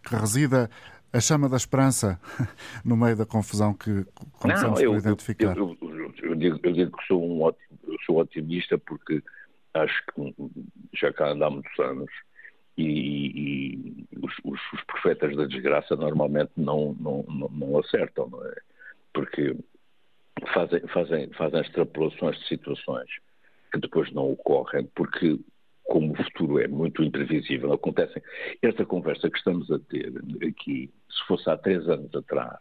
que 0.07 0.15
resida 0.15 0.69
a 1.13 1.19
chama 1.19 1.49
da 1.49 1.57
esperança 1.57 2.19
no 2.85 2.95
meio 2.95 3.17
da 3.17 3.25
confusão 3.25 3.73
que 3.73 4.05
começamos 4.39 4.79
Não, 4.79 4.85
eu, 4.85 4.91
por 4.91 4.99
identificar. 4.99 5.57
Eu, 5.57 5.77
eu, 5.81 6.13
eu, 6.23 6.35
digo, 6.35 6.59
eu 6.63 6.71
digo 6.71 6.97
que 6.97 7.07
sou 7.07 7.23
um 7.23 7.41
ótimo, 7.41 7.67
sou 8.05 8.19
otimista 8.19 8.77
porque 8.77 9.21
acho 9.73 10.03
que 10.13 10.35
já 10.93 11.11
cá 11.13 11.31
anda 11.31 11.47
há 11.47 11.49
muitos 11.49 11.79
anos 11.79 12.11
e, 12.77 12.83
e 12.83 14.07
os, 14.21 14.33
os, 14.43 14.59
os, 14.73 14.83
profetas 14.85 15.35
da 15.35 15.45
desgraça 15.45 15.95
normalmente 15.95 16.51
não, 16.57 16.95
não, 16.99 17.23
não, 17.27 17.49
não, 17.49 17.79
acertam, 17.79 18.29
não 18.29 18.45
é? 18.45 18.55
Porque 19.13 19.55
fazem, 20.53 20.81
fazem, 20.87 21.29
fazem 21.33 21.61
extrapolações 21.61 22.37
de 22.39 22.47
situações 22.47 23.09
que 23.71 23.79
depois 23.79 24.11
não 24.11 24.31
ocorrem, 24.31 24.85
porque 24.95 25.39
como 25.83 26.13
o 26.13 26.23
futuro 26.23 26.59
é 26.59 26.67
muito 26.67 27.03
imprevisível, 27.03 27.73
acontecem. 27.73 28.21
Esta 28.61 28.85
conversa 28.85 29.29
que 29.29 29.37
estamos 29.37 29.69
a 29.69 29.79
ter 29.79 30.13
aqui, 30.47 30.89
se 31.09 31.27
fosse 31.27 31.49
há 31.49 31.57
três 31.57 31.87
anos 31.89 32.13
atrás, 32.15 32.59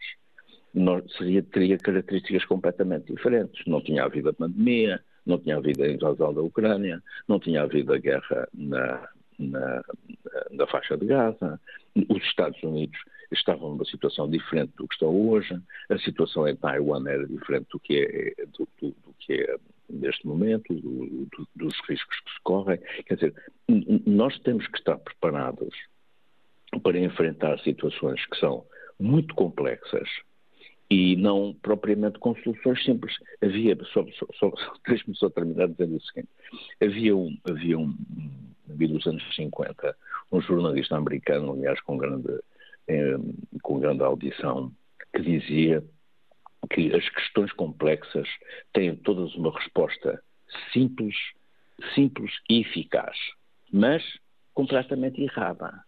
nós, 0.75 1.05
seria, 1.17 1.43
teria 1.43 1.79
características 1.79 2.45
completamente 2.45 3.13
diferentes. 3.13 3.65
Não 3.67 3.81
tinha 3.81 4.05
havido 4.05 4.31
a 4.31 4.33
pandemia, 4.33 5.01
não 5.31 5.39
tinha 5.39 5.57
havido 5.57 5.83
a 5.83 5.89
invasão 5.89 6.35
da 6.35 6.43
Ucrânia, 6.43 7.03
não 7.29 7.39
tinha 7.39 7.63
havido 7.63 7.95
a 7.95 7.99
guerra 7.99 8.49
na, 8.53 9.09
na, 9.39 9.83
na 10.51 10.67
faixa 10.67 10.97
de 10.97 11.07
Gaza, 11.07 11.61
os 12.09 12.23
Estados 12.25 12.63
Unidos 12.63 12.99
estavam 13.33 13.71
numa 13.71 13.85
situação 13.85 14.29
diferente 14.29 14.73
do 14.77 14.89
que 14.89 14.95
estão 14.95 15.09
hoje, 15.09 15.57
a 15.89 15.99
situação 15.99 16.49
em 16.49 16.57
Taiwan 16.57 17.09
era 17.09 17.27
diferente 17.27 17.69
do 17.71 17.79
que 17.79 18.35
é, 18.37 18.45
do, 18.47 18.69
do, 18.81 18.89
do 18.89 19.15
que 19.21 19.35
é 19.35 19.57
neste 19.89 20.27
momento, 20.27 20.73
do, 20.75 21.29
dos 21.55 21.75
riscos 21.89 22.21
que 22.21 22.31
se 22.31 22.41
correm. 22.43 22.79
Quer 23.07 23.15
dizer, 23.15 23.35
nós 24.07 24.39
temos 24.41 24.67
que 24.67 24.79
estar 24.79 24.97
preparados 24.99 25.75
para 26.83 26.99
enfrentar 26.99 27.59
situações 27.61 28.25
que 28.27 28.39
são 28.39 28.65
muito 28.99 29.35
complexas 29.35 30.09
e 30.91 31.15
não 31.17 31.55
propriamente 31.63 32.19
com 32.19 32.35
soluções 32.37 32.83
simples. 32.85 33.15
Havia, 33.41 33.77
deixe-me 34.87 35.17
só 35.17 35.31
terminar 35.31 35.69
dizendo 35.69 35.97
o 35.97 36.01
seguinte, 36.01 36.29
havia 36.83 37.17
um, 37.17 37.39
havia 37.49 37.79
um, 37.79 37.97
nos 38.69 39.07
anos 39.07 39.23
50, 39.37 39.97
um 40.33 40.41
jornalista 40.41 40.97
americano, 40.97 41.53
aliás, 41.53 41.81
com 41.83 41.97
grande, 41.97 42.41
eh, 42.89 43.17
com 43.63 43.79
grande 43.79 44.03
audição, 44.03 44.73
que 45.15 45.23
dizia 45.23 45.85
que 46.71 46.95
as 46.95 47.09
questões 47.11 47.53
complexas 47.53 48.29
têm 48.73 48.97
todas 48.97 49.35
uma 49.35 49.53
resposta 49.53 50.23
simples, 50.73 51.17
simples 51.95 52.33
e 52.49 52.61
eficaz, 52.61 53.17
mas 53.73 54.03
completamente 54.53 55.23
errada. 55.23 55.85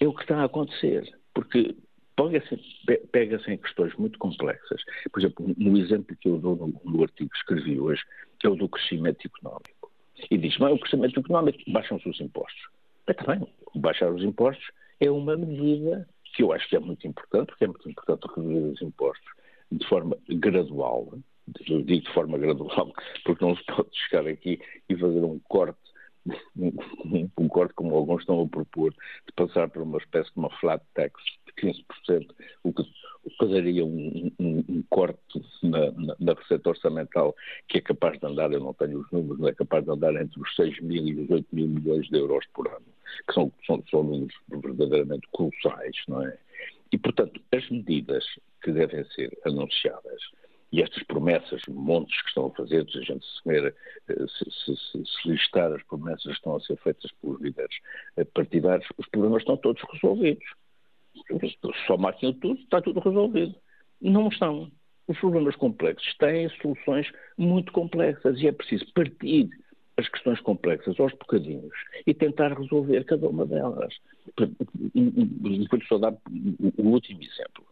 É 0.00 0.06
o 0.06 0.14
que 0.14 0.22
está 0.22 0.40
a 0.40 0.44
acontecer, 0.44 1.08
porque 1.32 1.76
pega-se 2.16 2.58
pega 3.10 3.40
em 3.48 3.58
questões 3.58 3.94
muito 3.96 4.18
complexas. 4.18 4.82
Por 5.12 5.20
exemplo, 5.20 5.54
no 5.56 5.78
exemplo 5.78 6.16
que 6.16 6.28
eu 6.28 6.38
dou 6.38 6.56
no, 6.56 6.80
no 6.84 7.02
artigo 7.02 7.30
que 7.30 7.36
escrevi 7.36 7.80
hoje, 7.80 8.02
que 8.38 8.46
é 8.46 8.50
o 8.50 8.56
do 8.56 8.68
crescimento 8.68 9.26
económico. 9.26 9.90
E 10.30 10.38
diz, 10.38 10.56
mas 10.58 10.72
o 10.72 10.78
crescimento 10.78 11.18
económico 11.18 11.58
baixam-se 11.68 12.08
os 12.08 12.20
impostos. 12.20 12.68
Está 13.08 13.34
bem, 13.34 13.46
baixar 13.74 14.10
os 14.10 14.22
impostos 14.22 14.64
é 15.00 15.10
uma 15.10 15.36
medida 15.36 16.08
que 16.34 16.42
eu 16.42 16.52
acho 16.52 16.68
que 16.68 16.76
é 16.76 16.80
muito 16.80 17.06
importante, 17.06 17.46
porque 17.48 17.64
é 17.64 17.68
muito 17.68 17.88
importante 17.88 18.26
reduzir 18.34 18.72
os 18.72 18.82
impostos 18.82 19.32
de 19.70 19.86
forma 19.86 20.16
gradual. 20.28 21.18
Eu 21.68 21.82
digo 21.82 22.04
de 22.04 22.12
forma 22.12 22.38
gradual, 22.38 22.92
porque 23.24 23.44
não 23.44 23.56
se 23.56 23.64
pode 23.64 23.90
chegar 23.92 24.26
aqui 24.26 24.60
e 24.88 24.96
fazer 24.96 25.20
um 25.20 25.38
corte 25.40 25.78
corte 27.54 27.72
como 27.74 27.94
alguns 27.94 28.22
estão 28.22 28.42
a 28.42 28.48
propor, 28.48 28.92
de 28.92 29.32
passar 29.36 29.70
por 29.70 29.82
uma 29.82 29.98
espécie 29.98 30.30
de 30.32 30.38
uma 30.38 30.50
flat 30.58 30.82
tax 30.92 31.14
de 31.46 31.72
15%, 32.08 32.26
o 32.64 32.72
que 32.72 32.84
fazeria 33.38 33.84
um, 33.84 34.32
um, 34.40 34.64
um 34.68 34.84
corte 34.90 35.40
na, 35.62 35.92
na, 35.92 36.16
na, 36.18 36.32
receita 36.34 36.68
orçamental 36.70 37.34
que 37.68 37.78
é 37.78 37.80
capaz 37.80 38.18
de 38.18 38.26
andar, 38.26 38.52
eu 38.52 38.58
não 38.58 38.74
tenho 38.74 38.98
os 38.98 39.10
números, 39.12 39.38
não 39.38 39.48
é 39.48 39.54
capaz 39.54 39.84
de 39.84 39.90
andar 39.92 40.14
entre 40.16 40.40
os 40.40 40.54
6 40.56 40.80
mil 40.80 41.06
e 41.06 41.22
os 41.22 41.30
8 41.30 41.46
mil 41.52 41.68
milhões 41.68 42.08
de 42.08 42.18
euros 42.18 42.44
por 42.52 42.66
ano, 42.66 42.86
que 43.26 43.32
são, 43.32 43.52
são, 43.64 43.82
são 43.88 44.02
números 44.02 44.34
verdadeiramente 44.48 45.28
colossais, 45.30 45.96
não 46.08 46.26
é? 46.26 46.36
E, 46.92 46.98
portanto, 46.98 47.40
as 47.52 47.68
medidas 47.70 48.24
que 48.62 48.72
devem 48.72 49.04
ser 49.10 49.36
anunciadas 49.44 50.20
e 50.74 50.82
estas 50.82 51.04
promessas, 51.04 51.62
montes 51.68 52.20
que 52.20 52.28
estão 52.30 52.46
a 52.46 52.50
fazer, 52.50 52.84
se 52.90 52.98
a 52.98 53.02
gente 53.02 53.24
se, 53.24 53.48
ver, 53.48 53.76
eh, 54.08 54.14
se, 54.26 54.50
se, 54.50 55.06
se, 55.06 55.28
listar 55.28 55.72
as 55.72 55.80
promessas 55.84 56.24
que 56.24 56.30
estão 56.30 56.56
a 56.56 56.60
ser 56.60 56.76
feitas 56.78 57.12
pelos 57.22 57.40
líderes 57.40 57.76
eh, 58.16 58.24
partidários, 58.24 58.88
os 58.98 59.06
problemas 59.06 59.42
estão 59.42 59.56
todos 59.56 59.80
resolvidos. 59.92 60.44
Só 61.86 61.94
aquilo 61.94 62.34
tudo, 62.34 62.60
está 62.60 62.82
tudo 62.82 62.98
resolvido. 62.98 63.54
Não 64.00 64.26
estão. 64.26 64.68
Os 65.06 65.16
problemas 65.20 65.54
complexos 65.54 66.12
têm 66.16 66.48
soluções 66.60 67.08
muito 67.38 67.70
complexas 67.70 68.40
e 68.40 68.48
é 68.48 68.52
preciso 68.52 68.92
partir 68.94 69.48
as 69.96 70.08
questões 70.08 70.40
complexas 70.40 70.98
aos 70.98 71.12
bocadinhos 71.12 71.72
e 72.04 72.12
tentar 72.12 72.52
resolver 72.52 73.04
cada 73.04 73.28
uma 73.28 73.46
delas. 73.46 73.94
Depois 74.92 75.86
só 75.86 75.98
dar 75.98 76.14
o 76.78 76.88
último 76.88 77.22
exemplo. 77.22 77.64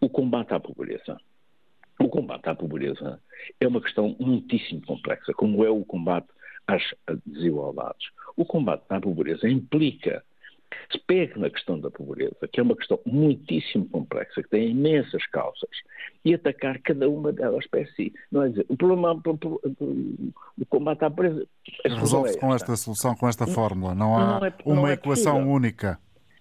O 0.00 0.08
combate 0.08 0.54
à 0.54 0.60
pobreza. 0.60 1.20
O 1.98 2.08
combate 2.08 2.48
à 2.48 2.54
pobreza 2.54 3.20
é 3.60 3.66
uma 3.66 3.80
questão 3.80 4.14
muitíssimo 4.18 4.82
complexa, 4.86 5.32
como 5.32 5.64
é 5.64 5.70
o 5.70 5.84
combate 5.84 6.28
às 6.66 6.82
desigualdades. 7.24 8.08
O 8.36 8.44
combate 8.44 8.84
à 8.90 9.00
pobreza 9.00 9.48
implica 9.48 10.22
que 10.68 10.98
se 10.98 11.04
pegue 11.06 11.38
na 11.38 11.48
questão 11.48 11.78
da 11.78 11.90
pobreza, 11.90 12.48
que 12.52 12.60
é 12.60 12.62
uma 12.62 12.76
questão 12.76 12.98
muitíssimo 13.06 13.88
complexa, 13.88 14.42
que 14.42 14.48
tem 14.48 14.70
imensas 14.70 15.24
causas, 15.26 15.70
e 16.24 16.34
atacar 16.34 16.80
cada 16.80 17.08
uma 17.08 17.32
delas 17.32 17.66
para 17.68 17.86
si. 17.92 18.12
Não 18.30 18.42
é 18.42 18.48
dizer, 18.48 18.66
o 18.68 18.76
problema, 18.76 19.12
o 19.12 20.66
combate 20.68 21.04
à 21.04 21.10
pobreza... 21.10 21.46
Resolve-se 21.84 22.38
com 22.38 22.54
esta 22.54 22.76
solução, 22.76 23.14
com 23.14 23.28
esta 23.28 23.46
fórmula, 23.46 23.94
não 23.94 24.16
há 24.16 24.40
não 24.40 24.46
é, 24.46 24.54
não 24.66 24.74
uma 24.80 24.90
é 24.90 24.94
equação 24.94 25.48
única. 25.48 25.98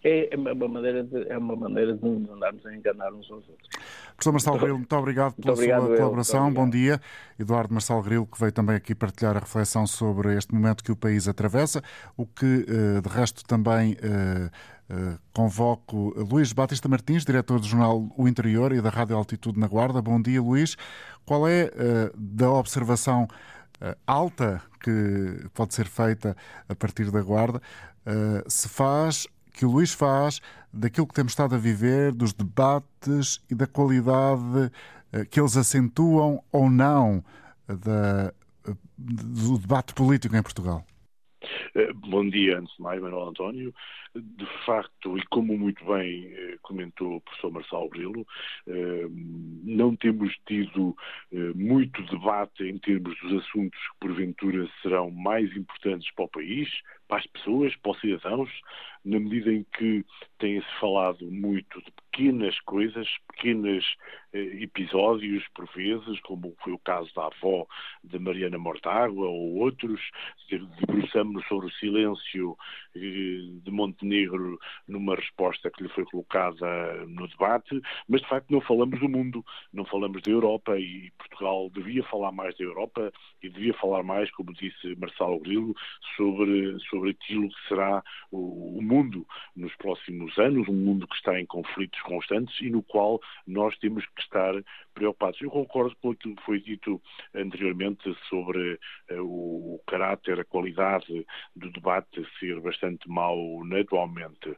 É, 0.08 0.30
é 0.32 0.38
uma 0.38 0.68
maneira 0.68 1.04
de, 1.04 1.28
é 1.30 1.36
uma 1.36 1.56
maneira 1.56 1.98
de 1.98 2.06
nos 2.08 2.30
andarmos 2.30 2.64
a 2.64 2.76
enganar 2.76 3.12
uns 3.12 3.30
aos 3.32 3.50
outros. 3.50 3.68
Professor 4.10 4.32
Marcelo 4.32 4.60
Grilo, 4.60 4.78
muito 4.78 4.96
obrigado 4.96 5.34
pela 5.34 5.48
muito 5.48 5.60
obrigado, 5.60 5.88
sua 5.88 5.98
colaboração. 5.98 6.54
Bom 6.54 6.70
dia. 6.70 7.02
Eduardo 7.40 7.74
Marcelo 7.74 8.04
Grilo, 8.04 8.28
que 8.28 8.40
veio 8.40 8.52
também 8.52 8.76
aqui 8.76 8.94
partilhar 8.94 9.36
a 9.36 9.40
reflexão 9.40 9.88
sobre 9.88 10.38
este 10.38 10.54
momento 10.54 10.84
que 10.84 10.92
o 10.92 10.96
país 10.96 11.28
atravessa, 11.28 11.82
o 12.16 12.24
que, 12.24 12.68
eh, 12.70 13.02
de 13.02 13.10
resto, 13.10 13.44
também 13.46 13.98
eh, 14.00 14.52
eh, 14.92 15.18
convoco 15.34 16.14
Luís 16.16 16.54
Batista 16.54 16.88
Martins, 16.88 17.26
diretor 17.26 17.60
do 17.60 17.66
jornal 17.66 18.08
O 18.16 18.28
Interior 18.28 18.74
e 18.74 18.82
da 18.82 18.92
Rádio 18.92 19.18
Altitude 19.18 19.60
na 19.60 19.68
Guarda. 19.68 20.04
Bom 20.04 20.22
dia, 20.22 20.40
Luís. 20.40 20.78
Qual 21.26 21.48
é 21.48 21.72
da 22.16 22.52
observação 22.52 23.28
alta 24.06 24.62
que 24.80 25.48
pode 25.52 25.74
ser 25.74 25.88
feita 25.88 26.38
a 26.70 26.76
partir 26.76 27.10
da 27.10 27.24
Guarda? 27.24 27.60
Se 28.48 28.70
faz 28.70 29.28
que 29.56 29.66
o 29.66 29.72
Luís 29.72 29.94
faz 29.94 30.42
daquilo 30.72 31.08
que 31.08 31.14
temos 31.14 31.32
estado 31.32 31.56
a 31.56 31.58
viver, 31.58 32.12
dos 32.12 32.34
debates 32.34 33.42
e 33.50 33.56
da 33.56 33.66
qualidade 33.66 34.72
eh, 35.14 35.26
que 35.26 35.40
eles 35.40 35.56
acentuam 35.56 36.44
ou 36.52 36.70
não 36.70 37.24
da, 37.68 38.34
do 38.98 39.58
debate 39.58 39.94
político 39.94 40.36
em 40.36 40.44
Portugal. 40.44 40.86
Eh, 41.76 41.92
bom 41.94 42.28
dia, 42.30 42.60
antes 42.60 42.76
de 42.76 42.82
mais, 42.82 43.02
Manuel 43.02 43.30
António. 43.30 43.74
De 44.16 44.46
facto, 44.66 45.18
e 45.18 45.24
como 45.28 45.58
muito 45.58 45.84
bem 45.86 46.26
eh, 46.28 46.58
comentou 46.62 47.18
o 47.18 47.22
professor 47.22 47.52
Marçal 47.52 47.90
Grilo, 47.90 48.26
não 49.64 49.96
temos 49.96 50.34
tido 50.48 50.96
muito 51.54 52.02
debate 52.04 52.64
em 52.64 52.78
termos 52.78 53.14
dos 53.20 53.44
assuntos 53.44 53.78
que, 53.78 54.00
porventura, 54.00 54.68
serão 54.82 55.12
mais 55.12 55.54
importantes 55.56 56.10
para 56.14 56.26
o 56.26 56.30
país, 56.30 56.70
para 57.08 57.18
as 57.18 57.28
pessoas, 57.28 57.76
para 57.78 57.92
os 57.92 58.00
cidadãos, 58.00 58.50
na 59.04 59.20
medida 59.20 59.54
em 59.54 59.64
que 59.78 60.04
tem-se 60.40 60.68
falado 60.80 61.30
muito 61.32 61.80
de 61.82 61.92
pequenas 62.12 62.60
coisas, 62.62 63.08
pequenos 63.28 63.86
eh, 64.34 64.64
episódios, 64.64 65.46
por 65.54 65.68
vezes, 65.76 66.20
como 66.22 66.56
foi 66.64 66.74
o 66.74 66.80
caso 66.80 67.14
da 67.14 67.28
avó 67.28 67.68
de 68.04 68.18
Mariana 68.18 68.58
Mortágua 68.58 69.28
ou 69.28 69.58
outros, 69.58 70.02
debruçamos-nos 70.50 71.48
sobre 71.48 71.68
o 71.68 71.74
silêncio 71.74 72.58
eh, 72.96 73.60
de 73.64 73.72
Montenegro 74.06 74.60
numa 74.88 75.16
resposta 75.16 75.70
que 75.72 75.84
lhe 75.84 75.90
foi 75.90 76.06
colocada 76.06 77.06
no 77.08 77.28
debate, 77.28 77.82
mas 78.08 78.22
de 78.22 78.28
facto 78.28 78.52
não 78.52 78.62
falamos 78.62 79.00
do 79.00 79.10
mundo, 79.10 79.44
não 79.74 79.84
falamos 79.86 80.22
da 80.22 80.32
Europa 80.32 80.78
e 80.78 81.12
Portugal 81.18 81.70
devia 81.74 82.04
falar 82.04 82.32
mais 82.32 82.56
da 82.58 82.64
Europa 82.64 83.12
e 83.42 83.50
devia 83.50 83.74
falar 83.74 84.04
mais, 84.04 84.30
como 84.32 84.54
disse 84.54 84.96
Marcelo 84.98 85.40
Grilo, 85.40 85.76
sobre, 86.16 86.78
sobre 86.90 87.12
aquilo 87.12 87.50
que 87.50 87.68
será 87.68 88.04
o, 88.32 88.78
o 88.78 88.82
mundo 88.82 89.26
nos 89.56 89.76
próximos 89.76 90.38
anos, 90.38 90.68
um 90.68 90.74
mundo 90.74 91.08
que 91.08 91.16
está 91.16 91.40
em 91.40 91.46
conflitos 91.46 92.00
constantes 92.02 92.60
e 92.62 92.70
no 92.70 92.84
qual 92.84 93.20
nós 93.48 93.76
temos 93.80 94.06
que 94.06 94.22
estar 94.22 94.54
preocupados. 94.94 95.42
Eu 95.42 95.50
concordo 95.50 95.96
com 96.02 96.12
aquilo 96.12 96.36
que 96.36 96.44
foi 96.44 96.62
dito 96.62 97.02
anteriormente 97.34 98.16
sobre 98.30 98.80
uh, 99.12 99.22
o 99.22 99.82
caráter, 99.88 100.40
a 100.40 100.46
qualidade 100.46 101.26
do 101.56 101.70
debate 101.72 102.26
ser 102.40 102.60
bastante 102.62 103.08
mau 103.10 103.64
atualmente. 103.96 104.50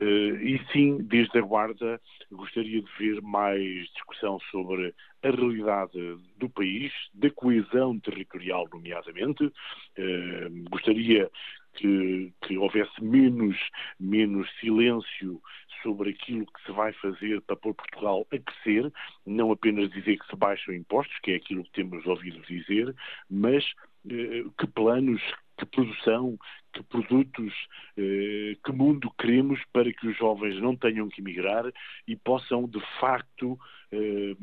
Uh, 0.00 0.36
e 0.40 0.60
sim, 0.72 0.98
desde 1.02 1.38
a 1.38 1.42
Guarda, 1.42 2.00
gostaria 2.30 2.80
de 2.80 2.90
ver 2.98 3.20
mais 3.22 3.88
discussão 3.92 4.38
sobre 4.50 4.94
a 5.22 5.30
realidade 5.30 5.98
do 6.38 6.48
país, 6.48 6.92
da 7.12 7.30
coesão 7.30 7.98
territorial, 7.98 8.68
nomeadamente. 8.72 9.44
Uh, 9.44 10.70
gostaria 10.70 11.30
que, 11.74 12.32
que 12.42 12.56
houvesse 12.56 13.02
menos, 13.02 13.56
menos 13.98 14.48
silêncio 14.60 15.40
sobre 15.82 16.10
aquilo 16.10 16.46
que 16.46 16.64
se 16.64 16.72
vai 16.72 16.92
fazer 16.94 17.40
para 17.42 17.56
pôr 17.56 17.74
Portugal 17.74 18.26
a 18.32 18.38
crescer, 18.38 18.92
não 19.26 19.50
apenas 19.50 19.90
dizer 19.90 20.18
que 20.18 20.26
se 20.26 20.36
baixam 20.36 20.72
impostos, 20.72 21.18
que 21.22 21.32
é 21.32 21.36
aquilo 21.36 21.64
que 21.64 21.72
temos 21.72 22.06
ouvido 22.06 22.40
dizer, 22.46 22.94
mas 23.28 23.64
eh, 24.08 24.44
que 24.58 24.66
planos, 24.68 25.20
que 25.56 25.66
produção, 25.66 26.36
que 26.72 26.82
produtos, 26.84 27.52
eh, 27.96 28.56
que 28.64 28.72
mundo 28.72 29.10
queremos 29.18 29.60
para 29.72 29.92
que 29.92 30.08
os 30.08 30.16
jovens 30.16 30.60
não 30.60 30.76
tenham 30.76 31.08
que 31.08 31.20
emigrar 31.20 31.64
e 32.06 32.16
possam, 32.16 32.68
de 32.68 32.80
facto, 33.00 33.58
eh, 33.92 34.34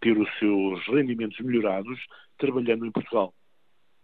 ter 0.00 0.18
os 0.18 0.28
seus 0.38 0.84
rendimentos 0.88 1.38
melhorados 1.40 1.98
trabalhando 2.36 2.86
em 2.86 2.90
Portugal. 2.90 3.34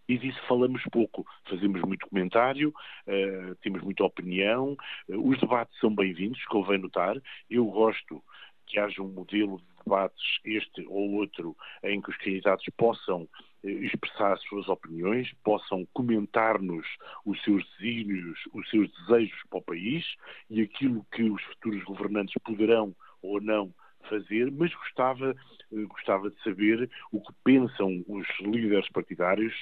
E 0.07 0.17
disso 0.17 0.41
falamos 0.47 0.81
pouco. 0.91 1.23
Fazemos 1.47 1.81
muito 1.83 2.07
comentário, 2.07 2.69
uh, 2.69 3.55
temos 3.61 3.83
muita 3.83 4.03
opinião, 4.03 4.75
os 5.07 5.39
debates 5.39 5.77
são 5.79 5.93
bem-vindos, 5.93 6.43
convém 6.45 6.79
notar. 6.79 7.15
Eu 7.47 7.65
gosto 7.65 8.23
que 8.65 8.79
haja 8.79 9.01
um 9.03 9.09
modelo 9.09 9.59
de 9.59 9.65
debates, 9.83 10.39
este 10.45 10.85
ou 10.87 11.13
outro, 11.13 11.55
em 11.83 12.01
que 12.01 12.09
os 12.09 12.17
candidatos 12.17 12.65
possam 12.77 13.23
eh, 13.23 13.48
expressar 13.63 14.33
as 14.33 14.41
suas 14.43 14.67
opiniões, 14.69 15.31
possam 15.43 15.85
comentar-nos 15.93 16.85
os 17.25 17.41
seus 17.43 17.63
desígnios, 17.71 18.39
os 18.53 18.69
seus 18.69 18.89
desejos 18.91 19.39
para 19.49 19.59
o 19.59 19.63
país 19.63 20.05
e 20.49 20.61
aquilo 20.61 21.05
que 21.11 21.23
os 21.23 21.41
futuros 21.43 21.83
governantes 21.83 22.35
poderão 22.43 22.95
ou 23.21 23.41
não 23.41 23.73
fazer, 24.07 24.51
mas 24.51 24.73
gostava, 24.73 25.35
eh, 25.71 25.83
gostava 25.83 26.29
de 26.29 26.41
saber 26.41 26.89
o 27.11 27.21
que 27.21 27.33
pensam 27.43 28.03
os 28.07 28.25
líderes 28.39 28.89
partidários 28.89 29.53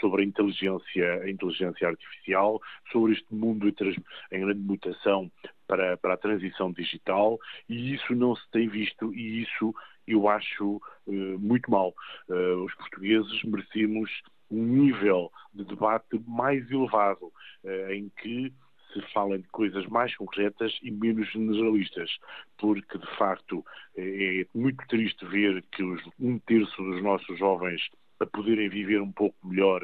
sobre 0.00 0.22
a 0.22 0.24
inteligência, 0.26 1.22
a 1.22 1.30
inteligência 1.30 1.88
artificial, 1.88 2.60
sobre 2.92 3.14
este 3.14 3.34
mundo 3.34 3.66
em 3.68 4.40
grande 4.40 4.60
mutação 4.60 5.30
para, 5.66 5.96
para 5.96 6.14
a 6.14 6.18
transição 6.18 6.70
digital, 6.72 7.38
e 7.68 7.94
isso 7.94 8.14
não 8.14 8.36
se 8.36 8.48
tem 8.50 8.68
visto, 8.68 9.12
e 9.14 9.42
isso 9.42 9.74
eu 10.06 10.28
acho 10.28 10.76
uh, 11.06 11.38
muito 11.38 11.70
mal. 11.70 11.94
Uh, 12.28 12.64
os 12.64 12.74
portugueses 12.74 13.42
merecemos 13.44 14.10
um 14.50 14.62
nível 14.62 15.30
de 15.52 15.64
debate 15.64 16.20
mais 16.26 16.70
elevado, 16.70 17.32
uh, 17.64 17.92
em 17.92 18.10
que 18.20 18.52
se 18.92 19.12
falem 19.12 19.40
de 19.40 19.48
coisas 19.48 19.86
mais 19.86 20.14
concretas 20.16 20.78
e 20.82 20.90
menos 20.90 21.30
generalistas, 21.30 22.10
porque 22.56 22.98
de 22.98 23.16
facto 23.16 23.64
é, 23.96 24.46
muito 24.54 24.86
triste 24.86 25.26
ver 25.26 25.62
que 25.72 25.82
os, 25.82 26.02
um 26.18 26.38
terço 26.38 26.82
dos 26.82 27.02
nossos 27.02 27.38
jovens, 27.38 27.82
para 28.16 28.26
poderem 28.28 28.68
viver 28.68 29.02
um 29.02 29.12
pouco 29.12 29.36
melhor, 29.46 29.82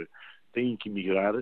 têm 0.53 0.77
que 0.77 0.89
emigrar 0.89 1.35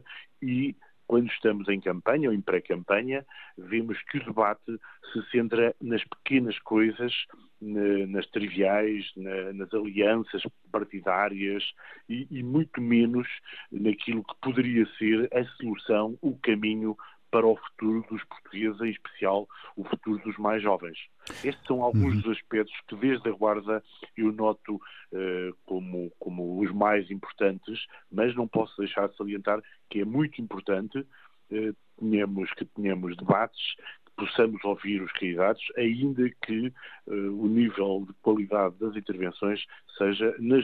e 0.43 0.75
quando 1.11 1.27
estamos 1.27 1.69
em 1.69 1.81
campanha 1.81 2.29
ou 2.29 2.35
em 2.35 2.41
pré-campanha, 2.41 3.27
vemos 3.59 4.01
que 4.05 4.19
o 4.19 4.25
debate 4.25 4.79
se 5.13 5.21
centra 5.33 5.75
nas 5.81 6.05
pequenas 6.05 6.57
coisas, 6.61 7.13
nas 7.61 8.25
triviais, 8.29 9.11
nas 9.17 9.75
alianças 9.75 10.41
partidárias 10.71 11.65
e, 12.09 12.45
muito 12.45 12.81
menos 12.81 13.27
naquilo 13.73 14.23
que 14.23 14.35
poderia 14.41 14.87
ser 14.99 15.29
a 15.35 15.45
solução, 15.57 16.17
o 16.23 16.39
caminho 16.39 16.97
para 17.31 17.47
o 17.47 17.57
futuro 17.57 18.05
dos 18.11 18.23
portugueses, 18.25 18.81
em 18.81 18.91
especial 18.91 19.49
o 19.77 19.85
futuro 19.85 20.19
dos 20.25 20.37
mais 20.37 20.63
jovens. 20.63 20.99
Estes 21.45 21.65
são 21.67 21.83
alguns 21.83 22.15
uhum. 22.17 22.21
dos 22.21 22.37
aspectos 22.37 22.75
que, 22.89 22.97
desde 22.97 23.29
a 23.29 23.33
Guarda, 23.33 23.83
eu 24.17 24.33
noto 24.33 24.75
uh, 24.77 25.57
como, 25.65 26.11
como 26.19 26.61
os 26.61 26.73
mais 26.73 27.11
importantes, 27.11 27.87
mas 28.11 28.35
não 28.35 28.49
posso 28.49 28.77
deixar 28.79 29.09
de 29.09 29.17
salientar 29.17 29.63
que 29.89 30.01
é 30.01 30.05
muito 30.05 30.41
importante 30.41 30.99
uh, 30.99 31.77
tenhamos, 31.99 32.53
que 32.55 32.65
tenhamos 32.65 33.17
debates, 33.17 33.75
que 34.07 34.13
possamos 34.17 34.63
ouvir 34.65 35.01
os 35.03 35.13
candidatos, 35.13 35.63
ainda 35.77 36.29
que 36.45 36.73
uh, 37.07 37.43
o 37.43 37.47
nível 37.47 38.07
de 38.09 38.15
qualidade 38.23 38.75
das 38.81 38.97
intervenções 38.97 39.65
seja, 39.97 40.35
na 40.39 40.61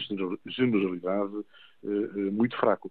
generalidade, 0.46 1.44
muito 2.32 2.56
fraco. 2.56 2.90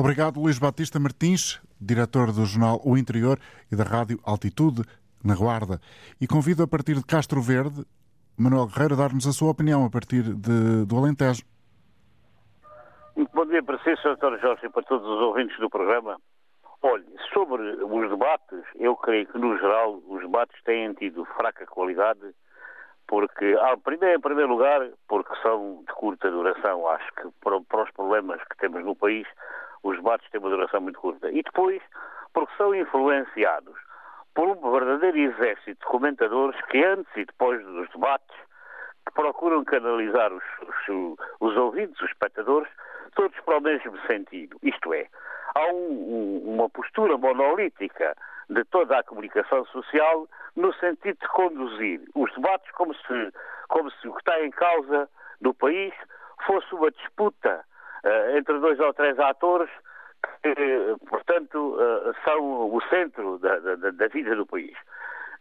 Obrigado, 0.00 0.40
Luís 0.40 0.58
Batista 0.58 0.98
Martins, 0.98 1.60
diretor 1.78 2.32
do 2.32 2.46
jornal 2.46 2.80
O 2.82 2.96
Interior 2.96 3.38
e 3.70 3.76
da 3.76 3.84
rádio 3.84 4.18
Altitude, 4.24 4.80
na 5.22 5.36
Guarda. 5.36 5.78
E 6.18 6.26
convido 6.26 6.62
a 6.62 6.66
partir 6.66 6.94
de 6.94 7.04
Castro 7.04 7.42
Verde, 7.42 7.84
Manuel 8.34 8.66
Guerreiro, 8.66 8.94
a 8.94 8.96
dar-nos 8.96 9.26
a 9.26 9.32
sua 9.32 9.50
opinião 9.50 9.84
a 9.84 9.90
partir 9.90 10.22
de, 10.22 10.86
do 10.86 10.96
Alentejo. 10.96 11.42
Muito 13.14 13.30
bom 13.34 13.44
dia 13.44 13.62
para 13.62 13.76
si, 13.80 13.94
Sr. 13.96 14.40
Jorge, 14.40 14.64
e 14.64 14.70
para 14.70 14.82
todos 14.84 15.06
os 15.06 15.20
ouvintes 15.20 15.58
do 15.60 15.68
programa. 15.68 16.16
Olhe, 16.80 17.04
sobre 17.34 17.60
os 17.60 18.08
debates, 18.08 18.64
eu 18.76 18.96
creio 18.96 19.26
que, 19.26 19.36
no 19.36 19.54
geral, 19.58 20.00
os 20.08 20.22
debates 20.22 20.56
têm 20.64 20.94
tido 20.94 21.26
fraca 21.26 21.66
qualidade, 21.66 22.34
porque, 23.06 23.54
em 23.54 24.20
primeiro 24.20 24.48
lugar, 24.48 24.80
porque 25.06 25.36
são 25.42 25.84
de 25.86 25.92
curta 25.92 26.30
duração. 26.30 26.88
Acho 26.88 27.12
que 27.16 27.28
para, 27.42 27.60
para 27.60 27.84
os 27.84 27.90
problemas 27.90 28.40
que 28.44 28.56
temos 28.56 28.82
no 28.82 28.96
país, 28.96 29.26
os 29.82 29.96
debates 29.96 30.28
têm 30.30 30.40
uma 30.40 30.50
duração 30.50 30.80
muito 30.80 31.00
curta. 31.00 31.30
E 31.30 31.42
depois, 31.42 31.82
porque 32.32 32.52
são 32.56 32.74
influenciados 32.74 33.76
por 34.34 34.48
um 34.48 34.70
verdadeiro 34.70 35.18
exército 35.18 35.80
de 35.80 35.86
comentadores 35.86 36.60
que 36.66 36.84
antes 36.84 37.10
e 37.16 37.24
depois 37.24 37.64
dos 37.64 37.88
debates 37.90 38.36
procuram 39.14 39.64
canalizar 39.64 40.32
os, 40.32 40.44
os, 40.62 41.16
os 41.40 41.56
ouvidos, 41.56 42.00
os 42.00 42.08
espectadores, 42.08 42.70
todos 43.14 43.38
para 43.40 43.58
o 43.58 43.60
mesmo 43.60 43.98
sentido. 44.06 44.56
Isto 44.62 44.94
é, 44.94 45.06
há 45.54 45.66
um, 45.66 45.90
um, 45.90 46.54
uma 46.54 46.70
postura 46.70 47.16
monolítica 47.18 48.14
de 48.48 48.64
toda 48.64 48.98
a 48.98 49.02
comunicação 49.02 49.64
social 49.66 50.28
no 50.56 50.72
sentido 50.74 51.18
de 51.20 51.28
conduzir 51.28 52.00
os 52.14 52.32
debates 52.34 52.70
como 52.72 52.94
se, 52.94 53.32
como 53.68 53.90
se 53.90 54.08
o 54.08 54.12
que 54.12 54.18
está 54.20 54.40
em 54.44 54.50
causa 54.50 55.08
no 55.40 55.54
país 55.54 55.94
fosse 56.46 56.74
uma 56.74 56.90
disputa 56.90 57.64
entre 58.36 58.58
dois 58.58 58.78
ou 58.80 58.92
três 58.94 59.18
atores 59.18 59.70
que, 60.42 60.96
portanto, 61.08 61.76
uh, 61.76 62.14
são 62.24 62.74
o 62.74 62.80
centro 62.88 63.38
da, 63.38 63.58
da, 63.58 63.90
da, 63.90 64.08
vida 64.08 64.34
do 64.36 64.46
país. 64.46 64.76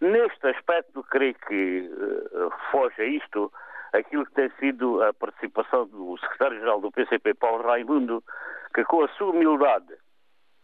Neste 0.02 0.48
aspecto, 0.48 1.04
creio 1.04 1.36
que 1.36 1.90
uh, 1.92 2.52
foge 2.72 3.02
a 3.02 3.06
isto 3.06 3.52
aquilo 3.94 4.26
que 4.26 4.34
tem 4.34 4.50
sido 4.60 5.02
a 5.04 5.14
participação 5.14 5.88
do 5.88 6.18
secretário-geral 6.20 6.80
do 6.80 6.92
PCP, 6.92 7.34
Paulo 7.34 7.64
Raimundo, 7.64 8.24
que 8.74 8.84
com 8.84 9.04
a 9.04 9.08
sua 9.10 9.32
humildade 9.32 9.94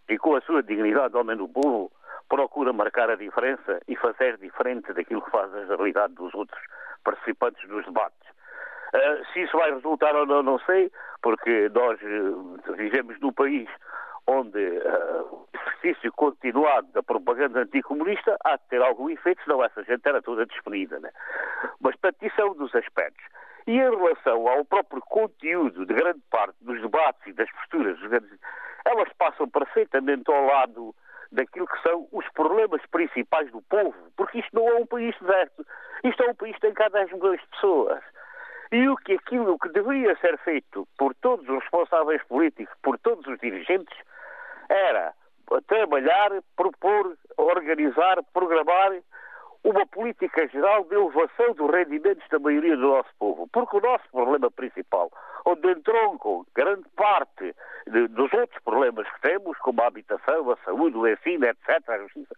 e 0.07 0.17
com 0.17 0.35
a 0.35 0.41
sua 0.41 0.61
dignidade, 0.61 1.17
homem 1.17 1.35
do 1.35 1.49
povo, 1.49 1.91
procura 2.29 2.71
marcar 2.71 3.09
a 3.09 3.15
diferença 3.15 3.79
e 3.87 3.95
fazer 3.95 4.37
diferente 4.37 4.93
daquilo 4.93 5.21
que 5.21 5.31
faz 5.31 5.53
a 5.53 5.65
realidade 5.65 6.13
dos 6.13 6.33
outros 6.33 6.61
participantes 7.03 7.67
dos 7.67 7.85
debates. 7.85 8.34
Uh, 8.93 9.25
se 9.33 9.41
isso 9.41 9.57
vai 9.57 9.71
resultar 9.73 10.15
ou 10.15 10.25
não, 10.25 10.43
não 10.43 10.59
sei, 10.59 10.91
porque 11.21 11.69
nós 11.73 11.99
uh, 12.01 12.73
vivemos 12.75 13.19
num 13.19 13.33
país 13.33 13.67
onde 14.27 14.59
uh, 14.59 15.23
o 15.33 15.47
exercício 15.53 16.11
continuado 16.13 16.87
da 16.93 17.03
propaganda 17.03 17.61
anticomunista 17.61 18.35
há 18.43 18.55
de 18.57 18.67
ter 18.69 18.81
algum 18.81 19.09
efeito, 19.09 19.43
senão 19.43 19.63
essa 19.63 19.83
gente 19.83 20.07
era 20.07 20.21
toda 20.21 20.45
despedida. 20.45 20.99
Né? 20.99 21.09
Mas, 21.79 21.95
portanto, 21.95 22.23
isso 22.23 22.41
é 22.41 22.45
um 22.45 22.53
dos 22.53 22.73
aspectos. 22.75 23.23
E 23.67 23.71
em 23.71 23.89
relação 23.89 24.47
ao 24.47 24.63
próprio 24.65 25.01
conteúdo 25.01 25.85
de 25.85 25.93
grande 25.93 26.21
parte 26.29 26.55
dos 26.61 26.79
debates 26.81 27.25
e 27.25 27.33
das 27.33 27.51
posturas, 27.51 27.97
elas 28.85 29.11
passam 29.17 29.49
perfeitamente 29.49 30.31
ao 30.31 30.45
lado 30.45 30.95
daquilo 31.31 31.67
que 31.67 31.81
são 31.81 32.07
os 32.11 32.27
problemas 32.29 32.81
principais 32.91 33.51
do 33.51 33.61
povo, 33.63 33.95
porque 34.15 34.39
isto 34.39 34.55
não 34.55 34.67
é 34.69 34.75
um 34.75 34.85
país 34.85 35.15
deserto, 35.19 35.65
isto 36.03 36.23
é 36.23 36.29
um 36.29 36.35
país 36.35 36.55
que 36.55 36.61
tem 36.61 36.73
cá 36.73 36.87
10 36.89 37.11
milhões 37.13 37.41
de 37.41 37.47
pessoas. 37.47 38.03
E 38.71 38.87
o 38.89 38.95
que 38.97 39.13
aquilo 39.13 39.59
que 39.59 39.69
deveria 39.69 40.15
ser 40.17 40.37
feito 40.39 40.87
por 40.97 41.13
todos 41.15 41.47
os 41.47 41.63
responsáveis 41.63 42.23
políticos, 42.23 42.73
por 42.81 42.97
todos 42.99 43.25
os 43.27 43.39
dirigentes, 43.39 43.97
era 44.69 45.13
trabalhar, 45.67 46.31
propor, 46.55 47.15
organizar, 47.37 48.17
programar 48.33 48.91
uma 49.63 49.85
política 49.87 50.47
geral 50.47 50.83
de 50.83 50.93
elevação 50.93 51.53
dos 51.55 51.71
rendimentos 51.71 52.23
da 52.29 52.37
maioria 52.37 52.75
do 52.77 52.87
nosso 52.87 53.09
povo. 53.17 53.47
Porque 53.51 53.77
o 53.77 53.81
nosso 53.81 54.03
problema 54.11 54.51
principal, 54.51 55.11
onde 55.43 55.71
entroncam 55.71 56.45
grande 56.53 56.87
parte 56.95 57.55
de, 57.87 58.07
dos 58.09 58.31
outros 58.31 58.63
problemas 58.63 59.07
que 59.09 59.21
temos, 59.21 59.57
como 59.59 59.81
a 59.81 59.87
habitação, 59.87 60.51
a 60.51 60.57
saúde, 60.57 60.97
o 60.97 61.07
ensino, 61.07 61.45
etc., 61.45 61.89
a 61.89 61.97
justiça, 61.97 62.35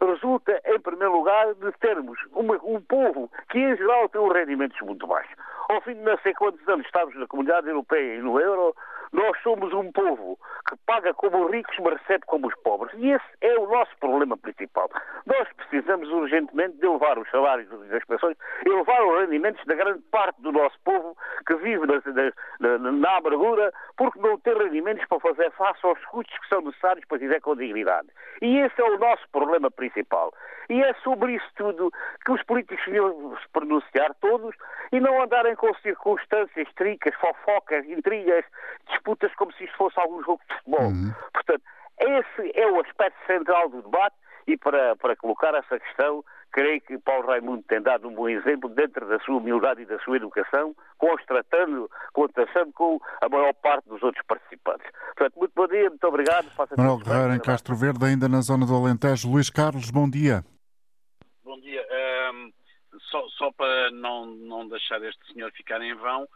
resulta, 0.00 0.60
em 0.66 0.80
primeiro 0.80 1.12
lugar, 1.12 1.52
de 1.54 1.72
termos 1.78 2.16
uma, 2.32 2.54
um 2.62 2.80
povo 2.80 3.28
que, 3.50 3.58
em 3.58 3.76
geral, 3.76 4.08
tem 4.08 4.20
um 4.20 4.28
rendimentos 4.28 4.80
muito 4.82 5.04
baixos. 5.06 5.34
Ao 5.68 5.82
fim 5.82 5.94
de 5.94 6.00
não 6.00 6.16
sei 6.18 6.32
quantos 6.32 6.66
anos 6.66 6.86
estamos 6.86 7.14
na 7.14 7.26
Comunidade 7.26 7.68
Europeia 7.68 8.16
e 8.16 8.22
no 8.22 8.40
euro, 8.40 8.74
nós 9.12 9.36
somos 9.42 9.72
um 9.72 9.90
povo 9.92 10.38
que 10.68 10.76
paga 10.86 11.14
como 11.14 11.46
os 11.46 11.52
ricos, 11.52 11.76
mas 11.80 12.00
recebe 12.00 12.24
como 12.26 12.46
os 12.46 12.54
pobres. 12.62 12.92
E 12.98 13.10
esse 13.10 13.24
é 13.40 13.58
o 13.58 13.66
nosso 13.66 13.96
problema 13.98 14.36
principal. 14.36 14.90
Nós 15.26 15.48
precisamos 15.56 16.08
urgentemente 16.10 16.76
de 16.76 16.86
elevar 16.86 17.18
os 17.18 17.30
salários 17.30 17.68
das 17.88 18.04
pessoas, 18.04 18.36
elevar 18.64 19.02
os 19.02 19.20
rendimentos 19.20 19.64
da 19.66 19.74
grande 19.74 20.02
parte 20.10 20.40
do 20.42 20.52
nosso 20.52 20.78
povo 20.84 21.16
que 21.46 21.54
vive 21.56 21.86
na, 21.86 22.78
na, 22.78 22.92
na, 22.92 23.16
amargura 23.16 23.72
porque 23.96 24.18
não 24.20 24.38
tem 24.38 24.56
rendimentos 24.56 25.04
para 25.06 25.20
fazer 25.20 25.50
face 25.52 25.80
aos 25.84 26.02
custos 26.06 26.38
que 26.38 26.48
são 26.48 26.60
necessários 26.60 27.04
para 27.06 27.18
viver 27.18 27.40
com 27.40 27.56
dignidade. 27.56 28.08
E 28.42 28.58
esse 28.58 28.80
é 28.80 28.84
o 28.84 28.98
nosso 28.98 29.28
problema 29.30 29.70
principal. 29.70 30.32
E 30.68 30.82
é 30.82 30.92
sobre 31.02 31.34
isso 31.34 31.46
tudo 31.56 31.90
que 32.24 32.32
os 32.32 32.42
políticos 32.42 32.84
deviam 32.84 33.36
se 33.38 33.48
pronunciar 33.52 34.14
todos 34.20 34.54
e 34.92 35.00
não 35.00 35.22
andarem 35.22 35.56
com 35.56 35.72
circunstâncias 35.76 36.68
tricas, 36.74 37.14
fofocas, 37.14 37.86
intrigas, 37.86 38.44
disputas 38.98 39.34
como 39.36 39.52
se 39.52 39.64
isto 39.64 39.76
fosse 39.76 39.98
algum 39.98 40.22
jogo 40.22 40.40
de 40.48 40.56
futebol. 40.56 40.88
Uhum. 40.88 41.12
Portanto, 41.32 41.62
esse 42.00 42.58
é 42.58 42.66
o 42.70 42.80
aspecto 42.80 43.18
central 43.26 43.68
do 43.68 43.82
debate 43.82 44.16
e 44.46 44.56
para, 44.56 44.96
para 44.96 45.14
colocar 45.16 45.54
essa 45.54 45.78
questão, 45.78 46.24
creio 46.50 46.80
que 46.80 46.98
Paulo 46.98 47.26
Raimundo 47.26 47.62
tem 47.68 47.82
dado 47.82 48.08
um 48.08 48.14
bom 48.14 48.28
exemplo 48.28 48.70
dentro 48.70 49.06
da 49.06 49.18
sua 49.20 49.36
humildade 49.36 49.82
e 49.82 49.86
da 49.86 49.98
sua 50.00 50.16
educação, 50.16 50.74
constatando, 50.96 51.90
contrastando 52.12 52.72
com 52.72 52.98
a 53.20 53.28
maior 53.28 53.52
parte 53.54 53.88
dos 53.88 54.02
outros 54.02 54.24
participantes. 54.26 54.90
Portanto, 55.16 55.38
muito 55.38 55.52
bom 55.54 55.66
dia, 55.66 55.90
muito 55.90 56.06
obrigado. 56.06 56.50
Manuel 56.76 56.98
Guerreiro, 56.98 57.34
em 57.34 57.40
Castro 57.40 57.76
Verde, 57.76 58.04
ainda 58.04 58.28
na 58.28 58.40
zona 58.40 58.64
do 58.64 58.74
Alentejo. 58.74 59.30
Luís 59.30 59.50
Carlos, 59.50 59.90
bom 59.90 60.08
dia. 60.08 60.42
Bom 61.44 61.60
dia. 61.60 61.84
Um, 62.32 62.50
só, 63.10 63.28
só, 63.36 63.52
para 63.52 63.90
não, 63.90 64.26
não 64.26 64.66
deixar 64.66 65.02
este 65.02 65.32
senhor 65.32 65.52
ficar 65.52 65.82
em 65.82 65.94
vão, 65.94 66.26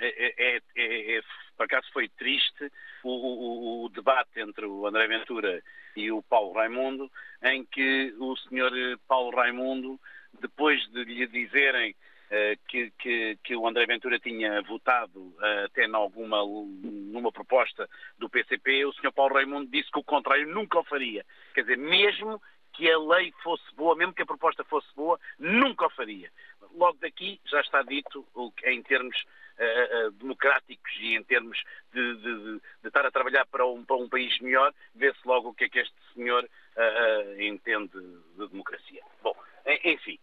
é, 0.00 0.56
é, 0.56 0.56
é, 0.76 1.18
é 1.18 1.22
por 1.56 1.64
acaso 1.64 1.86
foi 1.92 2.08
triste 2.08 2.70
o, 3.02 3.10
o, 3.10 3.84
o, 3.84 3.88
debate 3.88 4.40
entre 4.40 4.66
o 4.66 4.86
André 4.86 5.06
Ventura 5.06 5.62
e 5.96 6.10
o 6.10 6.22
Paulo 6.22 6.52
Raimundo, 6.52 7.10
em 7.42 7.64
que 7.64 8.14
o 8.18 8.36
senhor 8.36 8.72
Paulo 9.06 9.36
Raimundo, 9.36 10.00
depois 10.40 10.80
de 10.90 11.04
lhe 11.04 11.26
dizerem 11.26 11.92
uh, 11.92 12.60
que, 12.68 12.90
que, 12.98 13.38
que, 13.44 13.56
o 13.56 13.66
André 13.66 13.86
Ventura 13.86 14.18
tinha 14.18 14.60
votado 14.62 15.20
uh, 15.20 15.64
até 15.66 15.86
numa 15.86 17.32
proposta 17.32 17.88
do 18.18 18.28
PCP, 18.28 18.84
o 18.84 18.92
senhor 18.94 19.12
Paulo 19.12 19.34
Raimundo 19.34 19.70
disse 19.70 19.90
que 19.90 19.98
o 19.98 20.04
contrário 20.04 20.48
nunca 20.48 20.78
o 20.78 20.84
faria. 20.84 21.24
Quer 21.54 21.62
dizer, 21.62 21.78
mesmo 21.78 22.40
que 22.72 22.90
a 22.90 22.98
lei 22.98 23.32
fosse 23.42 23.64
boa, 23.76 23.94
mesmo 23.94 24.12
que 24.12 24.22
a 24.22 24.26
proposta 24.26 24.64
fosse 24.64 24.88
boa, 24.96 25.18
nunca 25.38 25.86
o 25.86 25.90
faria. 25.90 26.30
Logo 26.72 26.98
daqui 27.00 27.40
já 27.46 27.60
está 27.60 27.82
dito 27.82 28.26
em 28.64 28.82
termos 28.82 29.16
uh, 29.58 30.08
uh, 30.08 30.10
democráticos 30.12 30.92
e 31.00 31.14
em 31.14 31.22
termos 31.22 31.62
de, 31.92 32.16
de, 32.16 32.42
de, 32.58 32.60
estar 32.84 33.04
a 33.06 33.10
trabalhar 33.10 33.46
para 33.46 33.66
um, 33.66 33.84
para 33.84 33.96
um 33.96 34.08
país 34.08 34.38
melhor, 34.40 34.72
vê-se 34.94 35.20
logo 35.24 35.50
o 35.50 35.54
que 35.54 35.64
é 35.64 35.68
que 35.68 35.78
este 35.78 35.94
senhor 36.14 36.44
uh, 36.44 37.42
entende 37.42 37.92
de 38.36 38.48
democracia. 38.48 39.02
Bom, 39.22 39.34
enfim, 39.82 40.18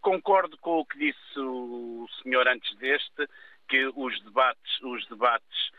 concordo 0.00 0.58
com 0.58 0.80
o 0.80 0.84
que 0.84 0.98
disse 0.98 1.38
o 1.38 2.08
senhor 2.22 2.48
antes 2.48 2.74
deste, 2.76 3.28
que 3.68 3.86
os 3.94 4.20
debates, 4.24 4.80
os 4.82 5.06
debates 5.06 5.70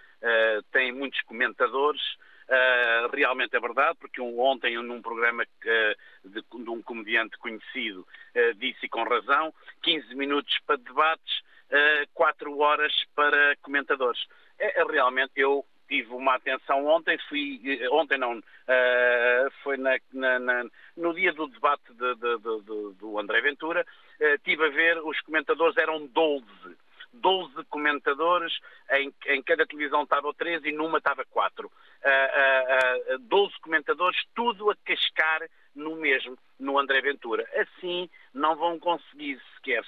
têm 0.72 0.94
muitos 0.94 1.22
comentadores, 1.24 2.02
Uh, 2.48 3.10
realmente 3.12 3.56
é 3.56 3.60
verdade, 3.60 3.98
porque 4.00 4.22
um, 4.22 4.40
ontem 4.40 4.78
num 4.78 5.02
programa 5.02 5.44
uh, 5.44 6.30
de, 6.30 6.42
de, 6.42 6.70
um 6.70 6.80
comediante 6.80 7.36
conhecido 7.40 8.02
uh, 8.02 8.54
disse 8.54 8.88
com 8.88 9.02
razão, 9.02 9.52
15 9.82 10.14
minutos 10.14 10.56
para 10.68 10.78
debates, 10.78 11.42
4 12.14 12.58
horas 12.60 12.94
para 13.16 13.56
comentadores. 13.58 14.26
É, 14.60 14.82
é, 14.82 14.84
realmente, 14.84 15.32
eu 15.36 15.66
tive 15.88 16.14
uma 16.14 16.36
atenção 16.36 16.86
ontem, 16.88 17.18
fui, 17.30 17.62
ontem 17.92 18.18
não, 18.18 18.42
foi 19.62 19.78
na, 19.78 19.98
na, 20.12 20.40
na, 20.40 20.64
no 20.98 21.14
dia 21.14 21.32
do 21.32 21.48
debate 21.48 21.94
de, 21.94 22.16
de, 22.16 22.38
de, 22.40 22.94
do 22.98 23.20
André 23.20 23.42
Ventura, 23.42 23.86
tive 24.44 24.66
a 24.66 24.70
ver, 24.70 24.98
os 25.04 25.22
comentadores 25.22 25.78
eram 25.78 26.08
12 26.08 26.44
12 27.16 27.64
comentadores, 27.70 28.54
em, 28.92 29.14
em 29.28 29.42
cada 29.42 29.66
televisão 29.66 30.04
estava 30.04 30.34
13 30.34 30.70
e 30.70 30.72
numa 30.72 30.98
estava 30.98 31.26
4. 31.26 31.68
Uh, 31.68 31.70
uh, 31.72 33.16
uh, 33.16 33.20
12 33.20 33.60
comentadores, 33.62 34.18
tudo 34.36 34.70
a 34.70 34.76
cascar 34.86 35.42
no 35.76 35.96
mesmo, 35.98 36.38
no 36.60 36.80
André 36.80 37.02
Ventura. 37.02 37.48
Assim 37.56 38.10
não 38.34 38.56
vão 38.56 38.80
conseguir 38.80 39.42
sequer 39.56 39.84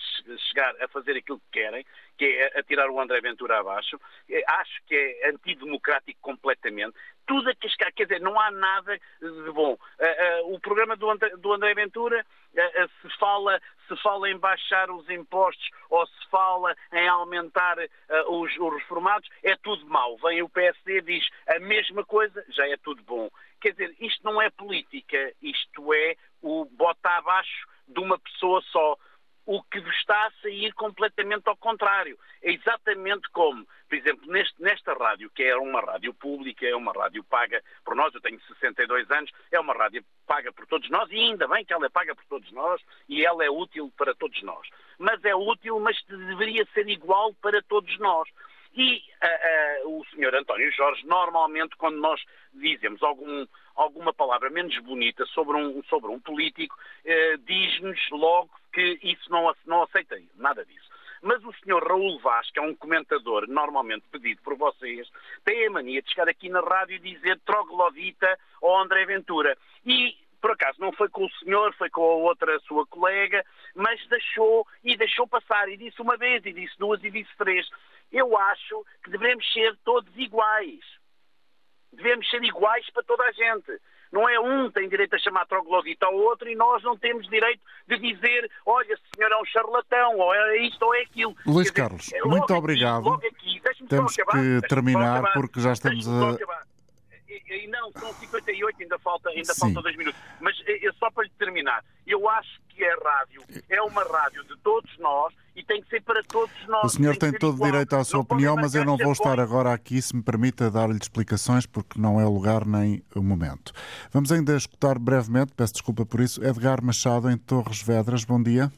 chegar 0.49 0.73
a 0.81 0.87
fazer 0.87 1.17
aquilo 1.17 1.39
que 1.39 1.59
querem, 1.59 1.85
que 2.17 2.25
é 2.25 2.59
atirar 2.59 2.89
o 2.89 2.99
André 2.99 3.21
Ventura 3.21 3.59
abaixo. 3.59 3.99
É, 4.29 4.43
acho 4.47 4.81
que 4.85 4.95
é 4.95 5.29
antidemocrático 5.29 6.19
completamente. 6.21 6.95
Tudo 7.27 7.49
a 7.49 7.55
cascar, 7.55 7.93
quer 7.93 8.05
dizer, 8.05 8.21
não 8.21 8.39
há 8.39 8.49
nada 8.49 8.97
de 9.21 9.51
bom. 9.51 9.73
Uh, 9.73 10.47
uh, 10.47 10.55
o 10.55 10.59
programa 10.59 10.95
do 10.95 11.09
André, 11.09 11.29
do 11.37 11.53
André 11.53 11.73
Ventura 11.73 12.25
uh, 12.53 12.89
se, 13.01 13.17
fala, 13.19 13.61
se 13.87 13.95
fala 13.97 14.29
em 14.29 14.37
baixar 14.37 14.89
os 14.89 15.09
impostos 15.09 15.69
ou 15.89 16.07
se 16.07 16.29
fala 16.31 16.75
em 16.93 17.07
aumentar 17.07 17.77
os, 18.29 18.57
os 18.57 18.73
reformados, 18.75 19.29
é 19.43 19.55
tudo 19.57 19.85
mau. 19.87 20.17
Vem 20.17 20.41
o 20.41 20.49
PSD 20.49 21.01
diz 21.01 21.27
a 21.47 21.59
mesma 21.59 22.03
coisa, 22.05 22.43
já 22.49 22.67
é 22.67 22.77
tudo 22.77 23.03
bom. 23.03 23.29
Quer 23.59 23.71
dizer, 23.71 23.95
isto 23.99 24.23
não 24.23 24.41
é 24.41 24.49
política, 24.49 25.33
isto 25.41 25.93
é 25.93 26.15
o 26.41 26.65
bota 26.65 27.09
abaixo 27.09 27.67
de 27.87 27.99
uma 27.99 28.19
pessoa 28.19 28.61
só. 28.71 28.97
O 29.47 29.63
que 29.63 29.79
está 29.79 30.27
a 30.27 30.31
sair 30.41 30.73
completamente 30.73 31.47
ao 31.47 31.55
contrário. 31.55 32.19
É 32.43 32.51
exatamente 32.51 33.29
como, 33.31 33.65
por 33.89 33.95
exemplo, 33.95 34.29
neste, 34.29 34.61
nesta 34.61 34.93
rádio, 34.93 35.31
que 35.31 35.41
é 35.41 35.55
uma 35.55 35.79
rádio 35.79 36.13
pública, 36.13 36.67
é 36.67 36.75
uma 36.75 36.91
rádio 36.91 37.23
paga 37.23 37.63
por 37.83 37.95
nós, 37.95 38.13
eu 38.13 38.21
tenho 38.21 38.39
62 38.41 39.09
anos, 39.09 39.31
é 39.49 39.59
uma 39.59 39.73
rádio 39.73 40.03
paga 40.27 40.51
por 40.51 40.67
todos 40.67 40.89
nós, 40.89 41.09
e 41.09 41.15
ainda 41.15 41.47
bem 41.47 41.63
que 41.63 41.71
ela 41.71 41.85
é 41.85 41.89
paga 41.89 42.13
por 42.13 42.25
todos 42.25 42.51
nós 42.51 42.81
e 43.07 43.25
ela 43.25 43.43
é 43.43 43.49
útil 43.49 43.91
para 43.97 44.13
todos 44.13 44.43
nós. 44.43 44.67
Mas 44.99 45.23
é 45.23 45.33
útil, 45.33 45.79
mas 45.79 45.97
deveria 46.03 46.67
ser 46.73 46.87
igual 46.89 47.33
para 47.35 47.61
todos 47.63 47.97
nós. 47.99 48.27
E 48.77 48.97
uh, 48.97 49.87
uh, 49.87 49.99
o 49.99 50.05
senhor 50.07 50.35
António 50.35 50.71
Jorge, 50.71 51.03
normalmente, 51.07 51.75
quando 51.77 51.97
nós 51.97 52.21
dizemos 52.53 53.01
algum, 53.01 53.47
alguma 53.77 54.13
palavra 54.13 54.49
menos 54.49 54.77
bonita 54.79 55.25
sobre 55.27 55.55
um, 55.55 55.81
sobre 55.83 56.09
um 56.09 56.19
político, 56.19 56.75
uh, 56.75 57.37
diz-nos 57.45 57.99
logo 58.11 58.49
que 58.73 58.99
isso 59.03 59.31
não, 59.31 59.53
não 59.65 59.83
aceita 59.83 60.19
nada 60.35 60.65
disso. 60.65 60.87
Mas 61.21 61.43
o 61.43 61.53
senhor 61.63 61.87
Raul 61.87 62.19
Vaz, 62.19 62.49
que 62.51 62.59
é 62.59 62.61
um 62.61 62.75
comentador 62.75 63.47
normalmente 63.47 64.05
pedido 64.11 64.41
por 64.41 64.55
vocês, 64.55 65.07
tem 65.43 65.67
a 65.67 65.71
mania 65.71 66.01
de 66.01 66.09
chegar 66.09 66.29
aqui 66.29 66.49
na 66.49 66.59
rádio 66.59 66.95
e 66.95 66.99
dizer 66.99 67.39
troglodita 67.45 68.37
ou 68.61 68.77
André 68.77 69.05
Ventura. 69.05 69.57
E 69.85 70.15
por 70.41 70.51
acaso 70.51 70.79
não 70.79 70.91
foi 70.91 71.09
com 71.09 71.25
o 71.25 71.31
senhor, 71.39 71.73
foi 71.73 71.89
com 71.89 72.01
a 72.01 72.15
outra 72.15 72.59
sua 72.59 72.85
colega, 72.85 73.43
mas 73.75 74.05
deixou 74.07 74.67
e 74.83 74.95
deixou 74.95 75.27
passar 75.27 75.67
e 75.69 75.77
disse 75.77 76.01
uma 76.01 76.17
vez, 76.17 76.45
e 76.45 76.53
disse 76.53 76.77
duas 76.77 77.03
e 77.03 77.09
disse 77.09 77.35
três. 77.37 77.67
Eu 78.11 78.37
acho 78.37 78.85
que 79.03 79.09
devemos 79.09 79.51
ser 79.51 79.75
todos 79.83 80.15
iguais. 80.15 80.79
Devemos 81.97 82.29
ser 82.29 82.41
iguais 82.43 82.89
para 82.91 83.03
toda 83.03 83.23
a 83.23 83.31
gente. 83.31 83.79
Não 84.11 84.27
é 84.29 84.39
um 84.39 84.71
tem 84.71 84.87
direito 84.87 85.15
a 85.15 85.19
chamar 85.19 85.45
troglodita 85.47 86.05
ao 86.05 86.15
outro 86.15 86.47
e 86.47 86.55
nós 86.55 86.81
não 86.81 86.97
temos 86.97 87.27
direito 87.27 87.61
de 87.87 87.97
dizer, 87.97 88.49
olha, 88.65 88.93
esse 88.93 89.03
senhor 89.13 89.29
é 89.29 89.37
um 89.37 89.45
charlatão, 89.45 90.17
ou 90.17 90.33
é 90.33 90.57
isto 90.59 90.81
ou 90.83 90.95
é 90.95 91.01
aquilo. 91.01 91.35
Luís 91.45 91.67
dizer, 91.67 91.73
Carlos, 91.73 92.09
muito 92.23 92.45
aqui, 92.45 92.53
obrigado. 92.53 93.13
Aqui, 93.13 93.61
Temos 93.89 94.15
que 94.15 94.67
terminar 94.69 95.33
porque 95.33 95.59
já 95.59 95.73
estamos 95.73 96.07
a 96.07 96.37
e 97.49 97.67
não, 97.67 97.91
são 97.91 98.13
58, 98.13 98.81
ainda 98.81 98.99
falta, 98.99 99.29
ainda 99.29 99.53
falta 99.55 99.81
dois 99.81 99.95
minutos. 99.95 100.19
Mas 100.39 100.55
é, 100.65 100.91
só 100.97 101.09
para 101.11 101.23
lhe 101.23 101.29
terminar, 101.37 101.83
eu 102.05 102.27
acho 102.29 102.59
que 102.69 102.83
a 102.83 102.95
rádio 102.95 103.43
é 103.69 103.81
uma 103.81 104.03
rádio 104.03 104.43
de 104.43 104.55
todos 104.57 104.97
nós 104.97 105.33
e 105.33 105.46
tem 105.67 105.81
que 105.81 105.89
ser 105.89 106.01
para 106.01 106.23
todos 106.23 106.55
nós. 106.67 106.85
O 106.85 106.89
senhor 106.89 107.17
tem, 107.17 107.31
tem 107.31 107.39
todo 107.39 107.55
igual. 107.55 107.71
direito 107.71 107.95
à 107.95 108.03
sua 108.03 108.17
não 108.17 108.23
opinião, 108.23 108.55
mas 108.55 108.73
eu 108.73 108.85
não 108.85 108.97
vou 108.97 109.11
estar 109.11 109.39
agora 109.39 109.73
aqui, 109.73 110.01
se 110.01 110.15
me 110.15 110.23
permita 110.23 110.71
dar-lhe 110.71 110.97
explicações, 110.99 111.65
porque 111.65 111.99
não 111.99 112.19
é 112.19 112.25
o 112.25 112.29
lugar 112.29 112.65
nem 112.65 113.03
o 113.15 113.21
momento. 113.21 113.73
Vamos 114.11 114.31
ainda 114.31 114.55
escutar 114.55 114.97
brevemente, 114.97 115.53
peço 115.55 115.73
desculpa 115.73 116.05
por 116.05 116.21
isso, 116.21 116.43
Edgar 116.43 116.83
Machado 116.83 117.29
em 117.29 117.37
Torres 117.37 117.81
Vedras. 117.81 118.23
Bom 118.23 118.41
dia. 118.41 118.71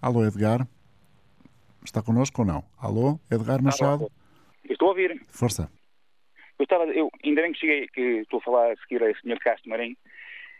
Alô, 0.00 0.24
Edgar. 0.24 0.68
Está 1.84 2.02
connosco 2.02 2.42
ou 2.42 2.46
não? 2.46 2.64
Alô, 2.78 3.18
Edgar 3.30 3.62
Machado? 3.62 4.10
Estou 4.68 4.88
a 4.88 4.90
ouvir. 4.90 5.20
Força. 5.28 5.70
Eu 6.58 6.64
estava, 6.64 6.84
eu, 6.84 7.10
ainda 7.24 7.42
bem 7.42 7.52
que 7.52 7.58
cheguei, 7.58 7.88
que 7.88 8.00
estou 8.20 8.38
a 8.38 8.42
falar 8.42 8.72
a 8.72 8.76
seguir 8.76 9.02
ao 9.02 9.14
Sr. 9.16 9.38
Castro 9.40 9.70
Marinho, 9.70 9.96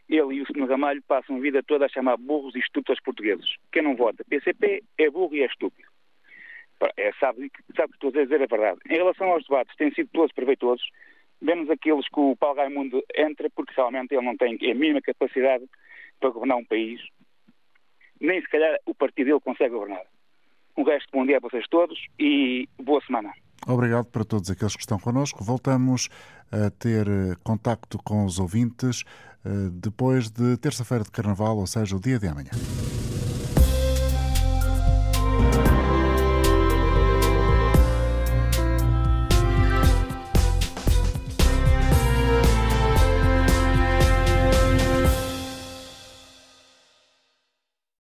ele 0.09 0.35
e 0.35 0.43
o 0.43 0.47
Sr. 0.47 0.69
Ramalho 0.69 1.03
passam 1.03 1.37
a 1.37 1.41
vida 1.41 1.63
toda 1.63 1.87
a 1.87 1.89
chamar 1.89 2.17
burros 2.17 2.55
e 2.55 2.59
estúpidos 2.59 2.91
aos 2.91 3.03
portugueses. 3.03 3.57
Quem 3.73 3.83
não 3.83 3.97
vota 3.97 4.25
PCP 4.29 4.83
é 4.99 5.11
burro 5.11 5.35
e 5.35 5.43
é 5.43 5.47
estúpido. 5.47 5.89
É, 6.97 7.13
sabe, 7.19 7.51
sabe 7.75 7.93
que 7.93 8.07
estou 8.07 8.11
a 8.11 8.25
dizer 8.25 8.43
a 8.43 8.47
verdade. 8.47 8.81
Em 8.91 8.97
relação 8.97 9.29
aos 9.29 9.45
debates, 9.45 9.75
têm 9.77 9.93
sido 9.95 10.11
todos 10.13 10.33
proveitosos, 10.33 10.87
menos 11.41 11.71
aqueles 11.71 12.07
que 12.09 12.21
o 12.21 12.37
Paulo 12.37 12.59
Raimundo 12.59 13.03
entra, 13.17 13.49
porque 13.51 13.73
realmente 13.75 14.13
ele 14.13 14.25
não 14.25 14.37
tem 14.37 14.55
a 14.55 14.75
mínima 14.75 15.01
capacidade 15.01 15.65
para 16.21 16.31
governar 16.31 16.59
um 16.59 16.65
país. 16.65 17.01
Nem 18.21 18.41
se 18.41 18.49
calhar 18.49 18.79
o 18.87 18.95
partido 18.95 19.27
dele 19.27 19.41
consegue 19.41 19.75
governar. 19.75 20.05
Um 20.77 20.83
resto, 20.83 21.09
bom 21.13 21.25
dia 21.25 21.39
a 21.39 21.41
vocês 21.41 21.65
todos 21.69 21.99
e 22.19 22.69
boa 22.83 23.01
semana. 23.07 23.33
Obrigado 23.67 24.07
para 24.07 24.25
todos 24.25 24.51
aqueles 24.51 24.75
que 24.75 24.83
estão 24.83 24.99
connosco. 24.99 25.43
Voltamos 25.43 26.09
a 26.53 26.71
ter 26.71 27.07
eh, 27.07 27.35
contacto 27.43 27.97
com 28.05 28.25
os 28.25 28.39
ouvintes 28.39 29.05
depois 29.73 30.31
de 30.31 30.57
terça-feira 30.57 31.05
de 31.05 31.11
Carnaval, 31.11 31.57
ou 31.57 31.67
seja, 31.67 31.97
o 31.97 32.01
dia 32.01 32.19
de 32.19 32.27
amanhã. 32.27 32.51